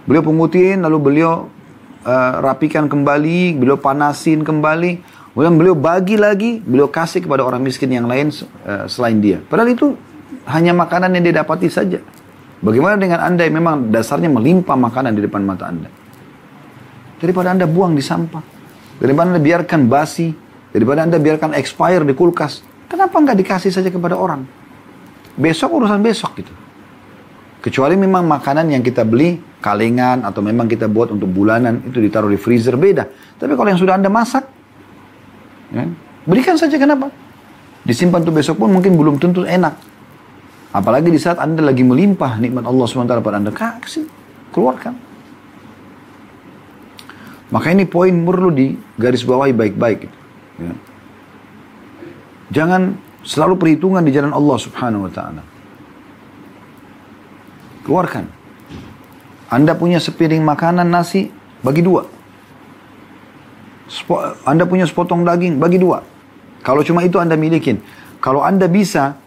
Beliau 0.09 0.25
pungutin 0.25 0.81
lalu 0.81 0.97
beliau 0.97 1.45
uh, 2.01 2.33
rapikan 2.41 2.89
kembali, 2.89 3.53
beliau 3.53 3.77
panasin 3.77 4.41
kembali, 4.41 5.19
Kemudian 5.39 5.55
beliau 5.55 5.71
bagi 5.71 6.19
lagi, 6.19 6.59
beliau 6.59 6.91
kasih 6.91 7.23
kepada 7.23 7.47
orang 7.47 7.63
miskin 7.63 7.87
yang 7.87 8.11
lain 8.11 8.27
uh, 8.67 8.91
selain 8.91 9.23
dia. 9.23 9.39
Padahal 9.39 9.71
itu 9.71 9.95
hanya 10.51 10.75
makanan 10.75 11.15
yang 11.15 11.31
dia 11.31 11.39
dapati 11.39 11.71
saja. 11.71 12.03
Bagaimana 12.59 12.99
dengan 12.99 13.23
anda 13.23 13.47
yang 13.47 13.55
memang 13.55 13.87
dasarnya 13.87 14.27
melimpah 14.27 14.75
makanan 14.75 15.15
di 15.15 15.23
depan 15.23 15.39
mata 15.47 15.71
anda? 15.71 15.87
Daripada 17.23 17.55
anda 17.55 17.63
buang 17.63 17.95
di 17.95 18.03
sampah. 18.03 18.43
Daripada 18.99 19.31
anda 19.31 19.39
biarkan 19.39 19.87
basi. 19.87 20.35
Daripada 20.75 21.07
anda 21.07 21.15
biarkan 21.15 21.55
expire 21.55 22.03
di 22.03 22.11
kulkas. 22.11 22.59
Kenapa 22.89 23.15
nggak 23.21 23.37
dikasih 23.37 23.69
saja 23.69 23.93
kepada 23.93 24.17
orang? 24.17 24.43
Besok 25.37 25.77
urusan 25.77 26.01
besok 26.01 26.41
gitu. 26.41 26.51
Kecuali 27.61 27.93
memang 27.93 28.25
makanan 28.25 28.71
yang 28.73 28.81
kita 28.81 29.05
beli 29.05 29.37
kalengan 29.61 30.25
atau 30.25 30.41
memang 30.41 30.65
kita 30.65 30.89
buat 30.89 31.13
untuk 31.13 31.29
bulanan 31.29 31.83
itu 31.85 32.01
ditaruh 32.01 32.31
di 32.31 32.39
freezer 32.39 32.79
beda. 32.79 33.05
Tapi 33.37 33.53
kalau 33.53 33.69
yang 33.69 33.79
sudah 33.79 33.99
anda 33.99 34.09
masak, 34.09 34.47
ya, 35.69 35.85
berikan 36.25 36.55
saja 36.57 36.79
kenapa? 36.79 37.11
Disimpan 37.83 38.23
tuh 38.25 38.33
besok 38.33 38.63
pun 38.63 38.71
mungkin 38.71 38.95
belum 38.95 39.21
tentu 39.21 39.45
enak. 39.45 39.75
Apalagi 40.71 41.11
di 41.13 41.19
saat 41.19 41.37
anda 41.37 41.61
lagi 41.61 41.81
melimpah 41.83 42.39
nikmat 42.39 42.63
Allah 42.63 42.85
SWT 42.85 43.13
pada 43.21 43.37
anda, 43.41 43.51
kasih, 43.51 44.05
keluarkan. 44.55 44.95
Maka 47.49 47.73
ini 47.73 47.89
poin 47.89 48.13
perlu 48.13 48.53
di 48.53 48.77
garis 48.95 49.25
bawahi 49.25 49.51
baik-baik. 49.51 49.99
Ya. 50.61 50.73
Jangan 52.49 52.97
selalu 53.21 53.55
perhitungan 53.61 54.01
di 54.01 54.09
jalan 54.09 54.33
Allah 54.33 54.57
Subhanahu 54.57 55.05
Wa 55.09 55.11
Taala. 55.13 55.43
Keluarkan. 57.85 58.25
Anda 59.49 59.73
punya 59.73 59.97
sepiring 59.97 60.45
makanan 60.45 60.85
nasi, 60.89 61.29
bagi 61.65 61.81
dua. 61.81 62.05
Anda 64.45 64.69
punya 64.69 64.85
sepotong 64.85 65.25
daging, 65.25 65.57
bagi 65.57 65.81
dua. 65.81 66.05
Kalau 66.61 66.85
cuma 66.85 67.01
itu 67.01 67.17
Anda 67.17 67.33
milikin. 67.33 67.81
Kalau 68.21 68.45
Anda 68.45 68.69
bisa, 68.69 69.17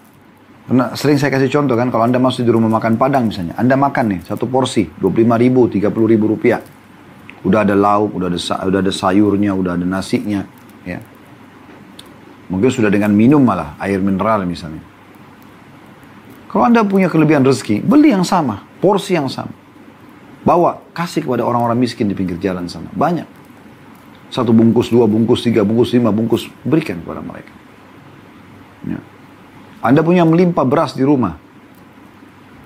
sering 0.95 1.19
saya 1.19 1.35
kasih 1.35 1.51
contoh 1.51 1.75
kan, 1.75 1.91
kalau 1.91 2.07
Anda 2.07 2.23
masuk 2.23 2.47
di 2.47 2.53
rumah 2.55 2.71
makan 2.71 2.95
Padang 2.95 3.35
misalnya, 3.35 3.59
Anda 3.59 3.75
makan 3.75 4.15
nih 4.15 4.21
satu 4.23 4.47
porsi, 4.47 4.87
25 5.03 5.43
ribu, 5.43 5.67
30 5.67 5.91
ribu 6.07 6.31
rupiah. 6.31 6.63
Udah 7.43 7.67
ada 7.67 7.75
lauk, 7.75 8.15
udah 8.15 8.31
ada, 8.31 8.39
udah 8.39 8.79
ada 8.79 8.93
sayurnya, 8.95 9.51
udah 9.59 9.75
ada 9.75 9.83
nasinya. 9.83 10.47
Ya. 10.87 11.03
Mungkin 12.53 12.69
sudah 12.69 12.93
dengan 12.93 13.17
minum 13.17 13.41
malah, 13.41 13.81
air 13.81 13.97
mineral 14.05 14.45
misalnya. 14.45 14.85
Kalau 16.53 16.69
Anda 16.69 16.85
punya 16.85 17.09
kelebihan 17.09 17.41
rezeki, 17.49 17.81
beli 17.81 18.13
yang 18.13 18.29
sama, 18.29 18.61
porsi 18.77 19.17
yang 19.17 19.33
sama. 19.33 19.57
Bawa, 20.45 20.93
kasih 20.93 21.25
kepada 21.25 21.49
orang-orang 21.49 21.81
miskin 21.81 22.11
di 22.11 22.15
pinggir 22.19 22.37
jalan 22.37 22.69
sana. 22.69 22.93
Banyak. 22.93 23.25
Satu 24.29 24.53
bungkus, 24.53 24.91
dua 24.93 25.09
bungkus, 25.09 25.47
tiga 25.47 25.63
bungkus, 25.63 25.95
lima 25.97 26.13
bungkus. 26.13 26.51
Berikan 26.67 27.01
kepada 27.01 27.25
mereka. 27.25 27.55
Ya. 28.85 29.01
Anda 29.81 30.03
punya 30.03 30.27
melimpah 30.27 30.67
beras 30.67 30.99
di 30.99 31.07
rumah. 31.07 31.39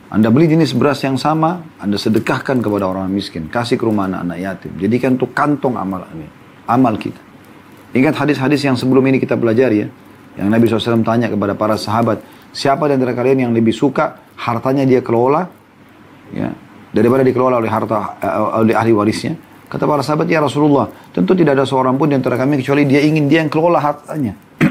Anda 0.09 0.33
beli 0.33 0.49
jenis 0.49 0.73
beras 0.73 1.05
yang 1.05 1.21
sama, 1.21 1.63
Anda 1.77 2.01
sedekahkan 2.01 2.65
kepada 2.65 2.89
orang 2.89 3.13
miskin. 3.13 3.53
Kasih 3.53 3.77
ke 3.77 3.85
rumah 3.85 4.09
anak-anak 4.09 4.39
yatim. 4.41 4.73
Jadikan 4.81 5.21
itu 5.21 5.27
kantong 5.31 5.77
amal 5.77 6.09
ini. 6.17 6.27
Amal 6.65 6.97
kita. 6.97 7.26
Ingat 7.97 8.15
hadis-hadis 8.21 8.61
yang 8.61 8.77
sebelum 8.77 9.01
ini 9.09 9.17
kita 9.17 9.41
pelajari 9.41 9.89
ya. 9.89 9.89
Yang 10.37 10.49
Nabi 10.53 10.65
SAW 10.69 11.01
tanya 11.01 11.33
kepada 11.33 11.57
para 11.57 11.81
sahabat. 11.81 12.21
Siapa 12.53 12.85
di 12.93 13.01
antara 13.01 13.17
kalian 13.17 13.49
yang 13.49 13.53
lebih 13.57 13.73
suka 13.73 14.21
hartanya 14.37 14.85
dia 14.85 15.01
kelola? 15.01 15.49
Ya, 16.29 16.53
daripada 16.93 17.25
dikelola 17.25 17.57
oleh 17.57 17.73
harta 17.73 18.21
uh, 18.21 18.61
oleh 18.61 18.77
ahli 18.77 18.93
warisnya. 18.93 19.37
Kata 19.67 19.83
para 19.83 19.99
sahabat, 20.05 20.31
ya 20.31 20.39
Rasulullah, 20.39 20.87
tentu 21.11 21.35
tidak 21.35 21.59
ada 21.59 21.67
seorang 21.67 21.99
pun 21.99 22.07
di 22.07 22.15
antara 22.15 22.39
kami 22.39 22.63
kecuali 22.63 22.87
dia 22.87 23.03
ingin 23.03 23.27
dia 23.27 23.43
yang 23.43 23.51
kelola 23.51 23.83
hartanya. 23.83 24.37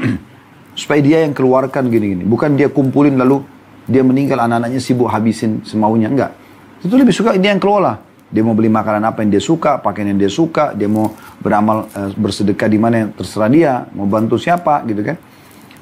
Supaya 0.80 1.00
dia 1.04 1.20
yang 1.26 1.36
keluarkan 1.36 1.92
gini-gini. 1.92 2.24
Bukan 2.24 2.56
dia 2.56 2.72
kumpulin 2.72 3.18
lalu 3.20 3.44
dia 3.84 4.00
meninggal 4.00 4.40
anak-anaknya 4.48 4.80
sibuk 4.80 5.10
habisin 5.12 5.60
semaunya. 5.68 6.08
Enggak. 6.08 6.32
Tentu 6.80 6.94
lebih 6.96 7.12
suka 7.12 7.36
dia 7.36 7.52
yang 7.52 7.60
kelola. 7.60 8.00
Dia 8.36 8.44
mau 8.44 8.52
beli 8.52 8.68
makanan 8.68 9.00
apa 9.08 9.24
yang 9.24 9.32
dia 9.32 9.40
suka, 9.40 9.80
pakaian 9.80 10.12
yang 10.12 10.20
dia 10.20 10.28
suka, 10.28 10.76
dia 10.76 10.84
mau 10.84 11.16
beramal 11.40 11.88
uh, 11.96 12.12
bersedekah 12.12 12.68
di 12.68 12.76
mana 12.76 13.08
yang 13.08 13.10
terserah 13.16 13.48
dia, 13.48 13.72
mau 13.96 14.04
bantu 14.04 14.36
siapa 14.36 14.84
gitu 14.84 15.00
kan. 15.00 15.16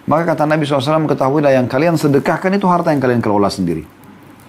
Maka 0.06 0.22
kata 0.38 0.46
Nabi 0.46 0.62
SAW, 0.62 1.10
ketahuilah 1.10 1.50
yang 1.50 1.66
kalian 1.66 1.98
sedekahkan 1.98 2.54
itu 2.54 2.70
harta 2.70 2.94
yang 2.94 3.02
kalian 3.02 3.18
kelola 3.18 3.50
sendiri. 3.50 3.82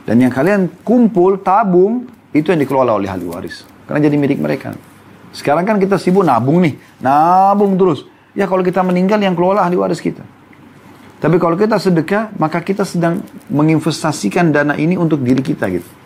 Dan 0.06 0.22
yang 0.22 0.30
kalian 0.30 0.70
kumpul, 0.86 1.42
tabung, 1.42 2.06
itu 2.30 2.54
yang 2.54 2.62
dikelola 2.62 2.94
oleh 2.94 3.10
ahli 3.10 3.26
waris. 3.26 3.66
Karena 3.90 4.06
jadi 4.06 4.22
milik 4.22 4.38
mereka. 4.38 4.78
Sekarang 5.34 5.66
kan 5.66 5.82
kita 5.82 5.98
sibuk 5.98 6.22
nabung 6.22 6.62
nih. 6.62 6.78
Nabung 7.02 7.74
terus. 7.74 8.06
Ya 8.38 8.46
kalau 8.46 8.62
kita 8.62 8.86
meninggal 8.86 9.18
yang 9.18 9.34
kelola 9.34 9.66
ahli 9.66 9.82
waris 9.82 9.98
kita. 9.98 10.22
Tapi 11.18 11.42
kalau 11.42 11.58
kita 11.58 11.82
sedekah, 11.82 12.30
maka 12.38 12.62
kita 12.62 12.86
sedang 12.86 13.26
menginvestasikan 13.50 14.54
dana 14.54 14.78
ini 14.78 14.94
untuk 14.94 15.26
diri 15.26 15.42
kita 15.42 15.66
gitu. 15.74 16.05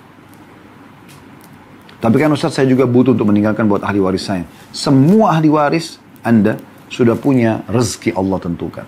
Tapi 2.00 2.16
kan 2.16 2.32
Ustaz 2.32 2.56
saya 2.56 2.68
juga 2.68 2.88
butuh 2.88 3.12
untuk 3.12 3.28
meninggalkan 3.28 3.68
buat 3.68 3.84
ahli 3.84 4.00
waris 4.00 4.24
saya. 4.24 4.48
Semua 4.72 5.36
ahli 5.36 5.52
waris 5.52 6.00
Anda 6.24 6.56
sudah 6.88 7.20
punya 7.20 7.68
rezeki 7.68 8.16
Allah 8.16 8.40
tentukan. 8.40 8.88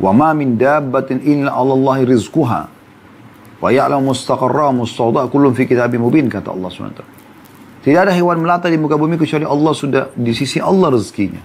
Wa 0.00 0.12
ma 0.12 0.36
min 0.36 0.60
dabbatin 0.60 1.24
illa 1.24 1.56
Allah 1.56 2.04
rizquha. 2.04 2.68
Wa 3.60 3.68
ya'lamu 3.68 4.12
mustaqarra 4.12 4.72
mustawda 4.72 5.28
kullum 5.28 5.52
fi 5.52 5.68
kitabim 5.68 6.00
mubin 6.00 6.28
kata 6.28 6.52
Allah 6.52 6.68
SWT. 6.68 7.02
Tidak 7.80 8.00
ada 8.00 8.12
hewan 8.12 8.40
melata 8.44 8.68
di 8.68 8.76
muka 8.76 8.96
bumi 9.00 9.16
kecuali 9.16 9.44
Allah 9.44 9.72
sudah 9.72 10.12
di 10.12 10.32
sisi 10.36 10.60
Allah 10.60 10.92
rezekinya. 10.92 11.40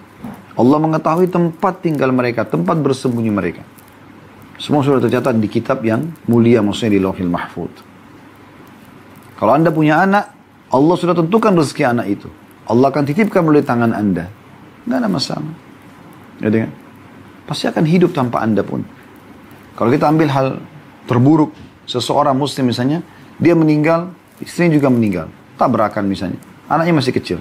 Allah 0.56 0.78
mengetahui 0.80 1.28
tempat 1.32 1.84
tinggal 1.84 2.12
mereka, 2.16 2.48
tempat 2.48 2.80
bersembunyi 2.80 3.32
mereka. 3.32 3.64
Semua 4.56 4.84
sudah 4.84 5.04
tercatat 5.04 5.36
di 5.36 5.48
kitab 5.52 5.84
yang 5.84 6.16
mulia 6.32 6.64
maksudnya 6.64 6.96
di 6.96 7.00
Lauhil 7.04 7.28
Mahfud. 7.28 7.85
Kalau 9.36 9.52
Anda 9.52 9.70
punya 9.72 10.04
anak, 10.04 10.32
Allah 10.72 10.96
sudah 10.96 11.16
tentukan 11.16 11.52
rezeki 11.56 11.84
anak 11.84 12.08
itu. 12.08 12.28
Allah 12.66 12.90
akan 12.90 13.04
titipkan 13.06 13.46
melalui 13.46 13.68
tangan 13.68 13.92
Anda. 13.92 14.32
Nggak 14.88 14.98
ada 15.04 15.10
masalah. 15.10 15.54
Jadi 16.40 16.58
kan? 16.66 16.72
Pasti 17.46 17.70
akan 17.70 17.86
hidup 17.86 18.12
tanpa 18.16 18.42
Anda 18.42 18.66
pun. 18.66 18.82
Kalau 19.76 19.90
kita 19.92 20.10
ambil 20.10 20.30
hal 20.32 20.48
terburuk, 21.06 21.54
seseorang 21.86 22.34
muslim 22.34 22.72
misalnya, 22.72 23.06
dia 23.38 23.54
meninggal, 23.54 24.10
istrinya 24.42 24.74
juga 24.74 24.90
meninggal. 24.90 25.28
Tabrakan 25.60 26.10
misalnya. 26.10 26.40
Anaknya 26.66 26.94
masih 26.98 27.14
kecil. 27.14 27.40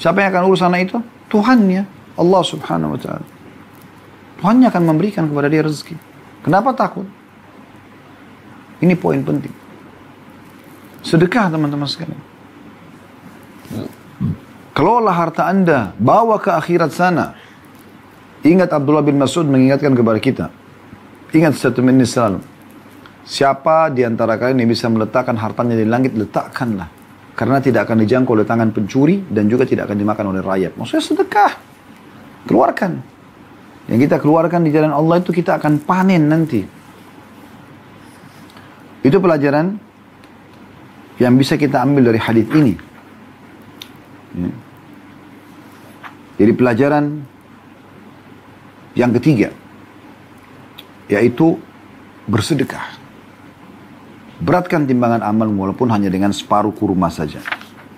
Siapa 0.00 0.24
yang 0.24 0.32
akan 0.32 0.42
urus 0.48 0.64
anak 0.64 0.88
itu? 0.88 0.96
Tuhannya. 1.28 1.84
Allah 2.16 2.42
subhanahu 2.42 2.96
wa 2.96 3.00
ta'ala. 3.00 3.26
Tuhannya 4.40 4.66
akan 4.72 4.82
memberikan 4.88 5.28
kepada 5.28 5.52
dia 5.52 5.60
rezeki. 5.60 5.96
Kenapa 6.40 6.72
takut? 6.72 7.04
Ini 8.80 8.96
poin 8.96 9.20
penting. 9.20 9.52
Sedekah 11.00 11.48
teman-teman 11.48 11.88
sekalian. 11.88 12.20
Kelola 14.76 15.12
harta 15.12 15.48
anda, 15.48 15.92
bawa 16.00 16.40
ke 16.40 16.52
akhirat 16.52 16.92
sana. 16.92 17.36
Ingat 18.40 18.72
Abdullah 18.72 19.04
bin 19.04 19.20
Mas'ud 19.20 19.44
mengingatkan 19.44 19.92
kepada 19.92 20.16
kita. 20.16 20.46
Ingat 21.36 21.60
satu 21.60 21.84
menit 21.84 22.08
selalu. 22.08 22.40
Siapa 23.28 23.92
di 23.92 24.02
antara 24.02 24.40
kalian 24.40 24.64
yang 24.64 24.70
bisa 24.72 24.88
meletakkan 24.88 25.36
hartanya 25.36 25.76
di 25.76 25.84
langit, 25.84 26.16
letakkanlah. 26.16 26.88
Karena 27.36 27.60
tidak 27.60 27.88
akan 27.88 28.00
dijangkau 28.04 28.36
oleh 28.36 28.48
tangan 28.48 28.72
pencuri 28.72 29.20
dan 29.28 29.48
juga 29.48 29.68
tidak 29.68 29.88
akan 29.88 29.96
dimakan 30.00 30.24
oleh 30.32 30.40
rakyat. 30.40 30.72
Maksudnya 30.76 31.04
sedekah. 31.04 31.52
Keluarkan. 32.48 32.92
Yang 33.88 34.08
kita 34.08 34.16
keluarkan 34.20 34.60
di 34.64 34.70
jalan 34.72 34.92
Allah 34.92 35.20
itu 35.20 35.32
kita 35.32 35.56
akan 35.60 35.80
panen 35.84 36.24
nanti. 36.28 36.60
Itu 39.00 39.16
pelajaran 39.20 39.89
yang 41.20 41.36
bisa 41.36 41.60
kita 41.60 41.84
ambil 41.84 42.10
dari 42.10 42.20
hadis 42.20 42.48
ini. 42.56 42.74
Ya. 44.34 44.50
Jadi 46.40 46.52
pelajaran 46.56 47.04
yang 48.96 49.12
ketiga 49.20 49.52
yaitu 51.12 51.60
bersedekah. 52.24 52.96
Beratkan 54.40 54.88
timbangan 54.88 55.20
amal 55.20 55.52
walaupun 55.52 55.92
hanya 55.92 56.08
dengan 56.08 56.32
separuh 56.32 56.72
kurma 56.72 57.12
saja. 57.12 57.44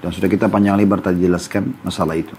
Dan 0.02 0.10
sudah 0.10 0.26
kita 0.26 0.50
panjang 0.50 0.74
lebar 0.74 0.98
tadi 0.98 1.22
jelaskan 1.22 1.78
masalah 1.86 2.18
itu. 2.18 2.34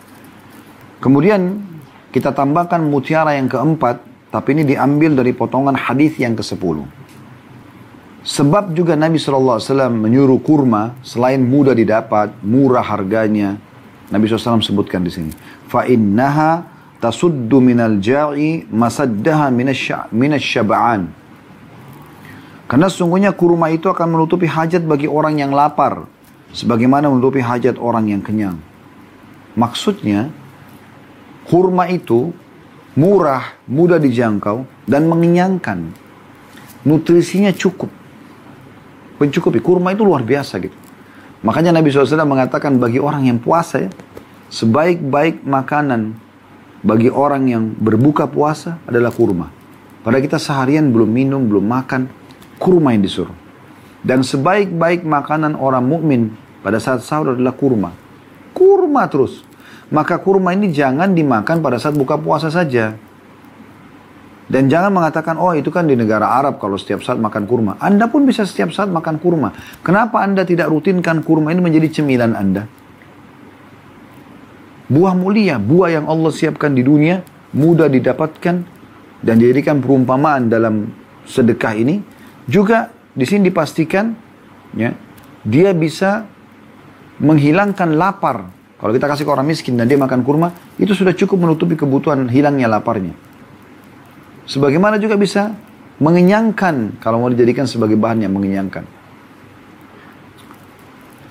Kemudian 0.99 1.63
kita 2.11 2.35
tambahkan 2.35 2.83
mutiara 2.83 3.39
yang 3.39 3.47
keempat, 3.47 4.03
tapi 4.27 4.59
ini 4.59 4.67
diambil 4.67 5.15
dari 5.15 5.31
potongan 5.31 5.79
hadis 5.79 6.19
yang 6.19 6.35
ke-10. 6.35 6.83
Sebab 8.23 8.71
juga 8.71 8.95
Nabi 8.95 9.19
SAW 9.19 9.59
menyuruh 9.91 10.39
kurma 10.39 10.95
selain 11.03 11.43
mudah 11.43 11.75
didapat, 11.75 12.31
murah 12.39 12.83
harganya. 12.83 13.59
Nabi 14.07 14.31
SAW 14.31 14.63
sebutkan 14.63 15.03
di 15.03 15.11
sini. 15.11 15.31
Fa 15.67 15.83
innaha 15.83 16.63
tasuddu 17.03 17.59
minal 17.59 17.99
ja'i 17.99 18.63
masaddaha 18.71 19.51
minasyaba'an. 20.15 21.11
Karena 22.63 22.87
sungguhnya 22.87 23.35
kurma 23.35 23.67
itu 23.75 23.91
akan 23.91 24.15
menutupi 24.15 24.47
hajat 24.47 24.87
bagi 24.87 25.11
orang 25.11 25.43
yang 25.43 25.51
lapar. 25.51 26.07
Sebagaimana 26.55 27.11
menutupi 27.11 27.43
hajat 27.43 27.75
orang 27.75 28.07
yang 28.07 28.23
kenyang. 28.23 28.55
Maksudnya, 29.59 30.31
kurma 31.43 31.91
itu 31.91 32.31
murah, 32.95 33.57
mudah 33.67 33.99
dijangkau, 33.99 34.63
dan 34.87 35.11
mengenyangkan. 35.11 35.91
Nutrisinya 36.87 37.51
cukup. 37.51 38.02
Mencukupi. 39.23 39.63
Kurma 39.63 39.95
itu 39.95 40.03
luar 40.03 40.19
biasa 40.27 40.59
gitu. 40.59 40.75
Makanya 41.47 41.71
Nabi 41.71 41.91
SAW 41.91 42.27
mengatakan 42.27 42.75
bagi 42.75 42.99
orang 42.99 43.27
yang 43.27 43.39
puasa 43.39 43.87
ya, 43.87 43.89
sebaik-baik 44.51 45.47
makanan 45.47 46.15
bagi 46.83 47.07
orang 47.07 47.47
yang 47.47 47.63
berbuka 47.71 48.27
puasa 48.27 48.83
adalah 48.83 49.15
kurma. 49.15 49.47
Pada 50.03 50.19
kita 50.19 50.35
seharian 50.35 50.91
belum 50.91 51.07
minum, 51.07 51.47
belum 51.47 51.63
makan, 51.63 52.11
kurma 52.59 52.91
yang 52.91 53.03
disuruh. 53.07 53.35
Dan 54.03 54.19
sebaik-baik 54.19 55.07
makanan 55.07 55.55
orang 55.55 55.87
mukmin 55.87 56.35
pada 56.59 56.75
saat 56.83 56.99
sahur 57.07 57.31
adalah 57.31 57.55
kurma. 57.55 57.95
Kurma 58.51 59.07
terus. 59.07 59.47
Maka 59.87 60.19
kurma 60.19 60.51
ini 60.51 60.75
jangan 60.75 61.15
dimakan 61.15 61.63
pada 61.63 61.79
saat 61.79 61.95
buka 61.95 62.19
puasa 62.19 62.51
saja. 62.51 62.99
Dan 64.43 64.67
jangan 64.67 64.91
mengatakan, 64.91 65.39
oh 65.39 65.55
itu 65.55 65.71
kan 65.71 65.87
di 65.87 65.95
negara 65.95 66.27
Arab 66.27 66.59
kalau 66.59 66.75
setiap 66.75 66.99
saat 66.99 67.15
makan 67.15 67.47
kurma. 67.47 67.79
Anda 67.79 68.11
pun 68.11 68.27
bisa 68.27 68.43
setiap 68.43 68.75
saat 68.75 68.91
makan 68.91 69.15
kurma. 69.23 69.55
Kenapa 69.79 70.19
Anda 70.19 70.43
tidak 70.43 70.67
rutinkan 70.67 71.23
kurma 71.23 71.55
ini 71.55 71.63
menjadi 71.63 72.01
cemilan 72.01 72.35
Anda? 72.35 72.67
Buah 74.91 75.15
mulia, 75.15 75.55
buah 75.57 75.95
yang 75.95 76.05
Allah 76.11 76.31
siapkan 76.35 76.75
di 76.75 76.83
dunia, 76.83 77.23
mudah 77.55 77.87
didapatkan 77.87 78.55
dan 79.23 79.35
dijadikan 79.39 79.79
perumpamaan 79.79 80.51
dalam 80.51 80.91
sedekah 81.23 81.73
ini. 81.79 82.03
Juga 82.43 82.91
di 83.15 83.23
sini 83.23 83.47
dipastikan 83.47 84.11
ya, 84.75 84.91
dia 85.47 85.71
bisa 85.71 86.27
menghilangkan 87.23 87.95
lapar. 87.95 88.51
Kalau 88.75 88.91
kita 88.91 89.07
kasih 89.07 89.23
ke 89.23 89.31
orang 89.31 89.47
miskin 89.47 89.79
dan 89.79 89.87
dia 89.87 89.95
makan 89.95 90.27
kurma, 90.27 90.51
itu 90.75 90.91
sudah 90.91 91.15
cukup 91.15 91.47
menutupi 91.47 91.79
kebutuhan 91.79 92.27
hilangnya 92.27 92.67
laparnya. 92.67 93.15
Sebagaimana 94.43 94.99
juga 94.99 95.15
bisa 95.15 95.55
mengenyangkan 96.03 96.99
kalau 96.99 97.23
mau 97.23 97.31
dijadikan 97.31 97.63
sebagai 97.63 97.95
bahan 97.95 98.27
yang 98.27 98.33
mengenyangkan. 98.35 98.83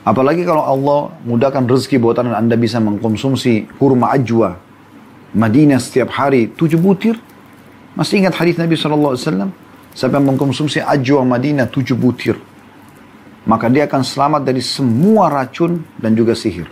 Apalagi 0.03 0.43
kalau 0.43 0.67
Allah 0.67 1.01
mudahkan 1.23 1.63
rezeki 1.63 2.03
buat 2.03 2.19
anda, 2.19 2.35
anda 2.35 2.57
bisa 2.59 2.83
mengkonsumsi 2.83 3.79
kurma 3.79 4.11
ajwa 4.11 4.59
Madinah 5.33 5.79
setiap 5.79 6.11
hari 6.11 6.51
tujuh 6.51 6.81
butir. 6.81 7.15
Masih 7.95 8.25
ingat 8.25 8.35
hadis 8.35 8.59
Nabi 8.59 8.75
SAW? 8.75 9.15
Siapa 9.93 10.17
yang 10.17 10.35
mengkonsumsi 10.35 10.81
ajwa 10.81 11.37
Madinah 11.37 11.69
tujuh 11.69 11.95
butir. 11.95 12.35
Maka 13.45 13.69
dia 13.69 13.85
akan 13.87 14.03
selamat 14.03 14.43
dari 14.43 14.63
semua 14.65 15.29
racun 15.29 15.83
dan 16.01 16.17
juga 16.17 16.33
sihir. 16.33 16.67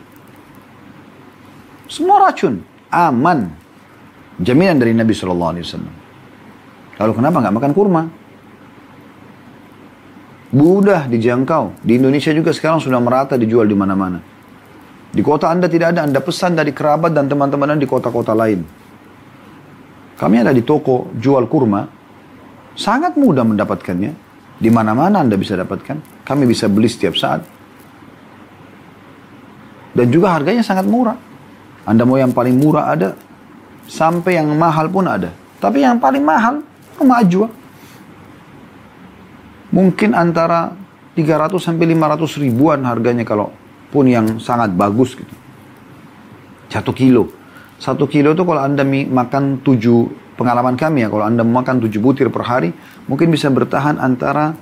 Semua 1.91 2.31
racun. 2.31 2.63
Aman. 2.89 3.51
Jaminan 4.41 4.79
dari 4.81 4.97
Nabi 4.97 5.13
SAW. 5.13 6.00
Lalu 7.01 7.13
kenapa 7.17 7.37
nggak 7.41 7.55
makan 7.57 7.73
kurma? 7.73 8.03
Mudah 10.53 11.09
dijangkau. 11.09 11.81
Di 11.81 11.97
Indonesia 11.97 12.29
juga 12.37 12.53
sekarang 12.53 12.83
sudah 12.83 13.01
merata 13.01 13.41
dijual 13.41 13.65
di 13.65 13.73
mana-mana. 13.73 14.21
Di 15.11 15.25
kota 15.25 15.49
Anda 15.49 15.67
tidak 15.67 15.97
ada, 15.97 16.05
Anda 16.05 16.21
pesan 16.21 16.55
dari 16.55 16.77
kerabat 16.77 17.17
dan 17.17 17.27
teman-teman 17.27 17.81
di 17.81 17.89
kota-kota 17.89 18.37
lain. 18.37 18.63
Kami 20.21 20.37
ada 20.37 20.53
di 20.53 20.61
toko 20.61 21.09
jual 21.17 21.49
kurma, 21.49 21.89
sangat 22.77 23.17
mudah 23.17 23.49
mendapatkannya. 23.49 24.29
Di 24.61 24.69
mana-mana 24.69 25.25
Anda 25.25 25.41
bisa 25.41 25.57
dapatkan. 25.57 26.29
Kami 26.29 26.45
bisa 26.45 26.69
beli 26.69 26.85
setiap 26.85 27.17
saat. 27.17 27.41
Dan 29.97 30.07
juga 30.13 30.37
harganya 30.37 30.61
sangat 30.61 30.85
murah. 30.85 31.17
Anda 31.89 32.05
mau 32.05 32.21
yang 32.21 32.37
paling 32.37 32.61
murah 32.61 32.93
ada, 32.93 33.17
sampai 33.89 34.37
yang 34.37 34.53
mahal 34.53 34.93
pun 34.93 35.09
ada. 35.09 35.33
Tapi 35.59 35.81
yang 35.81 35.97
paling 35.97 36.23
mahal, 36.23 36.61
ajwa 37.09 37.49
mungkin 39.73 40.13
antara 40.13 40.77
300 41.17 41.57
sampai 41.57 41.97
500 41.97 42.43
ribuan 42.43 42.85
harganya 42.85 43.25
kalau 43.25 43.55
pun 43.91 44.07
yang 44.07 44.39
sangat 44.39 44.71
bagus 44.75 45.19
gitu. 45.19 45.35
Satu 46.71 46.95
kilo. 46.95 47.27
Satu 47.81 48.07
kilo 48.07 48.37
itu 48.37 48.45
kalau 48.47 48.63
Anda 48.63 48.87
makan 48.87 49.65
tujuh, 49.67 50.35
pengalaman 50.39 50.79
kami 50.79 51.03
ya, 51.03 51.09
kalau 51.11 51.27
Anda 51.27 51.43
makan 51.43 51.83
tujuh 51.83 51.99
butir 51.99 52.31
per 52.31 52.47
hari, 52.47 52.71
mungkin 53.11 53.33
bisa 53.33 53.51
bertahan 53.51 53.99
antara 53.99 54.55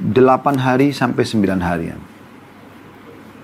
delapan 0.00 0.56
hari 0.56 0.96
sampai 0.96 1.20
sembilan 1.28 1.60
harian. 1.60 2.00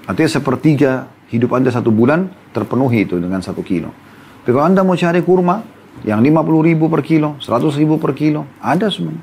Artinya 0.09 0.31
sepertiga 0.31 0.93
hidup 1.29 1.53
Anda 1.53 1.69
satu 1.69 1.93
bulan 1.93 2.31
terpenuhi 2.57 3.05
itu 3.05 3.21
dengan 3.21 3.45
satu 3.45 3.61
kilo. 3.61 3.93
Tapi 4.47 4.55
kalau 4.55 4.65
Anda 4.65 4.81
mau 4.87 4.97
cari 4.97 5.21
kurma, 5.21 5.61
yang 6.05 6.21
50 6.21 6.69
ribu 6.69 6.91
per 6.93 7.01
kilo, 7.01 7.39
100 7.41 7.79
ribu 7.79 7.97
per 7.97 8.13
kilo, 8.13 8.45
ada 8.61 8.91
semua. 8.93 9.17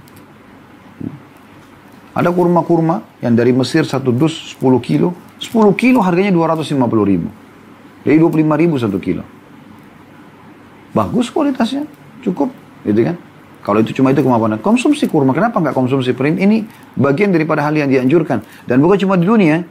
Ada 2.13 2.29
kurma-kurma 2.29 3.01
yang 3.25 3.33
dari 3.33 3.49
Mesir 3.49 3.89
satu 3.89 4.13
dus 4.13 4.53
10 4.61 4.77
kilo. 4.85 5.17
10 5.41 5.73
kilo 5.73 5.99
harganya 6.05 6.29
250 6.29 6.77
ribu. 7.09 7.29
Jadi 8.05 8.15
25 8.21 8.61
ribu 8.61 8.75
satu 8.77 9.01
kilo. 9.01 9.25
Bagus 10.93 11.33
kualitasnya. 11.33 11.89
Cukup. 12.21 12.53
Gitu 12.85 13.01
kan. 13.01 13.17
Kalau 13.65 13.81
itu 13.81 13.97
cuma 13.97 14.13
itu 14.13 14.21
kemampuan. 14.21 14.61
Konsumsi 14.61 15.09
kurma. 15.09 15.33
Kenapa 15.33 15.57
nggak 15.57 15.73
konsumsi 15.73 16.13
prim? 16.13 16.37
Ini 16.37 16.69
bagian 16.93 17.33
daripada 17.33 17.65
hal 17.65 17.73
yang 17.73 17.89
dianjurkan. 17.89 18.45
Dan 18.69 18.85
bukan 18.85 19.01
cuma 19.01 19.17
di 19.17 19.25
dunia. 19.25 19.65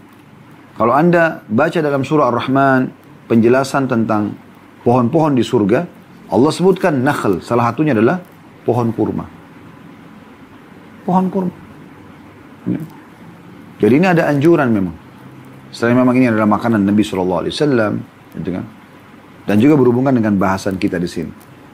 Kalau 0.74 0.98
Anda 0.98 1.46
baca 1.46 1.78
dalam 1.78 2.02
surah 2.02 2.26
Ar-Rahman. 2.34 2.90
Penjelasan 3.30 3.86
tentang 3.86 4.34
pohon-pohon 4.82 5.38
di 5.38 5.46
surga. 5.46 6.01
Allah 6.32 6.50
sebutkan 6.50 7.04
nakhl. 7.04 7.44
Salah 7.44 7.68
satunya 7.68 7.92
adalah 7.92 8.24
pohon 8.64 8.88
kurma. 8.96 9.28
Pohon 11.04 11.28
kurma. 11.28 11.54
Ya. 12.66 12.80
Jadi 13.84 13.94
ini 14.00 14.06
ada 14.08 14.32
anjuran 14.32 14.72
memang. 14.72 14.96
Selain 15.74 15.92
memang 15.92 16.16
ini 16.16 16.32
adalah 16.32 16.48
makanan 16.48 16.84
Nabi 16.84 17.02
Shallallahu 17.04 17.40
Alaihi 17.44 17.54
Wasallam, 17.56 17.92
gitu 18.38 18.50
kan? 18.54 18.64
Dan 19.44 19.56
juga 19.58 19.74
berhubungan 19.76 20.14
dengan 20.14 20.38
bahasan 20.38 20.78
kita 20.78 20.96
di 20.96 21.08
sini. 21.10 21.32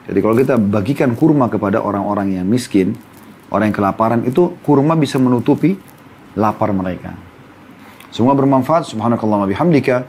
Jadi 0.09 0.19
kalau 0.25 0.35
kita 0.35 0.57
bagikan 0.57 1.13
kurma 1.13 1.53
kepada 1.53 1.85
orang-orang 1.85 2.41
yang 2.41 2.47
miskin, 2.49 2.97
orang 3.53 3.69
yang 3.69 3.77
kelaparan 3.77 4.25
itu 4.25 4.57
kurma 4.65 4.97
bisa 4.97 5.21
menutupi 5.21 5.77
lapar 6.33 6.73
mereka. 6.73 7.13
Semua 8.09 8.33
bermanfaat. 8.33 8.89
Subhanakallah 8.89 9.45
wa 9.45 9.49
bihamdika. 9.51 10.09